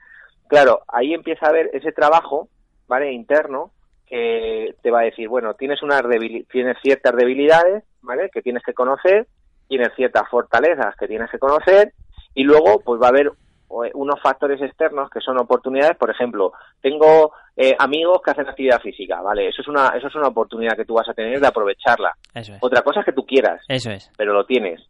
claro, 0.48 0.82
ahí 0.88 1.14
empieza 1.14 1.46
a 1.46 1.50
haber 1.50 1.70
ese 1.72 1.92
trabajo, 1.92 2.48
¿vale? 2.88 3.12
Interno 3.12 3.72
que 4.06 4.74
te 4.82 4.90
va 4.90 5.00
a 5.00 5.04
decir, 5.04 5.28
bueno, 5.28 5.54
tienes 5.54 5.82
unas 5.82 6.02
tienes 6.50 6.76
ciertas 6.82 7.16
debilidades, 7.16 7.84
¿vale? 8.02 8.30
Que 8.30 8.42
tienes 8.42 8.62
que 8.62 8.72
conocer, 8.72 9.26
tienes 9.68 9.90
ciertas 9.96 10.28
fortalezas 10.30 10.94
que 10.96 11.08
tienes 11.08 11.30
que 11.30 11.38
conocer 11.38 11.92
y 12.34 12.44
luego 12.44 12.80
pues 12.84 13.00
va 13.00 13.06
a 13.06 13.10
haber 13.10 13.26
eh, 13.26 13.90
unos 13.94 14.20
factores 14.22 14.62
externos 14.62 15.10
que 15.10 15.20
son 15.20 15.38
oportunidades, 15.38 15.96
por 15.96 16.10
ejemplo, 16.10 16.52
tengo 16.80 17.32
eh, 17.56 17.74
amigos 17.78 18.20
que 18.24 18.30
hacen 18.30 18.48
actividad 18.48 18.80
física, 18.80 19.20
¿vale? 19.20 19.48
Eso 19.48 19.62
es 19.62 19.68
una 19.68 19.88
eso 19.88 20.06
es 20.06 20.14
una 20.14 20.28
oportunidad 20.28 20.76
que 20.76 20.84
tú 20.84 20.94
vas 20.94 21.08
a 21.08 21.14
tener 21.14 21.40
de 21.40 21.46
aprovecharla. 21.46 22.14
Otra 22.60 22.82
cosa 22.82 23.00
es 23.00 23.06
que 23.06 23.12
tú 23.12 23.26
quieras. 23.26 23.60
Eso 23.66 23.90
es. 23.90 24.10
Pero 24.16 24.32
lo 24.32 24.46
tienes. 24.46 24.80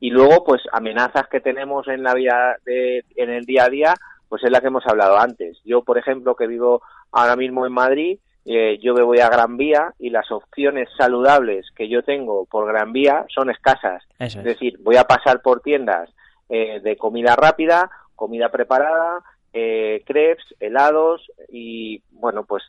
Y 0.00 0.10
luego 0.10 0.44
pues 0.44 0.60
amenazas 0.72 1.26
que 1.28 1.40
tenemos 1.40 1.88
en 1.88 2.02
la 2.02 2.12
vida 2.12 2.56
de, 2.66 3.04
en 3.16 3.30
el 3.30 3.46
día 3.46 3.64
a 3.64 3.70
día, 3.70 3.94
pues 4.28 4.44
es 4.44 4.50
la 4.50 4.60
que 4.60 4.68
hemos 4.68 4.86
hablado 4.86 5.18
antes. 5.18 5.58
Yo, 5.64 5.82
por 5.82 5.98
ejemplo, 5.98 6.34
que 6.34 6.46
vivo 6.46 6.82
ahora 7.12 7.36
mismo 7.36 7.66
en 7.66 7.72
Madrid, 7.72 8.18
eh, 8.44 8.78
yo 8.80 8.94
me 8.94 9.02
voy 9.02 9.20
a 9.20 9.28
Gran 9.28 9.56
Vía 9.56 9.92
y 9.98 10.10
las 10.10 10.30
opciones 10.30 10.88
saludables 10.96 11.66
que 11.74 11.88
yo 11.88 12.02
tengo 12.02 12.46
por 12.46 12.66
Gran 12.66 12.92
Vía 12.92 13.26
son 13.34 13.50
escasas. 13.50 14.04
es. 14.18 14.42
decir, 14.42 14.78
voy 14.80 14.96
a 14.96 15.04
pasar 15.04 15.42
por 15.42 15.60
tiendas 15.60 16.10
de 16.48 16.96
comida 16.96 17.34
rápida 17.34 17.90
comida 18.16 18.48
preparada, 18.48 19.22
eh, 19.52 20.02
crepes, 20.04 20.44
helados 20.58 21.30
y 21.48 22.02
bueno, 22.10 22.44
pues 22.44 22.64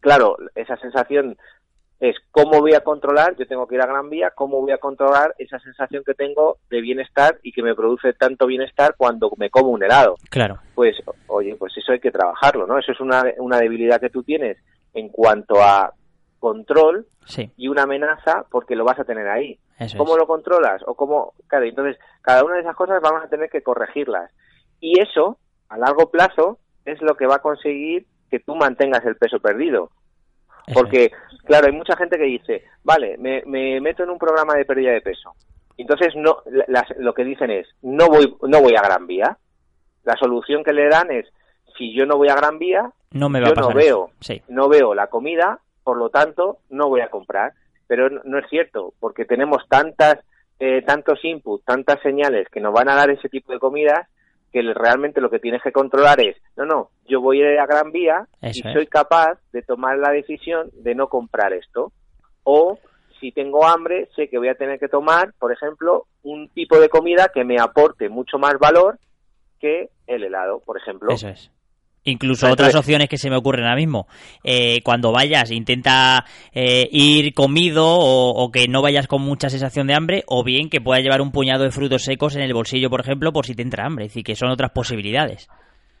claro, 0.00 0.36
esa 0.54 0.76
sensación 0.78 1.36
es 2.02 2.16
cómo 2.32 2.58
voy 2.58 2.74
a 2.74 2.80
controlar, 2.80 3.36
yo 3.36 3.46
tengo 3.46 3.68
que 3.68 3.76
ir 3.76 3.80
a 3.80 3.86
Gran 3.86 4.10
Vía, 4.10 4.32
cómo 4.34 4.60
voy 4.60 4.72
a 4.72 4.78
controlar 4.78 5.36
esa 5.38 5.60
sensación 5.60 6.02
que 6.04 6.14
tengo 6.14 6.58
de 6.68 6.80
bienestar 6.80 7.38
y 7.44 7.52
que 7.52 7.62
me 7.62 7.76
produce 7.76 8.12
tanto 8.14 8.48
bienestar 8.48 8.96
cuando 8.96 9.30
me 9.36 9.50
como 9.50 9.68
un 9.68 9.84
helado. 9.84 10.16
Claro. 10.28 10.58
Pues, 10.74 10.96
oye, 11.28 11.54
pues 11.54 11.72
eso 11.76 11.92
hay 11.92 12.00
que 12.00 12.10
trabajarlo, 12.10 12.66
¿no? 12.66 12.76
Eso 12.76 12.90
es 12.90 12.98
una, 12.98 13.22
una 13.38 13.60
debilidad 13.60 14.00
que 14.00 14.10
tú 14.10 14.24
tienes 14.24 14.58
en 14.94 15.10
cuanto 15.10 15.62
a 15.62 15.94
control 16.40 17.06
y 17.56 17.68
una 17.68 17.84
amenaza 17.84 18.46
porque 18.50 18.74
lo 18.74 18.84
vas 18.84 18.98
a 18.98 19.04
tener 19.04 19.28
ahí. 19.28 19.60
¿Cómo 19.96 20.16
lo 20.16 20.26
controlas? 20.26 20.82
O 20.86 20.96
cómo, 20.96 21.34
claro, 21.46 21.66
entonces 21.66 21.98
cada 22.20 22.42
una 22.42 22.56
de 22.56 22.62
esas 22.62 22.74
cosas 22.74 23.00
vamos 23.00 23.22
a 23.22 23.28
tener 23.28 23.48
que 23.48 23.62
corregirlas. 23.62 24.28
Y 24.80 25.00
eso, 25.00 25.38
a 25.68 25.78
largo 25.78 26.10
plazo, 26.10 26.58
es 26.84 27.00
lo 27.00 27.14
que 27.14 27.28
va 27.28 27.36
a 27.36 27.42
conseguir 27.42 28.06
que 28.28 28.40
tú 28.40 28.56
mantengas 28.56 29.04
el 29.04 29.14
peso 29.14 29.38
perdido. 29.38 29.92
Porque, 30.72 31.10
claro, 31.44 31.66
hay 31.66 31.72
mucha 31.72 31.96
gente 31.96 32.16
que 32.16 32.24
dice, 32.24 32.64
vale, 32.84 33.16
me, 33.18 33.80
meto 33.80 34.02
en 34.02 34.10
un 34.10 34.18
programa 34.18 34.54
de 34.54 34.64
pérdida 34.64 34.92
de 34.92 35.00
peso. 35.00 35.34
Entonces, 35.76 36.14
no, 36.16 36.38
lo 36.98 37.14
que 37.14 37.24
dicen 37.24 37.50
es, 37.50 37.66
no 37.82 38.08
voy, 38.08 38.36
no 38.42 38.60
voy 38.60 38.74
a 38.76 38.82
Gran 38.82 39.06
Vía. 39.06 39.36
La 40.04 40.16
solución 40.16 40.62
que 40.62 40.72
le 40.72 40.88
dan 40.88 41.10
es, 41.10 41.26
si 41.76 41.94
yo 41.94 42.06
no 42.06 42.16
voy 42.16 42.28
a 42.28 42.36
Gran 42.36 42.58
Vía, 42.58 42.92
no 43.10 43.28
me 43.28 43.40
va 43.40 43.46
yo 43.46 43.52
a 43.52 43.54
pasar 43.54 43.74
no 43.74 43.80
veo, 43.80 44.10
no 44.48 44.68
veo 44.68 44.94
la 44.94 45.08
comida, 45.08 45.60
por 45.82 45.96
lo 45.96 46.10
tanto, 46.10 46.58
no 46.70 46.88
voy 46.88 47.00
a 47.00 47.08
comprar. 47.08 47.52
Pero 47.86 48.08
no, 48.08 48.38
es 48.38 48.48
cierto, 48.48 48.94
porque 49.00 49.24
tenemos 49.24 49.68
tantas, 49.68 50.18
eh, 50.58 50.82
tantos 50.82 51.22
inputs, 51.24 51.64
tantas 51.64 52.00
señales 52.00 52.48
que 52.50 52.60
nos 52.60 52.72
van 52.72 52.88
a 52.88 52.94
dar 52.94 53.10
ese 53.10 53.28
tipo 53.28 53.52
de 53.52 53.58
comidas 53.58 54.08
que 54.52 54.62
realmente 54.74 55.20
lo 55.20 55.30
que 55.30 55.38
tienes 55.38 55.62
que 55.62 55.72
controlar 55.72 56.20
es, 56.20 56.36
no, 56.56 56.66
no, 56.66 56.90
yo 57.06 57.20
voy 57.20 57.42
a 57.42 57.66
Gran 57.66 57.90
Vía 57.90 58.26
y 58.42 58.52
soy 58.52 58.86
capaz 58.86 59.38
de 59.52 59.62
tomar 59.62 59.98
la 59.98 60.10
decisión 60.10 60.70
de 60.74 60.94
no 60.94 61.08
comprar 61.08 61.52
esto. 61.52 61.92
O 62.44 62.78
si 63.18 63.32
tengo 63.32 63.66
hambre, 63.66 64.08
sé 64.14 64.28
que 64.28 64.38
voy 64.38 64.48
a 64.48 64.54
tener 64.54 64.78
que 64.78 64.88
tomar, 64.88 65.32
por 65.38 65.52
ejemplo, 65.52 66.06
un 66.22 66.48
tipo 66.48 66.78
de 66.78 66.88
comida 66.88 67.30
que 67.32 67.44
me 67.44 67.58
aporte 67.58 68.08
mucho 68.08 68.38
más 68.38 68.58
valor 68.58 68.98
que 69.58 69.90
el 70.06 70.24
helado, 70.24 70.60
por 70.60 70.76
ejemplo. 70.76 71.12
Eso 71.12 71.28
es. 71.28 71.50
Incluso 72.04 72.50
otras 72.50 72.74
opciones 72.74 73.08
que 73.08 73.16
se 73.16 73.30
me 73.30 73.36
ocurren 73.36 73.64
ahora 73.64 73.76
mismo. 73.76 74.06
Eh, 74.42 74.82
cuando 74.82 75.12
vayas, 75.12 75.50
intenta 75.52 76.24
eh, 76.52 76.88
ir 76.90 77.32
comido 77.32 77.86
o, 77.86 78.50
que 78.50 78.66
no 78.66 78.82
vayas 78.82 79.06
con 79.06 79.22
mucha 79.22 79.48
sensación 79.48 79.86
de 79.86 79.94
hambre, 79.94 80.24
o 80.26 80.42
bien 80.42 80.68
que 80.68 80.80
puedas 80.80 81.02
llevar 81.02 81.20
un 81.20 81.30
puñado 81.30 81.62
de 81.62 81.70
frutos 81.70 82.02
secos 82.02 82.34
en 82.34 82.42
el 82.42 82.54
bolsillo, 82.54 82.90
por 82.90 83.00
ejemplo, 83.00 83.32
por 83.32 83.46
si 83.46 83.54
te 83.54 83.62
entra 83.62 83.86
hambre. 83.86 84.06
Es 84.06 84.10
decir, 84.10 84.24
que 84.24 84.34
son 84.34 84.50
otras 84.50 84.72
posibilidades. 84.72 85.48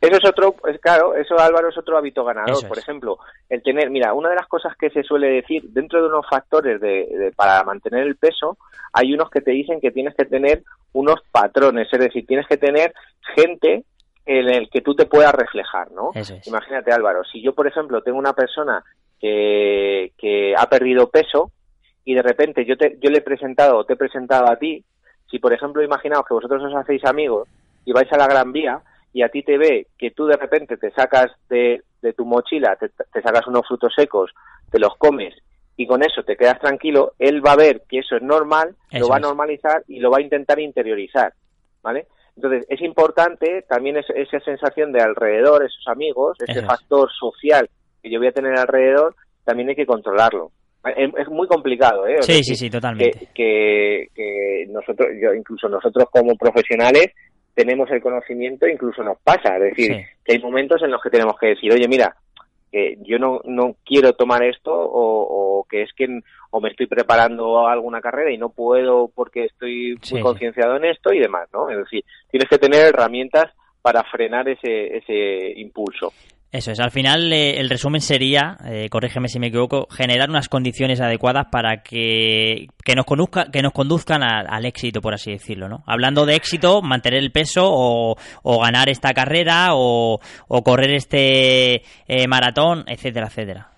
Eso 0.02 0.18
es 0.20 0.28
otro, 0.28 0.56
claro, 0.80 1.14
eso 1.14 1.38
Álvaro 1.38 1.68
es 1.68 1.78
otro 1.78 1.96
hábito 1.96 2.24
ganador. 2.24 2.66
Por 2.66 2.76
ejemplo, 2.76 3.18
el 3.48 3.62
tener, 3.62 3.88
mira, 3.88 4.12
una 4.14 4.30
de 4.30 4.34
las 4.34 4.48
cosas 4.48 4.76
que 4.76 4.90
se 4.90 5.04
suele 5.04 5.28
decir 5.28 5.62
dentro 5.68 6.02
de 6.02 6.08
unos 6.08 6.26
factores 6.28 6.80
de, 6.80 7.32
para 7.36 7.62
mantener 7.62 8.08
el 8.08 8.16
peso, 8.16 8.58
hay 8.92 9.14
unos 9.14 9.30
que 9.30 9.40
te 9.40 9.52
dicen 9.52 9.80
que 9.80 9.92
tienes 9.92 10.16
que 10.16 10.24
tener 10.24 10.64
unos 10.92 11.20
patrones, 11.30 11.86
es 11.92 12.00
decir, 12.00 12.26
tienes 12.26 12.48
que 12.48 12.56
tener 12.56 12.92
gente 13.36 13.84
en 14.24 14.48
el 14.48 14.70
que 14.70 14.80
tú 14.80 14.94
te 14.94 15.06
puedas 15.06 15.34
reflejar, 15.34 15.90
¿no? 15.90 16.12
Imagínate, 16.46 16.92
Álvaro, 16.92 17.24
si 17.24 17.42
yo, 17.42 17.54
por 17.54 17.66
ejemplo, 17.66 18.02
tengo 18.02 18.18
una 18.18 18.32
persona 18.32 18.84
que, 19.20 20.12
que 20.16 20.54
ha 20.56 20.68
perdido 20.68 21.10
peso 21.10 21.50
y 22.04 22.14
de 22.14 22.22
repente 22.22 22.64
yo, 22.64 22.76
te, 22.76 22.98
yo 23.00 23.10
le 23.10 23.18
he 23.18 23.22
presentado 23.22 23.78
o 23.78 23.84
te 23.84 23.94
he 23.94 23.96
presentado 23.96 24.50
a 24.50 24.56
ti, 24.56 24.84
si, 25.30 25.38
por 25.38 25.52
ejemplo, 25.52 25.82
imaginaos 25.82 26.26
que 26.26 26.34
vosotros 26.34 26.62
os 26.62 26.74
hacéis 26.74 27.04
amigos 27.04 27.48
y 27.84 27.92
vais 27.92 28.12
a 28.12 28.18
la 28.18 28.26
Gran 28.26 28.52
Vía 28.52 28.80
y 29.12 29.22
a 29.22 29.28
ti 29.28 29.42
te 29.42 29.58
ve 29.58 29.86
que 29.98 30.10
tú 30.10 30.26
de 30.26 30.36
repente 30.36 30.76
te 30.76 30.90
sacas 30.92 31.32
de, 31.48 31.82
de 32.00 32.12
tu 32.12 32.24
mochila, 32.24 32.76
te, 32.76 32.90
sacas 33.22 33.46
unos 33.46 33.66
frutos 33.66 33.92
secos, 33.94 34.32
te 34.70 34.78
los 34.78 34.96
comes 34.96 35.34
y 35.76 35.86
con 35.86 36.02
eso 36.02 36.22
te 36.22 36.36
quedas 36.36 36.60
tranquilo, 36.60 37.14
él 37.18 37.44
va 37.44 37.52
a 37.52 37.56
ver 37.56 37.82
que 37.88 38.00
eso 38.00 38.16
es 38.16 38.22
normal, 38.22 38.76
lo 38.92 39.08
va 39.08 39.16
a 39.16 39.20
normalizar 39.20 39.82
y 39.88 40.00
lo 40.00 40.10
va 40.10 40.18
a 40.18 40.22
intentar 40.22 40.60
interiorizar, 40.60 41.32
¿vale? 41.82 42.06
Entonces, 42.36 42.66
es 42.68 42.80
importante 42.80 43.64
también 43.68 43.96
esa 43.96 44.40
sensación 44.40 44.92
de 44.92 45.02
alrededor, 45.02 45.62
esos 45.64 45.86
amigos, 45.86 46.38
ese 46.46 46.62
factor 46.62 47.10
social 47.12 47.68
que 48.02 48.10
yo 48.10 48.18
voy 48.18 48.28
a 48.28 48.32
tener 48.32 48.58
alrededor, 48.58 49.14
también 49.44 49.68
hay 49.68 49.76
que 49.76 49.86
controlarlo. 49.86 50.50
Es, 50.84 51.28
muy 51.28 51.46
complicado, 51.46 52.08
¿eh? 52.08 52.16
sí, 52.22 52.42
sí, 52.42 52.56
sí, 52.56 52.68
totalmente. 52.68 53.28
Que, 53.32 54.08
que, 54.14 54.66
nosotros, 54.68 55.08
yo, 55.22 55.32
incluso 55.32 55.68
nosotros 55.68 56.06
como 56.10 56.34
profesionales, 56.34 57.12
tenemos 57.54 57.88
el 57.90 58.02
conocimiento, 58.02 58.66
incluso 58.66 59.04
nos 59.04 59.18
pasa. 59.22 59.56
Es 59.58 59.76
decir, 59.76 59.92
que 60.24 60.32
hay 60.32 60.40
momentos 60.40 60.82
en 60.82 60.90
los 60.90 61.00
que 61.00 61.10
tenemos 61.10 61.38
que 61.38 61.48
decir, 61.48 61.72
oye, 61.72 61.86
mira, 61.86 62.16
que 62.72 62.96
yo 63.02 63.18
no, 63.18 63.40
no 63.44 63.76
quiero 63.84 64.14
tomar 64.14 64.42
esto 64.42 64.72
o, 64.74 65.64
que 65.68 65.82
es 65.82 65.90
que 65.94 66.20
o 66.50 66.60
me 66.60 66.70
estoy 66.70 66.86
preparando 66.86 67.66
a 67.66 67.72
alguna 67.72 68.00
carrera 68.00 68.32
y 68.32 68.38
no 68.38 68.48
puedo 68.48 69.08
porque 69.14 69.44
estoy 69.44 69.98
muy 70.10 70.20
concienciado 70.22 70.76
en 70.76 70.86
esto 70.86 71.12
y 71.12 71.20
demás, 71.20 71.48
¿no? 71.52 71.70
Es 71.70 71.78
decir, 71.78 72.04
tienes 72.30 72.48
que 72.48 72.58
tener 72.58 72.88
herramientas 72.88 73.52
para 73.82 74.02
frenar 74.04 74.48
ese, 74.48 74.96
ese 74.96 75.60
impulso. 75.60 76.12
Eso 76.52 76.70
es, 76.70 76.80
al 76.80 76.90
final 76.90 77.32
eh, 77.32 77.58
el 77.58 77.70
resumen 77.70 78.02
sería, 78.02 78.58
eh, 78.66 78.90
corrígeme 78.90 79.28
si 79.28 79.38
me 79.38 79.46
equivoco, 79.46 79.88
generar 79.90 80.28
unas 80.28 80.50
condiciones 80.50 81.00
adecuadas 81.00 81.46
para 81.50 81.82
que, 81.82 82.66
que 82.84 82.94
nos, 82.94 83.06
conduzca, 83.06 83.50
que 83.50 83.62
nos 83.62 83.72
conduzcan 83.72 84.22
al 84.22 84.66
éxito, 84.66 85.00
por 85.00 85.14
así 85.14 85.32
decirlo, 85.32 85.70
¿no? 85.70 85.82
Hablando 85.86 86.26
de 86.26 86.34
éxito, 86.34 86.82
mantener 86.82 87.20
el 87.20 87.32
peso 87.32 87.62
o, 87.64 88.16
o 88.42 88.60
ganar 88.60 88.90
esta 88.90 89.14
carrera 89.14 89.68
o, 89.70 90.20
correr 90.62 90.90
este 90.90 91.84
eh, 92.06 92.28
maratón, 92.28 92.84
etcétera, 92.86 93.28
etcétera. 93.28 93.71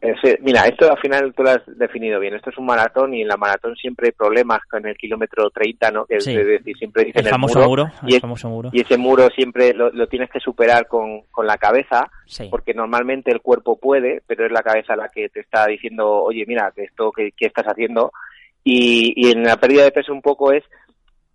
Eh, 0.00 0.38
mira, 0.42 0.62
esto 0.66 0.88
al 0.90 0.98
final 0.98 1.34
tú 1.34 1.42
lo 1.42 1.50
has 1.50 1.62
definido 1.66 2.20
bien. 2.20 2.34
Esto 2.34 2.50
es 2.50 2.58
un 2.58 2.66
maratón 2.66 3.14
y 3.14 3.22
en 3.22 3.28
la 3.28 3.36
maratón 3.36 3.74
siempre 3.74 4.06
hay 4.08 4.12
problemas 4.12 4.60
con 4.70 4.86
el 4.86 4.96
kilómetro 4.96 5.50
30, 5.50 5.90
¿no? 5.90 6.06
Sí. 6.20 6.36
es 6.36 6.46
decir, 6.46 6.76
siempre 6.76 7.04
dicen 7.04 7.24
El 7.26 7.30
famoso 7.32 7.60
muro, 7.68 7.90
y, 8.06 8.14
el 8.14 8.20
famoso 8.20 8.48
muro. 8.48 8.70
y 8.72 8.80
ese 8.82 8.96
muro 8.96 9.28
siempre 9.30 9.74
lo, 9.74 9.90
lo 9.90 10.06
tienes 10.06 10.30
que 10.30 10.38
superar 10.38 10.86
con, 10.86 11.22
con 11.32 11.46
la 11.46 11.56
cabeza, 11.58 12.08
Sí. 12.26 12.46
porque 12.50 12.74
normalmente 12.74 13.32
el 13.32 13.40
cuerpo 13.40 13.76
puede, 13.78 14.22
pero 14.26 14.46
es 14.46 14.52
la 14.52 14.62
cabeza 14.62 14.94
la 14.94 15.08
que 15.08 15.28
te 15.30 15.40
está 15.40 15.66
diciendo, 15.66 16.08
oye, 16.22 16.44
mira, 16.46 16.72
que 16.76 16.84
esto 16.84 17.10
que, 17.10 17.32
que 17.32 17.46
estás 17.46 17.64
haciendo. 17.66 18.12
Y, 18.62 19.14
y 19.16 19.32
en 19.32 19.42
la 19.44 19.56
pérdida 19.56 19.82
de 19.84 19.92
peso 19.92 20.12
un 20.12 20.22
poco 20.22 20.52
es, 20.52 20.62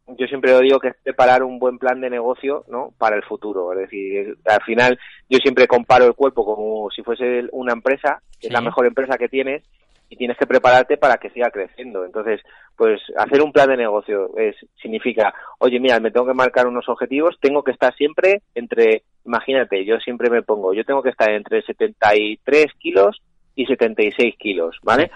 yo 0.07 0.27
siempre 0.27 0.51
lo 0.51 0.59
digo 0.59 0.79
que 0.79 0.89
es 0.89 0.95
preparar 1.01 1.43
un 1.43 1.59
buen 1.59 1.77
plan 1.77 2.01
de 2.01 2.09
negocio, 2.09 2.65
¿no? 2.67 2.93
Para 2.97 3.15
el 3.15 3.23
futuro. 3.23 3.71
Es 3.73 3.79
decir, 3.79 4.37
al 4.45 4.61
final 4.63 4.99
yo 5.29 5.39
siempre 5.39 5.67
comparo 5.67 6.05
el 6.05 6.13
cuerpo 6.13 6.45
como 6.45 6.89
si 6.91 7.01
fuese 7.03 7.45
una 7.51 7.73
empresa, 7.73 8.21
que 8.39 8.47
es 8.47 8.53
la 8.53 8.59
Sí. 8.59 8.65
mejor 8.65 8.85
empresa 8.85 9.17
que 9.17 9.29
tienes 9.29 9.63
y 10.09 10.17
tienes 10.17 10.37
que 10.37 10.45
prepararte 10.45 10.97
para 10.97 11.17
que 11.17 11.29
siga 11.29 11.49
creciendo. 11.49 12.05
Entonces, 12.05 12.41
pues 12.75 13.01
hacer 13.17 13.41
un 13.41 13.51
plan 13.51 13.69
de 13.69 13.77
negocio 13.77 14.37
es 14.37 14.55
significa, 14.81 15.33
oye, 15.59 15.79
mira, 15.79 15.99
me 15.99 16.11
tengo 16.11 16.27
que 16.27 16.33
marcar 16.33 16.67
unos 16.67 16.87
objetivos, 16.89 17.37
tengo 17.39 17.63
que 17.63 17.71
estar 17.71 17.95
siempre 17.95 18.41
entre, 18.53 19.03
imagínate, 19.25 19.85
yo 19.85 19.97
siempre 19.99 20.29
me 20.29 20.43
pongo, 20.43 20.73
yo 20.73 20.83
tengo 20.83 21.01
que 21.01 21.09
estar 21.09 21.31
entre 21.31 21.61
73 21.63 22.67
kilos 22.77 23.21
y 23.55 23.65
76 23.65 24.35
kilos, 24.37 24.77
¿vale? 24.83 25.09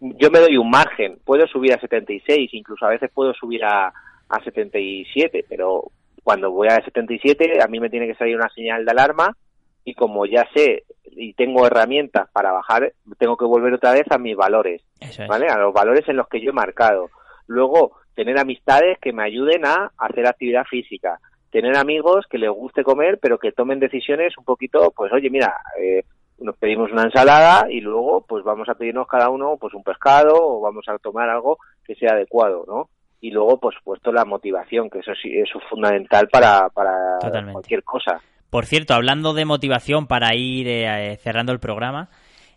Yo 0.00 0.30
me 0.30 0.40
doy 0.40 0.56
un 0.56 0.68
margen, 0.68 1.18
puedo 1.24 1.46
subir 1.46 1.72
a 1.72 1.80
76, 1.80 2.52
incluso 2.52 2.84
a 2.84 2.90
veces 2.90 3.10
puedo 3.14 3.32
subir 3.34 3.64
a, 3.64 3.92
a 4.32 4.42
77, 4.42 5.44
pero 5.48 5.84
cuando 6.24 6.50
voy 6.50 6.68
a 6.68 6.82
77 6.84 7.62
a 7.62 7.66
mí 7.68 7.80
me 7.80 7.90
tiene 7.90 8.06
que 8.06 8.14
salir 8.14 8.36
una 8.36 8.48
señal 8.48 8.84
de 8.84 8.90
alarma 8.90 9.36
y 9.84 9.94
como 9.94 10.26
ya 10.26 10.46
sé 10.54 10.84
y 11.04 11.34
tengo 11.34 11.66
herramientas 11.66 12.28
para 12.32 12.52
bajar, 12.52 12.92
tengo 13.18 13.36
que 13.36 13.44
volver 13.44 13.74
otra 13.74 13.92
vez 13.92 14.06
a 14.10 14.18
mis 14.18 14.34
valores, 14.34 14.82
es. 15.00 15.18
¿vale? 15.28 15.48
A 15.48 15.58
los 15.58 15.74
valores 15.74 16.08
en 16.08 16.16
los 16.16 16.28
que 16.28 16.40
yo 16.40 16.50
he 16.50 16.54
marcado. 16.54 17.10
Luego, 17.46 17.96
tener 18.14 18.38
amistades 18.38 18.98
que 18.98 19.12
me 19.12 19.24
ayuden 19.24 19.66
a 19.66 19.90
hacer 19.98 20.26
actividad 20.26 20.64
física. 20.64 21.18
Tener 21.50 21.76
amigos 21.76 22.24
que 22.30 22.38
les 22.38 22.50
guste 22.50 22.82
comer, 22.82 23.18
pero 23.20 23.38
que 23.38 23.52
tomen 23.52 23.78
decisiones 23.78 24.38
un 24.38 24.44
poquito, 24.44 24.90
pues 24.96 25.12
oye, 25.12 25.28
mira, 25.28 25.54
eh, 25.78 26.04
nos 26.38 26.56
pedimos 26.56 26.90
una 26.90 27.04
ensalada 27.04 27.70
y 27.70 27.80
luego 27.80 28.24
pues 28.26 28.42
vamos 28.42 28.68
a 28.68 28.74
pedirnos 28.74 29.06
cada 29.06 29.28
uno 29.28 29.56
pues 29.60 29.74
un 29.74 29.82
pescado 29.82 30.34
o 30.36 30.60
vamos 30.60 30.88
a 30.88 30.98
tomar 30.98 31.28
algo 31.28 31.58
que 31.84 31.94
sea 31.94 32.12
adecuado, 32.12 32.64
¿no? 32.66 32.88
Y 33.22 33.30
luego, 33.30 33.58
por 33.58 33.72
supuesto, 33.72 34.10
la 34.12 34.24
motivación, 34.24 34.90
que 34.90 34.98
eso 34.98 35.12
sí 35.14 35.30
eso 35.32 35.58
es 35.58 35.64
fundamental 35.70 36.28
para, 36.28 36.68
para 36.70 37.18
Totalmente. 37.20 37.52
cualquier 37.52 37.82
cosa. 37.84 38.20
Por 38.50 38.66
cierto, 38.66 38.94
hablando 38.94 39.32
de 39.32 39.44
motivación 39.44 40.06
para 40.08 40.34
ir 40.34 40.66
eh, 40.68 41.16
cerrando 41.22 41.52
el 41.52 41.60
programa, 41.60 42.10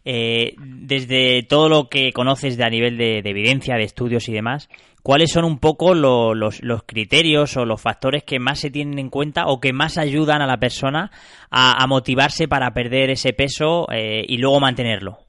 eh, 0.04 0.56
desde 0.58 1.44
todo 1.44 1.70
lo 1.70 1.88
que 1.88 2.12
conoces 2.12 2.58
de 2.58 2.64
a 2.66 2.70
nivel 2.70 2.98
de, 2.98 3.22
de 3.22 3.30
evidencia, 3.30 3.76
de 3.76 3.84
estudios 3.84 4.28
y 4.28 4.34
demás, 4.34 4.68
¿cuáles 5.04 5.32
son 5.32 5.46
un 5.46 5.60
poco 5.60 5.94
lo- 5.94 6.34
los, 6.34 6.62
los 6.64 6.82
criterios 6.84 7.56
o 7.58 7.66
los 7.66 7.80
factores 7.82 8.24
que 8.24 8.40
más 8.40 8.60
se 8.60 8.72
tienen 8.72 8.98
en 8.98 9.10
cuenta 9.12 9.46
o 9.46 9.60
que 9.60 9.72
más 9.72 10.00
ayudan 10.00 10.42
a 10.42 10.48
la 10.48 10.58
persona 10.58 11.12
a, 11.52 11.82
a 11.82 11.88
motivarse 11.88 12.48
para 12.48 12.72
perder 12.74 13.12
ese 13.12 13.34
peso 13.34 13.88
eh, 13.92 14.26
y 14.28 14.38
luego 14.40 14.60
mantenerlo? 14.60 15.20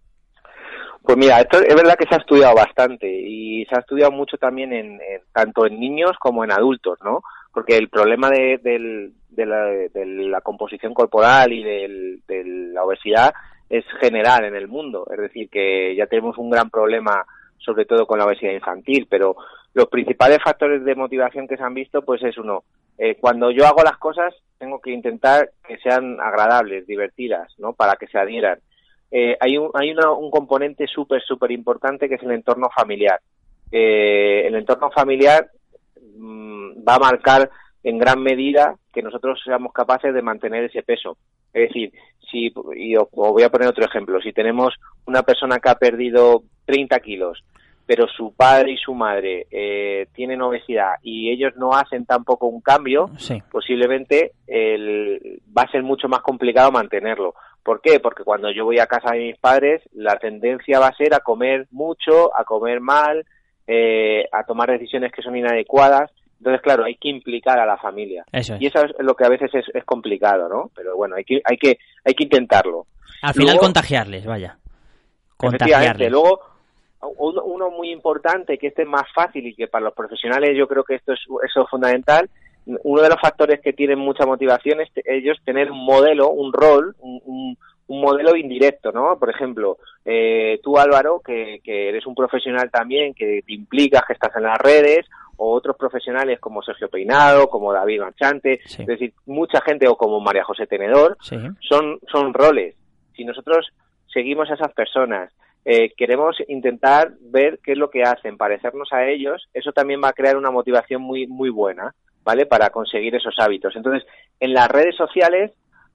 Pues 1.07 1.17
mira, 1.19 1.41
esto 1.41 1.61
es 1.61 1.75
verdad 1.77 1.95
que 1.97 2.09
se 2.09 2.17
ha 2.17 2.19
estudiado 2.19 2.57
bastante 2.57 3.09
y 3.09 3.65
se 3.67 3.77
ha 3.77 3.79
estudiado 3.79 4.11
mucho 4.11 4.39
también 4.39 4.73
en, 4.73 4.99
tanto 5.33 5.65
en 5.65 5.79
niños 5.79 6.17
como 6.19 6.43
en 6.43 6.51
adultos, 6.51 6.99
¿no? 7.05 7.23
Porque 7.53 7.77
el 7.77 7.89
problema 7.89 8.29
de, 8.29 8.59
de 8.59 9.47
la, 9.47 9.67
de 9.67 10.05
la 10.05 10.41
composición 10.41 10.95
corporal 10.95 11.53
y 11.53 11.63
de 11.63 12.45
la 12.73 12.83
obesidad 12.83 13.33
es 13.71 13.85
general 14.01 14.47
en 14.47 14.57
el 14.57 14.67
mundo. 14.67 15.07
Es 15.09 15.19
decir, 15.19 15.49
que 15.49 15.95
ya 15.95 16.09
tenemos 16.09 16.39
un 16.39 16.51
gran 16.51 16.71
problema 16.71 17.25
sobre 17.59 17.85
todo 17.85 18.05
con 18.07 18.19
la 18.19 18.27
obesidad 18.27 18.53
infantil, 18.53 19.07
pero 19.09 19.37
los 19.75 19.87
principales 19.87 20.39
factores 20.43 20.85
de 20.85 20.95
motivación 20.97 21.47
que 21.47 21.57
se 21.57 21.63
han 21.63 21.75
visto, 21.75 22.03
pues 22.03 22.21
es 22.25 22.37
uno, 22.37 22.65
eh, 22.99 23.17
cuando 23.21 23.53
yo 23.53 23.65
hago 23.65 23.85
las 23.85 23.97
cosas 23.99 24.35
tengo 24.59 24.81
que 24.81 24.91
intentar 24.91 25.51
que 25.69 25.79
sean 25.79 26.19
agradables, 26.21 26.85
divertidas, 26.87 27.55
¿no? 27.59 27.75
Para 27.75 27.95
que 27.95 28.09
se 28.09 28.19
adhieran 28.19 28.59
eh, 29.11 29.37
hay 29.41 29.57
un, 29.59 29.71
hay 29.75 29.91
una- 29.93 30.11
un 30.13 30.31
componente 30.31 30.87
súper, 30.87 31.23
súper 31.23 31.51
importante 31.53 32.09
que 32.09 32.17
es 32.17 32.23
el 32.23 32.33
entorno 32.33 32.69
familiar. 32.75 33.21
Eh, 33.71 34.45
el 34.47 34.55
entorno 34.55 34.91
familiar 34.91 35.49
mm, 36.17 36.87
va 36.87 36.95
a 36.97 36.99
marcar 37.01 37.51
en 37.83 37.99
gran 37.99 38.21
medida 38.23 38.77
que 38.93 39.03
nosotros 39.03 39.41
seamos 39.45 39.73
capaces 39.73 40.13
de 40.13 40.23
mantener 40.23 40.65
ese 40.65 40.83
peso. 40.83 41.17
Es 41.53 41.69
decir, 41.69 41.93
si, 42.31 42.53
y 42.77 42.97
os, 42.97 43.11
voy 43.13 43.43
a 43.43 43.51
poner 43.51 43.69
otro 43.69 43.85
ejemplo, 43.85 44.21
si 44.21 44.33
tenemos 44.33 44.75
una 45.07 45.23
persona 45.23 45.59
que 45.59 45.69
ha 45.69 45.77
perdido 45.77 46.43
30 46.65 46.99
kilos, 47.01 47.45
pero 47.87 48.09
su 48.09 48.35
padre 48.35 48.73
y 48.73 48.77
su 48.77 48.93
madre 48.95 49.47
eh, 49.51 50.09
tienen 50.13 50.43
obesidad 50.43 50.95
y 51.03 51.31
ellos 51.31 51.53
no 51.57 51.73
hacen 51.73 52.05
tampoco 52.05 52.47
un 52.49 52.61
cambio, 52.61 53.11
Sí. 53.17 53.41
posiblemente 53.51 54.33
el, 54.47 55.41
va 55.57 55.63
a 55.63 55.71
ser 55.71 55.83
mucho 55.85 56.09
más 56.09 56.21
complicado 56.21 56.73
mantenerlo. 56.73 57.35
¿Por 57.63 57.81
qué? 57.81 58.01
Porque 58.01 58.25
cuando 58.25 58.51
yo 58.51 58.65
voy 58.65 58.79
a 58.81 58.87
casa 58.87 59.13
de 59.13 59.21
mis 59.21 59.39
padres, 59.39 59.83
la 59.93 60.17
tendencia 60.19 60.79
va 60.81 60.89
a 60.89 60.97
ser 60.97 61.15
a 61.15 61.21
comer 61.21 61.67
mucho, 61.71 62.37
a 62.37 62.45
comer 62.45 62.81
mal, 62.81 63.25
eh, 63.67 64.25
a 64.33 64.45
tomar 64.45 64.71
decisiones 64.71 65.13
que 65.13 65.23
son 65.23 65.37
inadecuadas. 65.37 66.11
Entonces, 66.39 66.61
claro, 66.63 66.85
hay 66.85 66.97
que 66.97 67.09
implicar 67.09 67.59
a 67.59 67.67
la 67.67 67.77
familia. 67.79 68.25
Eso 68.31 68.55
es. 68.57 68.63
Y 68.63 68.67
eso 68.67 68.85
es 68.85 68.93
lo 68.99 69.15
que 69.15 69.25
a 69.25 69.29
veces 69.31 69.53
es, 69.55 69.65
es 69.75 69.85
complicado, 69.85 70.49
¿no? 70.49 70.71
Pero 70.77 70.97
bueno, 70.97 71.17
hay 71.17 71.25
que, 71.25 71.41
hay 71.45 71.57
que, 71.57 71.79
hay 72.05 72.15
que 72.15 72.25
intentarlo. 72.25 72.87
Al 73.23 73.33
final 73.33 73.55
Luego- 73.55 73.61
contagiarles, 73.63 74.27
vaya. 74.27 74.59
Contagiarles. 75.37 76.11
Luego, 76.11 76.41
uno, 77.19 77.43
uno 77.45 77.71
muy 77.71 77.91
importante, 77.91 78.59
que 78.59 78.69
este 78.69 78.83
es 78.83 78.89
más 78.89 79.05
fácil 79.15 79.47
y 79.47 79.55
que 79.55 79.69
para 79.69 79.85
los 79.87 79.95
profesionales 79.95 80.57
yo 80.57 80.67
creo 80.69 80.85
que 80.85 80.95
esto 80.97 81.13
es, 81.13 81.21
eso 81.49 81.63
es 81.63 81.71
fundamental, 81.71 82.29
uno 82.83 83.01
de 83.03 83.09
los 83.09 83.21
factores 83.21 83.61
que 83.61 83.73
tienen 83.73 83.99
mucha 83.99 84.27
motivación 84.27 84.81
es 84.81 84.91
ellos 85.05 85.39
tener 85.45 85.71
un 85.71 85.85
modelo, 85.85 86.31
un 86.31 86.53
rol, 86.53 86.97
un, 87.01 87.21
un- 87.25 87.59
un 87.89 88.01
modelo 88.01 88.35
indirecto, 88.35 88.91
¿no? 88.91 89.17
Por 89.17 89.31
ejemplo, 89.31 89.79
eh, 90.05 90.59
tú 90.61 90.77
Álvaro, 90.77 91.21
que, 91.25 91.61
que 91.63 91.89
eres 91.91 92.05
un 92.05 92.17
profesional 92.17 92.69
también, 92.69 93.15
que 93.15 93.43
te 93.47 93.53
implicas, 93.55 94.03
que 94.05 94.15
estás 94.15 94.35
en 94.35 94.43
las 94.43 94.59
redes, 94.59 95.07
o 95.37 95.53
otros 95.53 95.77
profesionales 95.77 96.41
como 96.41 96.63
Sergio 96.63 96.89
Peinado, 96.89 97.47
como 97.47 97.73
David 97.73 98.01
Marchante, 98.01 98.59
Sí. 98.65 98.83
es 98.83 98.89
decir, 98.89 99.13
mucha 99.27 99.61
gente, 99.61 99.87
o 99.87 99.97
como 99.97 100.19
María 100.19 100.43
José 100.43 100.67
Tenedor, 100.67 101.17
Sí. 101.21 101.37
son, 101.61 102.01
son 102.11 102.35
roles. 102.35 102.75
Si 103.15 103.25
nosotros 103.25 103.69
seguimos 104.13 104.51
a 104.51 104.55
esas 104.55 104.73
personas, 104.73 105.33
eh, 105.69 105.93
queremos 105.97 106.37
intentar 106.47 107.11
ver 107.21 107.59
qué 107.63 107.73
es 107.73 107.79
lo 107.79 107.91
que 107.91 108.05
hacen, 108.05 108.37
parecernos 108.37 108.93
a 108.93 109.05
ellos, 109.09 109.49
eso 109.53 109.73
también 109.73 110.01
va 110.03 110.11
a 110.11 110.13
crear 110.13 110.37
una 110.37 110.53
motivación 110.53 111.03
muy, 111.03 111.27
muy 111.27 111.51
buena, 111.51 111.93
¿vale? 112.23 112.47
Para 112.47 112.71
conseguir 112.71 113.17
esos 113.17 113.35
hábitos. 113.39 113.75
Entonces, 113.75 114.07
en 114.39 114.55
las 114.55 114.69
redes 114.69 114.95
sociales, 114.95 115.51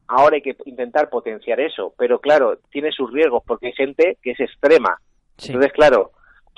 ahora 0.08 0.36
hay 0.36 0.42
que 0.42 0.58
intentar 0.66 1.10
potenciar 1.10 1.62
eso, 1.62 1.94
pero 1.98 2.20
claro, 2.20 2.58
tiene 2.70 2.92
sus 2.92 3.12
riesgos 3.14 3.44
porque 3.48 3.68
hay 3.68 3.74
gente 3.74 4.18
que 4.22 4.32
es 4.32 4.40
extrema. 4.42 4.98
Sí. 5.38 5.48
Entonces, 5.54 5.72
claro, 5.72 6.12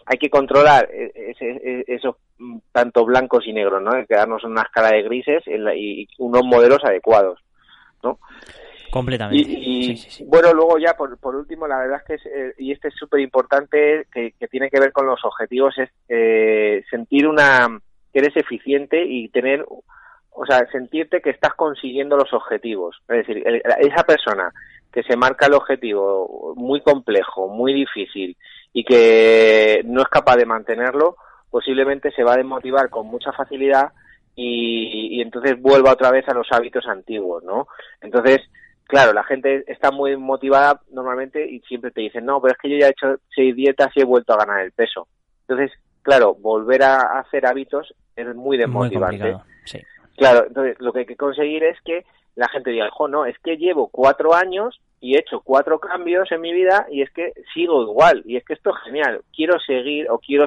hay 0.07 0.17
que 0.17 0.31
controlar 0.31 0.89
eh, 0.91 1.11
ese- 1.15 1.61
e- 1.63 1.83
esos 1.87 2.15
mm, 2.39 2.57
tanto 2.71 3.05
blancos 3.05 3.45
y 3.45 3.53
negros, 3.53 3.79
¿no? 3.83 3.91
Quedarnos 4.07 4.43
en 4.43 4.51
una 4.53 4.63
escala 4.63 4.89
de 4.89 5.03
grises 5.03 5.43
y 5.45 6.07
unos 6.17 6.43
modelos 6.43 6.83
adecuados, 6.83 7.39
¿no? 8.01 8.17
Completamente. 8.93 9.49
Y, 9.49 9.55
y, 9.55 9.83
Sí, 9.83 9.97
sí, 9.97 10.09
sí. 10.11 10.25
bueno, 10.27 10.53
luego 10.53 10.77
ya 10.77 10.93
por, 10.93 11.17
por 11.17 11.35
último, 11.35 11.67
la 11.67 11.79
verdad 11.79 11.97
es 11.97 12.03
que, 12.03 12.13
es, 12.13 12.25
eh, 12.27 12.53
y 12.59 12.71
este 12.71 12.89
es 12.89 12.93
súper 12.93 13.21
importante, 13.21 14.05
que, 14.13 14.33
que 14.39 14.47
tiene 14.47 14.69
que 14.69 14.79
ver 14.79 14.91
con 14.91 15.07
los 15.07 15.25
objetivos, 15.25 15.75
es 15.79 15.89
eh, 16.09 16.83
sentir 16.91 17.27
una, 17.27 17.79
que 18.13 18.19
eres 18.19 18.37
eficiente 18.37 19.03
y 19.03 19.29
tener, 19.29 19.65
o 19.67 20.45
sea, 20.45 20.65
sentirte 20.71 21.21
que 21.21 21.31
estás 21.31 21.55
consiguiendo 21.55 22.15
los 22.17 22.31
objetivos. 22.33 23.01
Es 23.09 23.25
decir, 23.25 23.41
el- 23.47 23.63
esa 23.79 24.03
persona 24.03 24.53
que 24.91 25.01
se 25.01 25.17
marca 25.17 25.47
el 25.47 25.55
objetivo 25.55 26.53
muy 26.55 26.81
complejo, 26.81 27.47
muy 27.49 27.73
difícil 27.73 28.37
y 28.73 28.83
que 28.83 29.81
no 29.85 30.01
es 30.03 30.07
capaz 30.07 30.37
de 30.37 30.45
mantenerlo, 30.45 31.17
posiblemente 31.49 32.11
se 32.11 32.23
va 32.23 32.33
a 32.33 32.37
desmotivar 32.37 32.89
con 32.91 33.07
mucha 33.07 33.31
facilidad 33.31 33.91
y, 34.35 35.17
y 35.17 35.21
entonces 35.21 35.59
vuelva 35.59 35.91
otra 35.93 36.11
vez 36.11 36.27
a 36.29 36.33
los 36.35 36.47
hábitos 36.51 36.85
antiguos, 36.87 37.43
¿no? 37.43 37.67
Entonces, 38.01 38.39
claro, 38.87 39.13
la 39.13 39.23
gente 39.23 39.63
está 39.67 39.91
muy 39.91 40.15
motivada 40.17 40.81
normalmente 40.91 41.49
y 41.49 41.59
siempre 41.61 41.91
te 41.91 42.01
dicen, 42.01 42.25
no, 42.25 42.41
pero 42.41 42.53
es 42.53 42.57
que 42.59 42.69
yo 42.69 42.77
ya 42.77 42.87
he 42.87 42.91
hecho 42.91 43.15
seis 43.35 43.55
dietas 43.55 43.91
y 43.95 44.01
he 44.01 44.05
vuelto 44.05 44.33
a 44.33 44.37
ganar 44.45 44.61
el 44.61 44.71
peso. 44.71 45.07
Entonces, 45.47 45.71
claro, 46.01 46.35
volver 46.35 46.83
a 46.83 47.19
hacer 47.19 47.45
hábitos 47.45 47.93
es 48.15 48.25
muy 48.27 48.35
Muy 48.35 48.57
desmotivante. 48.57 49.17
complicado. 49.17 49.45
Sí. 49.65 49.79
Claro, 50.17 50.45
entonces 50.47 50.77
lo 50.79 50.93
que 50.93 50.99
hay 50.99 51.05
que 51.05 51.15
conseguir 51.15 51.63
es 51.63 51.77
que 51.81 52.05
la 52.35 52.47
gente 52.49 52.71
diga, 52.71 52.89
jo, 52.91 53.07
no, 53.07 53.25
es 53.25 53.37
que 53.39 53.57
llevo 53.57 53.89
cuatro 53.89 54.33
años 54.33 54.79
y 54.99 55.15
he 55.15 55.19
hecho 55.19 55.41
cuatro 55.41 55.79
cambios 55.79 56.31
en 56.31 56.41
mi 56.41 56.53
vida 56.53 56.87
y 56.89 57.01
es 57.01 57.11
que 57.11 57.33
sigo 57.53 57.83
igual 57.83 58.23
y 58.25 58.37
es 58.37 58.45
que 58.45 58.53
esto 58.53 58.69
es 58.69 58.75
genial, 58.85 59.21
quiero 59.35 59.59
seguir 59.59 60.09
o 60.09 60.17
quiero 60.19 60.45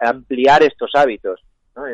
ampliar 0.00 0.62
estos 0.62 0.94
hábitos 0.94 1.40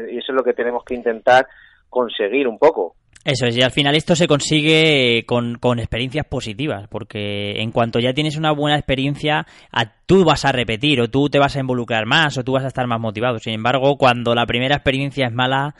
y 0.09 0.19
eso 0.19 0.33
es 0.33 0.37
lo 0.37 0.45
que 0.45 0.53
tenemos 0.53 0.85
que 0.85 0.95
intentar 0.95 1.47
conseguir 1.89 2.49
un 2.49 2.59
poco. 2.59 2.95
Eso 3.25 3.47
es, 3.47 3.57
y 3.57 3.63
al 3.63 3.71
final 3.71 3.95
esto 3.95 4.15
se 4.15 4.29
consigue 4.29 5.25
con, 5.27 5.57
con, 5.57 5.79
experiencias 5.79 6.27
positivas, 6.27 6.87
porque 6.89 7.63
en 7.63 7.73
cuanto 7.73 7.99
ya 7.99 8.13
tienes 8.13 8.37
una 8.37 8.53
buena 8.53 8.77
experiencia, 8.77 9.47
a, 9.73 9.93
tú 10.05 10.25
vas 10.25 10.45
a 10.45 10.53
repetir, 10.53 11.01
o 11.01 11.09
tú 11.09 11.31
te 11.31 11.39
vas 11.39 11.57
a 11.57 11.61
involucrar 11.61 12.05
más, 12.05 12.37
o 12.37 12.45
tú 12.45 12.53
vas 12.53 12.65
a 12.65 12.69
estar 12.69 12.87
más 12.87 13.01
motivado. 13.01 13.39
Sin 13.39 13.55
embargo, 13.55 13.97
cuando 13.97 14.35
la 14.35 14.45
primera 14.45 14.77
experiencia 14.77 15.27
es 15.27 15.33
mala, 15.33 15.75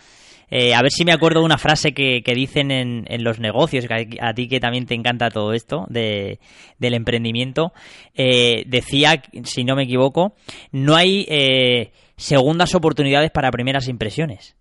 eh, 0.51 0.75
a 0.75 0.81
ver 0.81 0.91
si 0.91 1.05
me 1.05 1.13
acuerdo 1.13 1.41
de 1.41 1.47
una 1.47 1.59
frase 1.59 1.93
que, 1.93 2.23
que 2.23 2.33
dicen 2.33 2.71
en, 2.71 3.05
en, 3.09 3.25
los 3.25 3.41
negocios, 3.41 3.87
que 3.87 4.19
a, 4.21 4.35
ti 4.35 4.49
que 4.49 4.61
también 4.61 4.87
te 4.87 4.95
encanta 4.95 5.29
todo 5.29 5.53
esto 5.53 5.85
de, 5.89 6.39
del 6.79 6.95
emprendimiento, 6.95 7.73
eh, 8.15 8.65
decía, 8.67 9.23
si 9.43 9.65
no 9.65 9.77
me 9.77 9.83
equivoco, 9.83 10.35
no 10.73 10.97
hay 10.97 11.27
eh, 11.29 11.93
segundas 12.17 12.75
oportunidades 12.75 13.31
para 13.31 13.51
primeras 13.51 13.89
impresiones. 13.89 14.57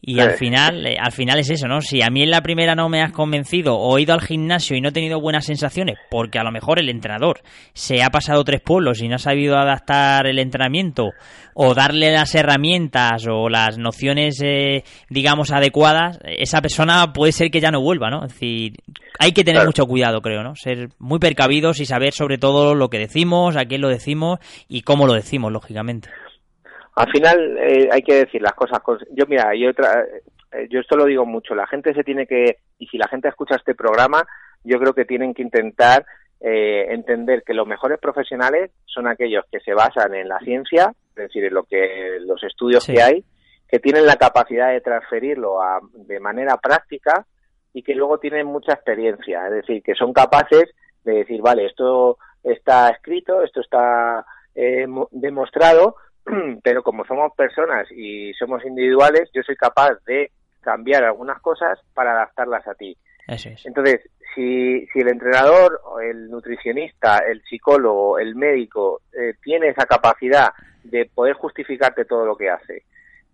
Y 0.00 0.20
al 0.20 0.34
final, 0.34 0.86
eh, 0.86 0.96
al 1.00 1.10
final 1.10 1.40
es 1.40 1.50
eso, 1.50 1.66
¿no? 1.66 1.80
Si 1.80 2.00
a 2.00 2.10
mí 2.10 2.22
en 2.22 2.30
la 2.30 2.42
primera 2.42 2.76
no 2.76 2.88
me 2.88 3.02
has 3.02 3.10
convencido 3.10 3.76
o 3.76 3.98
he 3.98 4.02
ido 4.02 4.14
al 4.14 4.20
gimnasio 4.20 4.76
y 4.76 4.80
no 4.80 4.90
he 4.90 4.92
tenido 4.92 5.20
buenas 5.20 5.46
sensaciones, 5.46 5.96
porque 6.10 6.38
a 6.38 6.44
lo 6.44 6.52
mejor 6.52 6.78
el 6.78 6.90
entrenador 6.90 7.40
se 7.72 8.02
ha 8.04 8.10
pasado 8.10 8.44
tres 8.44 8.60
pueblos 8.60 9.02
y 9.02 9.08
no 9.08 9.16
ha 9.16 9.18
sabido 9.18 9.56
adaptar 9.56 10.28
el 10.28 10.38
entrenamiento 10.38 11.10
o 11.54 11.74
darle 11.74 12.12
las 12.12 12.34
herramientas 12.34 13.26
o 13.28 13.48
las 13.48 13.78
nociones, 13.78 14.40
eh, 14.44 14.84
digamos, 15.08 15.50
adecuadas, 15.50 16.20
esa 16.24 16.60
persona 16.60 17.12
puede 17.12 17.32
ser 17.32 17.50
que 17.50 17.60
ya 17.60 17.72
no 17.72 17.80
vuelva, 17.80 18.10
¿no? 18.10 18.26
Es 18.26 18.32
decir, 18.32 18.74
hay 19.18 19.32
que 19.32 19.42
tener 19.42 19.64
mucho 19.64 19.86
cuidado, 19.86 20.20
creo, 20.20 20.44
¿no? 20.44 20.54
Ser 20.54 20.90
muy 20.98 21.18
percavidos 21.18 21.80
y 21.80 21.86
saber 21.86 22.12
sobre 22.12 22.38
todo 22.38 22.74
lo 22.74 22.90
que 22.90 22.98
decimos, 22.98 23.56
a 23.56 23.64
quién 23.64 23.80
lo 23.80 23.88
decimos 23.88 24.38
y 24.68 24.82
cómo 24.82 25.06
lo 25.06 25.14
decimos, 25.14 25.50
lógicamente. 25.50 26.10
Al 26.96 27.10
final 27.10 27.58
eh, 27.58 27.88
hay 27.92 28.02
que 28.02 28.14
decir 28.24 28.40
las 28.40 28.54
cosas. 28.54 28.80
Yo 29.12 29.26
mira, 29.26 29.54
y 29.54 29.66
otra, 29.66 30.02
eh, 30.52 30.66
yo 30.70 30.80
esto 30.80 30.96
lo 30.96 31.04
digo 31.04 31.26
mucho. 31.26 31.54
La 31.54 31.66
gente 31.66 31.92
se 31.92 32.02
tiene 32.02 32.26
que 32.26 32.58
y 32.78 32.86
si 32.86 32.96
la 32.96 33.06
gente 33.06 33.28
escucha 33.28 33.56
este 33.56 33.74
programa, 33.74 34.26
yo 34.64 34.78
creo 34.78 34.94
que 34.94 35.04
tienen 35.04 35.34
que 35.34 35.42
intentar 35.42 36.06
eh, 36.40 36.86
entender 36.88 37.42
que 37.44 37.52
los 37.52 37.66
mejores 37.66 37.98
profesionales 38.00 38.70
son 38.86 39.06
aquellos 39.06 39.44
que 39.52 39.60
se 39.60 39.74
basan 39.74 40.14
en 40.14 40.26
la 40.28 40.38
ciencia, 40.38 40.94
es 41.10 41.14
decir, 41.14 41.44
en 41.44 41.52
lo 41.52 41.64
que 41.64 42.18
los 42.20 42.42
estudios 42.42 42.86
que 42.86 43.02
hay, 43.02 43.24
que 43.68 43.78
tienen 43.78 44.06
la 44.06 44.16
capacidad 44.16 44.70
de 44.70 44.80
transferirlo 44.80 45.60
a, 45.60 45.80
de 45.92 46.18
manera 46.18 46.56
práctica 46.56 47.26
y 47.74 47.82
que 47.82 47.94
luego 47.94 48.18
tienen 48.18 48.46
mucha 48.46 48.72
experiencia, 48.72 49.46
es 49.48 49.52
decir, 49.52 49.82
que 49.82 49.94
son 49.94 50.14
capaces 50.14 50.64
de 51.04 51.12
decir, 51.12 51.42
vale, 51.42 51.66
esto 51.66 52.16
está 52.42 52.88
escrito, 52.88 53.42
esto 53.42 53.60
está 53.60 54.24
demostrado, 55.10 55.96
pero 56.62 56.82
como 56.82 57.04
somos 57.04 57.32
personas 57.34 57.90
y 57.90 58.32
somos 58.34 58.64
individuales, 58.64 59.30
yo 59.32 59.42
soy 59.42 59.56
capaz 59.56 59.92
de 60.06 60.30
cambiar 60.60 61.04
algunas 61.04 61.40
cosas 61.40 61.78
para 61.94 62.12
adaptarlas 62.12 62.66
a 62.66 62.74
ti. 62.74 62.96
Entonces, 63.64 64.00
si, 64.34 64.86
si 64.86 65.00
el 65.00 65.08
entrenador, 65.08 65.80
el 66.02 66.28
nutricionista, 66.30 67.18
el 67.18 67.42
psicólogo, 67.42 68.18
el 68.18 68.36
médico 68.36 69.00
eh, 69.12 69.34
tiene 69.42 69.68
esa 69.68 69.86
capacidad 69.86 70.50
de 70.84 71.10
poder 71.12 71.34
justificarte 71.34 72.04
todo 72.04 72.24
lo 72.24 72.36
que 72.36 72.50
hace, 72.50 72.84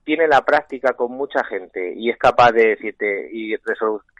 tiene 0.04 0.26
la 0.26 0.42
práctica 0.42 0.94
con 0.94 1.12
mucha 1.12 1.44
gente 1.44 1.94
y 1.94 2.10
es 2.10 2.16
capaz 2.16 2.52
de 2.52 2.68
decirte 2.68 3.28
y 3.32 3.54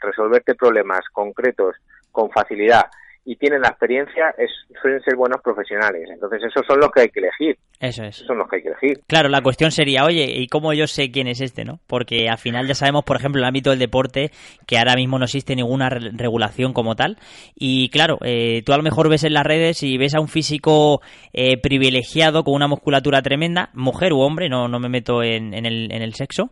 resolverte 0.01 0.55
problemas 0.55 1.01
concretos 1.11 1.75
con 2.11 2.29
facilidad 2.29 2.85
y 3.25 3.37
tienen 3.37 3.61
la 3.61 3.69
experiencia, 3.69 4.33
es, 4.37 4.49
suelen 4.81 5.01
ser 5.01 5.15
buenos 5.15 5.41
profesionales. 5.41 6.09
Entonces, 6.11 6.41
esos 6.43 6.65
son 6.67 6.79
los 6.79 6.91
que 6.91 7.01
hay 7.01 7.09
que 7.09 7.21
elegir. 7.21 7.57
Eso 7.79 8.03
es. 8.03 8.17
Esos 8.17 8.27
son 8.27 8.37
los 8.37 8.49
que 8.49 8.57
hay 8.57 8.63
que 8.63 8.69
elegir. 8.69 8.99
Claro, 9.07 9.29
la 9.29 9.41
cuestión 9.41 9.71
sería, 9.71 10.03
oye, 10.03 10.25
¿y 10.25 10.47
cómo 10.47 10.73
yo 10.73 10.87
sé 10.87 11.09
quién 11.09 11.27
es 11.27 11.39
este, 11.39 11.63
no? 11.63 11.79
Porque 11.87 12.27
al 12.29 12.37
final 12.37 12.67
ya 12.67 12.75
sabemos, 12.75 13.03
por 13.05 13.15
ejemplo, 13.15 13.39
en 13.39 13.43
el 13.43 13.47
ámbito 13.47 13.69
del 13.69 13.79
deporte, 13.79 14.31
que 14.67 14.77
ahora 14.77 14.95
mismo 14.95 15.19
no 15.19 15.25
existe 15.25 15.55
ninguna 15.55 15.89
regulación 15.89 16.73
como 16.73 16.95
tal. 16.95 17.17
Y 17.55 17.89
claro, 17.89 18.17
eh, 18.25 18.61
tú 18.65 18.73
a 18.73 18.77
lo 18.77 18.83
mejor 18.83 19.09
ves 19.09 19.23
en 19.23 19.33
las 19.33 19.45
redes 19.45 19.83
y 19.83 19.97
ves 19.97 20.15
a 20.15 20.19
un 20.19 20.27
físico 20.27 21.01
eh, 21.31 21.57
privilegiado 21.61 22.43
con 22.43 22.55
una 22.55 22.67
musculatura 22.67 23.21
tremenda, 23.21 23.69
mujer 23.73 24.11
u 24.11 24.19
hombre, 24.19 24.49
no, 24.49 24.67
no 24.67 24.79
me 24.79 24.89
meto 24.89 25.23
en, 25.23 25.53
en, 25.53 25.65
el, 25.65 25.91
en 25.93 26.01
el 26.01 26.13
sexo. 26.13 26.51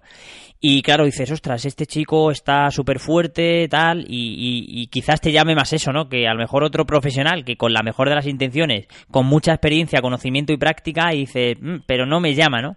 Y 0.64 0.84
claro, 0.84 1.06
dices, 1.06 1.32
ostras, 1.32 1.66
este 1.66 1.88
chico 1.88 2.30
está 2.30 2.70
súper 2.70 3.00
fuerte, 3.00 3.68
tal, 3.68 4.06
y, 4.08 4.88
quizás 4.92 5.20
te 5.20 5.32
llame 5.32 5.56
más 5.56 5.74
eso, 5.74 5.92
¿no? 5.92 6.08
Que 6.08 6.28
a 6.28 6.34
lo 6.34 6.40
mejor 6.40 6.64
otro 6.64 6.86
profesional 6.86 7.44
que 7.44 7.58
con 7.58 7.74
la 7.74 7.82
mejor 7.82 8.10
de 8.10 8.14
las 8.14 8.28
intenciones, 8.28 8.86
con 9.10 9.26
mucha 9.26 9.54
experiencia, 9.54 10.02
conocimiento 10.02 10.54
y 10.54 10.58
práctica, 10.58 11.16
y 11.16 11.22
dice, 11.22 11.56
mm, 11.60 11.78
pero 11.88 12.06
no 12.06 12.20
me 12.20 12.36
llama, 12.36 12.62
¿no? 12.62 12.76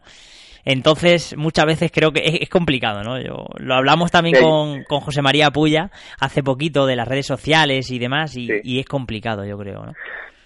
Entonces, 0.64 1.36
muchas 1.36 1.66
veces 1.66 1.92
creo 1.92 2.10
que 2.10 2.22
es, 2.40 2.48
complicado, 2.48 3.02
¿no? 3.02 3.20
Yo, 3.20 3.44
lo 3.58 3.74
hablamos 3.74 4.10
también 4.10 4.42
con, 4.42 4.84
con, 4.84 5.00
José 5.00 5.20
María 5.20 5.50
Puya 5.50 5.90
hace 6.18 6.42
poquito 6.42 6.86
de 6.86 6.96
las 6.96 7.06
redes 7.06 7.26
sociales 7.26 7.90
y 7.90 7.98
demás, 7.98 8.34
y, 8.34 8.80
es 8.80 8.86
complicado, 8.86 9.44
yo 9.44 9.58
creo, 9.58 9.84
¿no? 9.84 9.92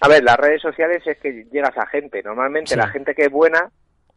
A 0.01 0.09
ver, 0.09 0.23
las 0.25 0.35
redes 0.35 0.61
sociales 0.61 1.01
es 1.05 1.17
que 1.19 1.45
llegas 1.53 1.77
a 1.77 1.85
gente. 1.87 2.21
Normalmente 2.21 2.75
la 2.75 2.87
gente 2.87 3.13
que 3.13 3.23
es 3.23 3.31
buena 3.31 3.69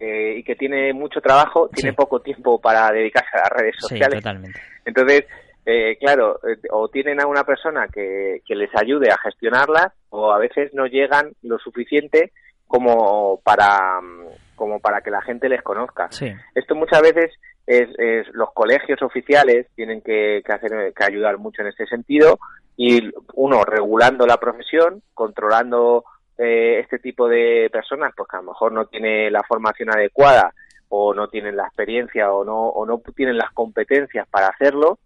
eh, 0.05 0.35
y 0.39 0.43
que 0.43 0.57
tiene 0.57 0.93
mucho 0.93 1.21
trabajo, 1.21 1.69
tiene 1.73 1.93
poco 1.93 2.21
tiempo 2.21 2.61
para 2.61 2.91
dedicarse 2.91 3.37
a 3.37 3.43
las 3.43 3.51
redes 3.51 3.77
sociales. 3.79 4.19
totalmente. 4.19 4.61
Entonces, 4.85 5.27
eh, 5.65 5.97
claro, 6.01 6.41
eh, 6.43 6.59
o 6.73 6.89
tienen 6.89 7.21
a 7.21 7.29
una 7.29 7.45
persona 7.45 7.87
que, 7.87 8.43
que 8.45 8.57
les 8.57 8.71
ayude 8.75 9.13
a 9.13 9.19
gestionarlas, 9.19 9.93
o 10.11 10.33
a 10.33 10.39
veces 10.39 10.75
no 10.75 10.87
llegan 10.87 11.31
lo 11.43 11.57
suficiente 11.61 12.33
como 12.67 13.41
para 13.45 14.01
como 14.57 14.81
para 14.81 15.03
que 15.03 15.13
la 15.13 15.23
gente 15.23 15.49
les 15.49 15.63
conozca. 15.63 16.09
Esto 16.57 16.75
muchas 16.75 17.01
veces 17.01 17.31
es, 17.69 17.89
es, 17.97 18.27
los 18.33 18.53
colegios 18.53 19.01
oficiales 19.03 19.69
tienen 19.77 20.01
que, 20.01 20.43
que 20.45 20.53
hacer 20.53 20.93
que 20.97 21.05
ayudar 21.05 21.39
mucho 21.39 21.63
en 21.63 21.69
este 21.69 21.87
sentido 21.87 22.41
y 22.77 23.09
uno 23.35 23.65
regulando 23.65 24.27
la 24.27 24.39
profesión, 24.39 25.01
controlando 25.15 26.05
eh, 26.39 26.81
este 26.81 26.99
tipo 26.99 27.29
de 27.29 27.69
personas, 27.73 28.13
pues 28.17 28.29
que 28.29 28.37
a 28.37 28.41
lo 28.41 28.51
mejor 28.51 28.73
no 28.73 28.87
tiene 28.87 29.31
la 29.31 29.43
formación 29.43 29.91
adecuada 29.91 30.53
o 30.89 31.15
no 31.15 31.29
tienen 31.29 31.57
la 31.57 31.65
experiencia 31.65 32.33
o 32.33 32.45
no, 32.45 32.69
o 32.69 32.85
no 32.87 33.01
tienen 33.15 33.39
las 33.39 33.51
competencias 33.53 34.27
para 34.29 34.49
hacerlo. 34.49 34.99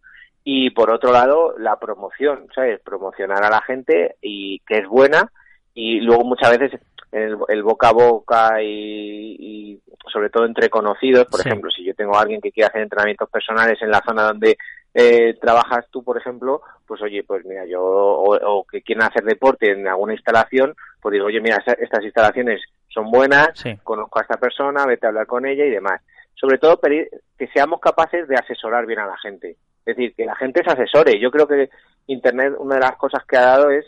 Y 0.44 0.70
por 0.70 0.90
otro 0.90 1.12
lado, 1.12 1.54
la 1.58 1.78
promoción, 1.78 2.46
¿sabes? 2.54 2.80
Promocionar 2.80 3.44
a 3.44 3.50
la 3.50 3.62
gente 3.62 4.16
y 4.20 4.60
que 4.60 4.78
es 4.78 4.86
buena 4.88 5.30
y 5.74 6.00
luego 6.00 6.24
muchas 6.24 6.58
veces 6.58 6.80
el, 7.12 7.62
boca 7.62 7.90
a 7.90 7.92
boca 7.92 8.62
y, 8.62 9.80
sobre 10.12 10.30
todo 10.30 10.46
entre 10.46 10.70
conocidos, 10.70 11.26
por 11.26 11.40
ejemplo, 11.40 11.70
si 11.70 11.84
yo 11.84 11.94
tengo 11.94 12.16
a 12.16 12.22
alguien 12.22 12.40
que 12.40 12.50
quiere 12.50 12.68
hacer 12.68 12.82
entrenamientos 12.82 13.28
personales 13.30 13.80
en 13.82 13.90
la 13.90 14.02
zona 14.06 14.22
donde 14.24 14.56
eh, 14.98 15.36
trabajas 15.38 15.84
tú, 15.90 16.02
por 16.02 16.16
ejemplo, 16.16 16.62
pues 16.86 17.02
oye, 17.02 17.22
pues 17.22 17.44
mira, 17.44 17.66
yo, 17.66 17.82
o, 17.84 18.64
que 18.64 18.80
quieren 18.80 19.04
hacer 19.04 19.24
deporte 19.24 19.70
en 19.70 19.86
alguna 19.86 20.14
instalación, 20.14 20.74
pues 21.02 21.12
digo, 21.12 21.26
oye, 21.26 21.38
mira, 21.42 21.62
estas 21.66 22.02
instalaciones 22.02 22.62
son 22.88 23.10
buenas, 23.10 23.62
conozco 23.84 24.18
a 24.18 24.22
esta 24.22 24.38
persona, 24.38 24.86
vete 24.86 25.04
a 25.04 25.10
hablar 25.10 25.26
con 25.26 25.44
ella 25.44 25.66
y 25.66 25.70
demás. 25.70 26.00
Sobre 26.34 26.56
todo 26.56 26.80
pedir 26.80 27.10
que 27.36 27.46
seamos 27.48 27.78
capaces 27.80 28.26
de 28.26 28.36
asesorar 28.36 28.86
bien 28.86 29.00
a 29.00 29.06
la 29.06 29.18
gente. 29.18 29.58
Es 29.84 29.96
decir, 29.96 30.14
que 30.14 30.24
la 30.24 30.34
gente 30.34 30.62
se 30.64 30.70
asesore. 30.70 31.20
Yo 31.20 31.30
creo 31.30 31.46
que 31.46 31.68
Internet, 32.06 32.54
una 32.58 32.76
de 32.76 32.80
las 32.80 32.96
cosas 32.96 33.22
que 33.26 33.36
ha 33.36 33.42
dado 33.42 33.70
es 33.70 33.84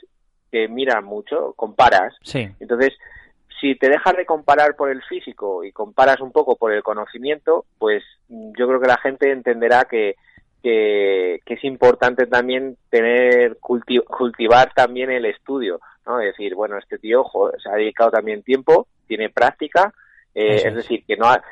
que 0.52 0.68
mira 0.68 1.00
mucho, 1.00 1.54
comparas. 1.56 2.14
Entonces, 2.61 2.92
si 3.59 3.76
te 3.76 3.88
dejas 3.88 4.14
de 4.14 4.26
comparar 4.26 4.76
por 4.76 4.90
el 4.90 5.02
físico 5.04 5.64
y 5.64 5.72
comparas 5.72 6.20
un 6.20 6.32
poco 6.32 6.56
por 6.56 6.70
el 6.70 6.82
conocimiento, 6.82 7.64
pues 7.78 8.02
yo 8.28 8.68
creo 8.68 8.78
que 8.78 8.88
la 8.88 8.98
gente 8.98 9.32
entenderá 9.32 9.84
que 9.84 10.16
que, 10.68 11.54
es 11.54 11.64
importante 11.64 12.26
también 12.26 12.76
tener 12.90 13.56
cultivar 13.58 14.72
también 14.74 15.10
el 15.10 15.24
estudio, 15.24 15.80
¿no? 16.06 16.20
Es 16.20 16.36
decir, 16.36 16.54
bueno, 16.54 16.78
este 16.78 16.98
tío 16.98 17.24
se 17.62 17.68
ha 17.68 17.74
dedicado 17.74 18.10
también 18.10 18.42
tiempo, 18.42 18.86
tiene 19.06 19.30
práctica, 19.30 19.92
eh, 20.34 20.62
es 20.64 20.74
decir, 20.74 21.04
que 21.06 21.16
no 21.16 21.26
ha, 21.26 21.42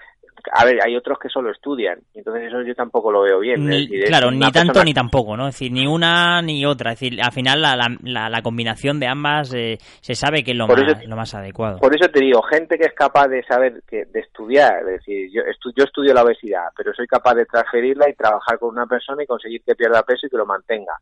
a 0.52 0.64
ver, 0.64 0.78
hay 0.84 0.96
otros 0.96 1.18
que 1.18 1.28
solo 1.28 1.50
estudian, 1.50 1.98
entonces 2.14 2.44
eso 2.44 2.62
yo 2.62 2.74
tampoco 2.74 3.10
lo 3.10 3.22
veo 3.22 3.40
bien. 3.40 3.66
claro, 4.06 4.30
ni 4.30 4.50
tanto 4.50 4.84
ni 4.84 4.94
tampoco, 4.94 5.36
¿no? 5.36 5.48
Es 5.48 5.54
decir, 5.54 5.72
ni 5.72 5.86
una 5.86 6.42
ni 6.42 6.64
otra. 6.64 6.92
Es 6.92 7.00
decir, 7.00 7.20
al 7.22 7.32
final 7.32 7.60
la, 7.62 7.76
la, 8.02 8.28
la 8.28 8.42
combinación 8.42 9.00
de 9.00 9.06
ambas 9.06 9.52
eh, 9.54 9.78
se 10.00 10.14
sabe 10.14 10.42
que 10.42 10.52
es 10.52 10.56
lo 10.56 10.66
más, 10.66 11.06
lo 11.06 11.16
más 11.16 11.34
adecuado. 11.34 11.78
Por 11.78 11.94
eso 11.94 12.08
te 12.10 12.20
digo, 12.20 12.42
gente 12.42 12.78
que 12.78 12.84
es 12.84 12.94
capaz 12.94 13.28
de 13.28 13.42
saber, 13.44 13.82
que, 13.88 14.04
de 14.06 14.20
estudiar, 14.20 14.80
es 14.80 14.98
decir, 14.98 15.30
yo, 15.32 15.42
yo 15.76 15.84
estudio 15.84 16.14
la 16.14 16.22
obesidad, 16.22 16.66
pero 16.76 16.92
soy 16.94 17.06
capaz 17.06 17.34
de 17.34 17.46
transferirla 17.46 18.08
y 18.08 18.14
trabajar 18.14 18.58
con 18.58 18.70
una 18.70 18.86
persona 18.86 19.22
y 19.22 19.26
conseguir 19.26 19.62
que 19.62 19.74
pierda 19.74 20.02
peso 20.02 20.26
y 20.26 20.30
que 20.30 20.36
lo 20.36 20.46
mantenga. 20.46 20.94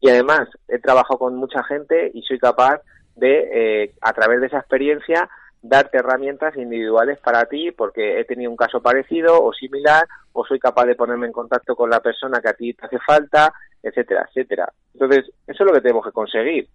Y 0.00 0.08
además, 0.10 0.48
he 0.68 0.78
trabajado 0.78 1.18
con 1.18 1.36
mucha 1.36 1.62
gente 1.64 2.10
y 2.12 2.22
soy 2.22 2.38
capaz 2.38 2.80
de, 3.16 3.82
eh, 3.84 3.92
a 4.00 4.12
través 4.12 4.40
de 4.40 4.46
esa 4.48 4.58
experiencia, 4.58 5.28
darte 5.62 5.98
herramientas 5.98 6.56
individuales 6.56 7.18
para 7.20 7.46
ti 7.46 7.70
porque 7.70 8.20
he 8.20 8.24
tenido 8.24 8.50
un 8.50 8.56
caso 8.56 8.82
parecido 8.82 9.42
o 9.42 9.52
similar 9.52 10.04
o 10.32 10.44
soy 10.44 10.58
capaz 10.58 10.86
de 10.86 10.96
ponerme 10.96 11.26
en 11.26 11.32
contacto 11.32 11.76
con 11.76 11.88
la 11.88 12.00
persona 12.00 12.40
que 12.40 12.48
a 12.48 12.54
ti 12.54 12.74
te 12.74 12.86
hace 12.86 12.98
falta, 12.98 13.52
etcétera, 13.82 14.26
etcétera. 14.28 14.72
Entonces, 14.92 15.30
eso 15.46 15.64
es 15.64 15.66
lo 15.66 15.72
que 15.72 15.80
tenemos 15.80 16.04
que 16.04 16.12
conseguir. 16.12 16.68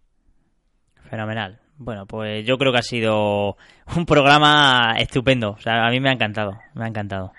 Fenomenal. 1.10 1.60
Bueno, 1.78 2.06
pues 2.06 2.46
yo 2.46 2.58
creo 2.58 2.72
que 2.72 2.80
ha 2.80 2.84
sido 2.84 3.56
un 3.96 4.06
programa 4.06 4.96
estupendo. 4.98 5.52
O 5.52 5.60
sea, 5.60 5.86
a 5.86 5.92
mí 5.92 6.00
me 6.00 6.10
ha 6.10 6.14
encantado, 6.14 6.58
me 6.74 6.86
ha 6.86 6.88
encantado. 6.88 7.34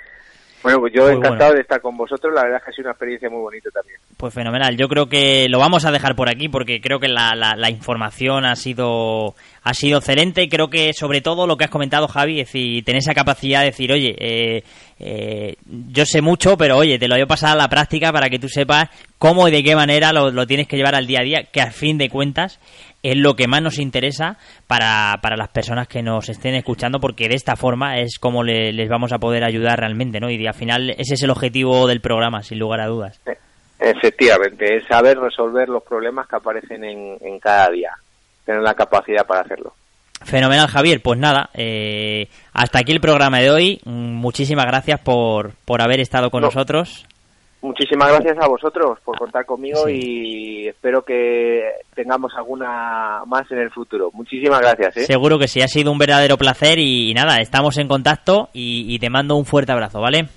Bueno, 0.62 0.80
pues 0.80 0.92
yo 0.92 1.08
he 1.08 1.12
encantado 1.12 1.54
de 1.54 1.60
estar 1.60 1.80
con 1.80 1.96
vosotros. 1.96 2.34
La 2.34 2.42
verdad 2.42 2.58
es 2.58 2.64
que 2.64 2.70
ha 2.70 2.74
sido 2.74 2.86
una 2.86 2.92
experiencia 2.92 3.30
muy 3.30 3.40
bonita 3.40 3.70
también. 3.70 4.00
Pues 4.16 4.34
fenomenal. 4.34 4.76
Yo 4.76 4.88
creo 4.88 5.06
que 5.06 5.48
lo 5.48 5.58
vamos 5.58 5.84
a 5.84 5.92
dejar 5.92 6.16
por 6.16 6.28
aquí 6.28 6.48
porque 6.48 6.80
creo 6.80 6.98
que 6.98 7.08
la, 7.08 7.34
la, 7.34 7.70
información 7.70 8.44
ha 8.44 8.56
sido 8.56 9.34
ha 9.62 9.74
sido 9.74 9.98
excelente. 9.98 10.48
Creo 10.48 10.68
que 10.68 10.92
sobre 10.92 11.20
todo 11.20 11.46
lo 11.46 11.56
que 11.56 11.64
has 11.64 11.70
comentado, 11.70 12.08
Javi, 12.08 12.40
es 12.40 12.48
decir, 12.48 12.84
tener 12.84 12.98
esa 12.98 13.14
capacidad 13.14 13.60
de 13.60 13.66
decir, 13.66 13.92
oye, 13.92 14.16
eh, 14.18 14.64
eh, 14.98 15.56
yo 15.66 16.04
sé 16.04 16.22
mucho, 16.22 16.56
pero 16.56 16.76
oye, 16.76 16.98
te 16.98 17.06
lo 17.06 17.14
voy 17.14 17.22
a 17.22 17.26
pasar 17.26 17.50
a 17.50 17.56
la 17.56 17.68
práctica 17.68 18.12
para 18.12 18.28
que 18.28 18.40
tú 18.40 18.48
sepas 18.48 18.88
cómo 19.18 19.46
y 19.46 19.52
de 19.52 19.62
qué 19.62 19.76
manera 19.76 20.12
lo, 20.12 20.32
lo 20.32 20.46
tienes 20.46 20.66
que 20.66 20.76
llevar 20.76 20.96
al 20.96 21.06
día 21.06 21.20
a 21.20 21.24
día, 21.24 21.44
que 21.44 21.60
a 21.60 21.70
fin 21.70 21.98
de 21.98 22.10
cuentas 22.10 22.58
es 23.02 23.16
lo 23.16 23.34
que 23.34 23.46
más 23.46 23.62
nos 23.62 23.78
interesa 23.78 24.36
para, 24.66 25.18
para 25.22 25.36
las 25.36 25.48
personas 25.48 25.88
que 25.88 26.02
nos 26.02 26.28
estén 26.28 26.54
escuchando, 26.54 27.00
porque 27.00 27.28
de 27.28 27.34
esta 27.34 27.56
forma 27.56 27.98
es 27.98 28.18
como 28.18 28.42
les 28.42 28.88
vamos 28.88 29.12
a 29.12 29.18
poder 29.18 29.44
ayudar 29.44 29.78
realmente, 29.78 30.20
¿no? 30.20 30.30
Y 30.30 30.46
al 30.46 30.54
final 30.54 30.90
ese 30.90 31.14
es 31.14 31.22
el 31.22 31.30
objetivo 31.30 31.86
del 31.86 32.00
programa, 32.00 32.42
sin 32.42 32.58
lugar 32.58 32.80
a 32.80 32.86
dudas. 32.86 33.20
Efectivamente, 33.78 34.76
es 34.76 34.86
saber 34.86 35.18
resolver 35.18 35.68
los 35.68 35.84
problemas 35.84 36.26
que 36.26 36.36
aparecen 36.36 36.84
en, 36.84 37.16
en 37.20 37.38
cada 37.38 37.70
día, 37.70 37.92
tener 38.44 38.62
la 38.62 38.74
capacidad 38.74 39.24
para 39.24 39.42
hacerlo. 39.42 39.72
Fenomenal, 40.24 40.66
Javier. 40.66 41.00
Pues 41.00 41.18
nada, 41.18 41.50
eh, 41.54 42.28
hasta 42.52 42.80
aquí 42.80 42.92
el 42.92 43.00
programa 43.00 43.38
de 43.38 43.50
hoy. 43.50 43.80
Muchísimas 43.84 44.66
gracias 44.66 45.00
por, 45.00 45.52
por 45.64 45.80
haber 45.80 46.00
estado 46.00 46.30
con 46.30 46.42
nosotros. 46.42 47.06
Muchísimas 47.60 48.08
gracias 48.12 48.38
a 48.40 48.46
vosotros 48.46 49.00
por 49.04 49.18
contar 49.18 49.44
conmigo 49.44 49.88
y 49.88 50.68
espero 50.68 51.02
que 51.02 51.60
tengamos 51.92 52.32
alguna 52.36 53.22
más 53.26 53.50
en 53.50 53.58
el 53.58 53.70
futuro. 53.70 54.10
Muchísimas 54.12 54.60
gracias. 54.60 54.96
¿eh? 54.98 55.06
Seguro 55.06 55.40
que 55.40 55.48
sí, 55.48 55.60
ha 55.60 55.66
sido 55.66 55.90
un 55.90 55.98
verdadero 55.98 56.36
placer 56.38 56.78
y, 56.78 57.12
nada, 57.14 57.38
estamos 57.40 57.76
en 57.78 57.88
contacto 57.88 58.48
y, 58.52 58.96
te 59.00 59.10
mando 59.10 59.34
un 59.34 59.44
fuerte 59.44 59.72
abrazo, 59.72 60.00
¿vale? 60.00 60.28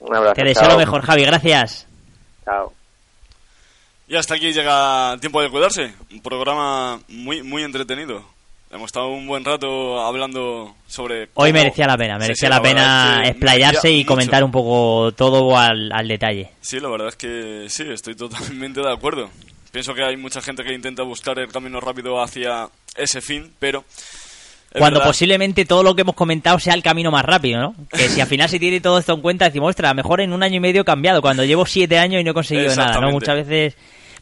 Un 0.00 0.14
abrazo. 0.14 0.34
Te 0.34 0.44
deseo 0.44 0.68
lo 0.68 0.76
mejor, 0.76 1.00
Javi, 1.00 1.24
gracias. 1.24 1.88
Chao. 2.44 2.72
Y 4.06 4.16
hasta 4.16 4.34
aquí 4.34 4.52
llega 4.52 5.16
Tiempo 5.20 5.40
de 5.40 5.48
Cuidarse, 5.48 5.94
un 6.12 6.20
programa 6.20 7.00
muy, 7.08 7.42
muy 7.42 7.62
entretenido. 7.62 8.33
Hemos 8.74 8.88
estado 8.88 9.10
un 9.10 9.24
buen 9.28 9.44
rato 9.44 10.00
hablando 10.04 10.74
sobre... 10.88 11.28
Hoy 11.34 11.52
merecía 11.52 11.86
la 11.86 11.96
pena, 11.96 12.18
merecía 12.18 12.48
la 12.48 12.60
pena 12.60 13.22
explayarse 13.24 13.88
y 13.88 14.04
comentar 14.04 14.42
un 14.42 14.50
poco 14.50 15.12
todo 15.12 15.56
al, 15.56 16.08
detalle. 16.08 16.50
Sí, 16.60 16.80
la 16.80 16.88
verdad 16.88 17.06
es 17.06 17.14
que 17.14 17.66
sí, 17.68 17.84
estoy 17.88 18.16
totalmente 18.16 18.80
de 18.80 18.92
acuerdo. 18.92 19.30
Pienso 19.70 19.94
que 19.94 20.02
hay 20.02 20.16
mucha 20.16 20.42
gente 20.42 20.64
que 20.64 20.74
intenta 20.74 21.04
buscar 21.04 21.38
el 21.38 21.52
camino 21.52 21.78
rápido 21.78 22.20
hacia 22.20 22.68
ese 22.96 23.20
fin, 23.20 23.52
pero... 23.60 23.84
Cuando 24.76 25.00
posiblemente 25.00 25.64
todo 25.64 25.84
lo 25.84 25.94
que 25.94 26.02
hemos 26.02 26.16
comentado 26.16 26.58
sea 26.58 26.74
el 26.74 26.82
camino 26.82 27.12
más 27.12 27.24
rápido, 27.24 27.60
¿no? 27.60 27.76
Que 27.90 28.08
si 28.08 28.20
al 28.20 28.26
final 28.26 28.48
se 28.48 28.58
tiene 28.58 28.80
todo 28.80 28.98
esto 28.98 29.12
en 29.12 29.20
cuenta, 29.20 29.44
decimos, 29.44 29.70
ostras, 29.70 29.94
mejor 29.94 30.20
en 30.20 30.32
un 30.32 30.42
año 30.42 30.56
y 30.56 30.60
medio 30.60 30.82
he 30.82 30.84
cambiado, 30.84 31.22
cuando 31.22 31.44
llevo 31.44 31.64
siete 31.64 31.96
años 31.96 32.20
y 32.20 32.24
no 32.24 32.32
he 32.32 32.34
conseguido 32.34 32.74
nada, 32.74 32.98
¿no? 33.00 33.12
Muchas 33.12 33.36
veces... 33.36 33.76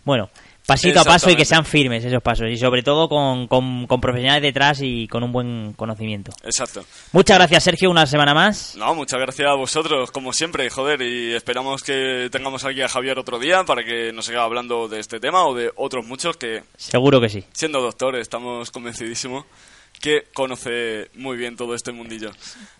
Bueno, 0.04 0.28
pasito 0.72 1.00
a 1.00 1.04
paso 1.04 1.30
y 1.30 1.36
que 1.36 1.44
sean 1.44 1.64
firmes 1.64 2.04
esos 2.04 2.22
pasos 2.22 2.48
y 2.50 2.56
sobre 2.56 2.82
todo 2.82 3.08
con, 3.08 3.46
con, 3.46 4.00
profesionales 4.00 4.42
detrás 4.42 4.80
y 4.82 5.06
con 5.08 5.22
un 5.22 5.32
buen 5.32 5.72
conocimiento. 5.74 6.32
Exacto. 6.42 6.84
Muchas 7.12 7.38
gracias 7.38 7.64
Sergio, 7.64 7.90
una 7.90 8.06
semana 8.06 8.34
más. 8.34 8.74
No, 8.76 8.94
muchas 8.94 9.20
gracias 9.20 9.48
a 9.48 9.54
vosotros, 9.54 10.10
como 10.10 10.32
siempre, 10.32 10.68
joder, 10.70 11.02
y 11.02 11.34
esperamos 11.34 11.82
que 11.82 12.28
tengamos 12.30 12.64
aquí 12.64 12.82
a 12.82 12.88
Javier 12.88 13.18
otro 13.18 13.38
día 13.38 13.64
para 13.64 13.84
que 13.84 14.12
nos 14.12 14.26
siga 14.26 14.42
hablando 14.44 14.88
de 14.88 15.00
este 15.00 15.20
tema 15.20 15.46
o 15.46 15.54
de 15.54 15.70
otros 15.76 16.06
muchos 16.06 16.36
que... 16.36 16.62
Seguro 16.76 17.20
que 17.20 17.28
sí. 17.28 17.44
Siendo 17.52 17.80
doctor, 17.80 18.16
estamos 18.16 18.70
convencidísimos 18.70 19.44
que 20.00 20.26
conoce 20.34 21.10
muy 21.14 21.36
bien 21.36 21.56
todo 21.56 21.74
este 21.74 21.92
mundillo. 21.92 22.30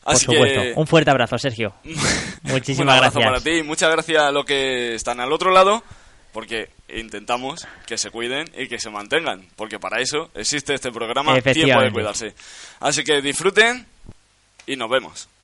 Así 0.04 0.26
Por 0.26 0.34
supuesto. 0.34 0.80
Un 0.80 0.86
fuerte 0.86 1.10
abrazo, 1.10 1.38
Sergio. 1.38 1.74
Muchísimas 2.42 2.94
Un 2.94 2.98
abrazo 2.98 3.20
gracias. 3.20 3.24
para 3.24 3.40
ti 3.40 3.60
y 3.60 3.62
muchas 3.62 3.90
gracias 3.92 4.22
a 4.22 4.32
los 4.32 4.44
que 4.44 4.94
están 4.94 5.20
al 5.20 5.32
otro 5.32 5.52
lado 5.52 5.82
porque 6.32 6.70
intentamos 6.88 7.66
que 7.86 7.98
se 7.98 8.10
cuiden 8.10 8.50
y 8.56 8.68
que 8.68 8.78
se 8.78 8.90
mantengan, 8.90 9.46
porque 9.56 9.78
para 9.78 10.00
eso 10.00 10.30
existe 10.34 10.74
este 10.74 10.90
programa 10.90 11.40
Tiempo 11.40 11.80
de 11.80 11.92
Cuidarse. 11.92 12.34
Así 12.80 13.04
que 13.04 13.20
disfruten 13.20 13.86
y 14.66 14.76
nos 14.76 14.90
vemos. 14.90 15.28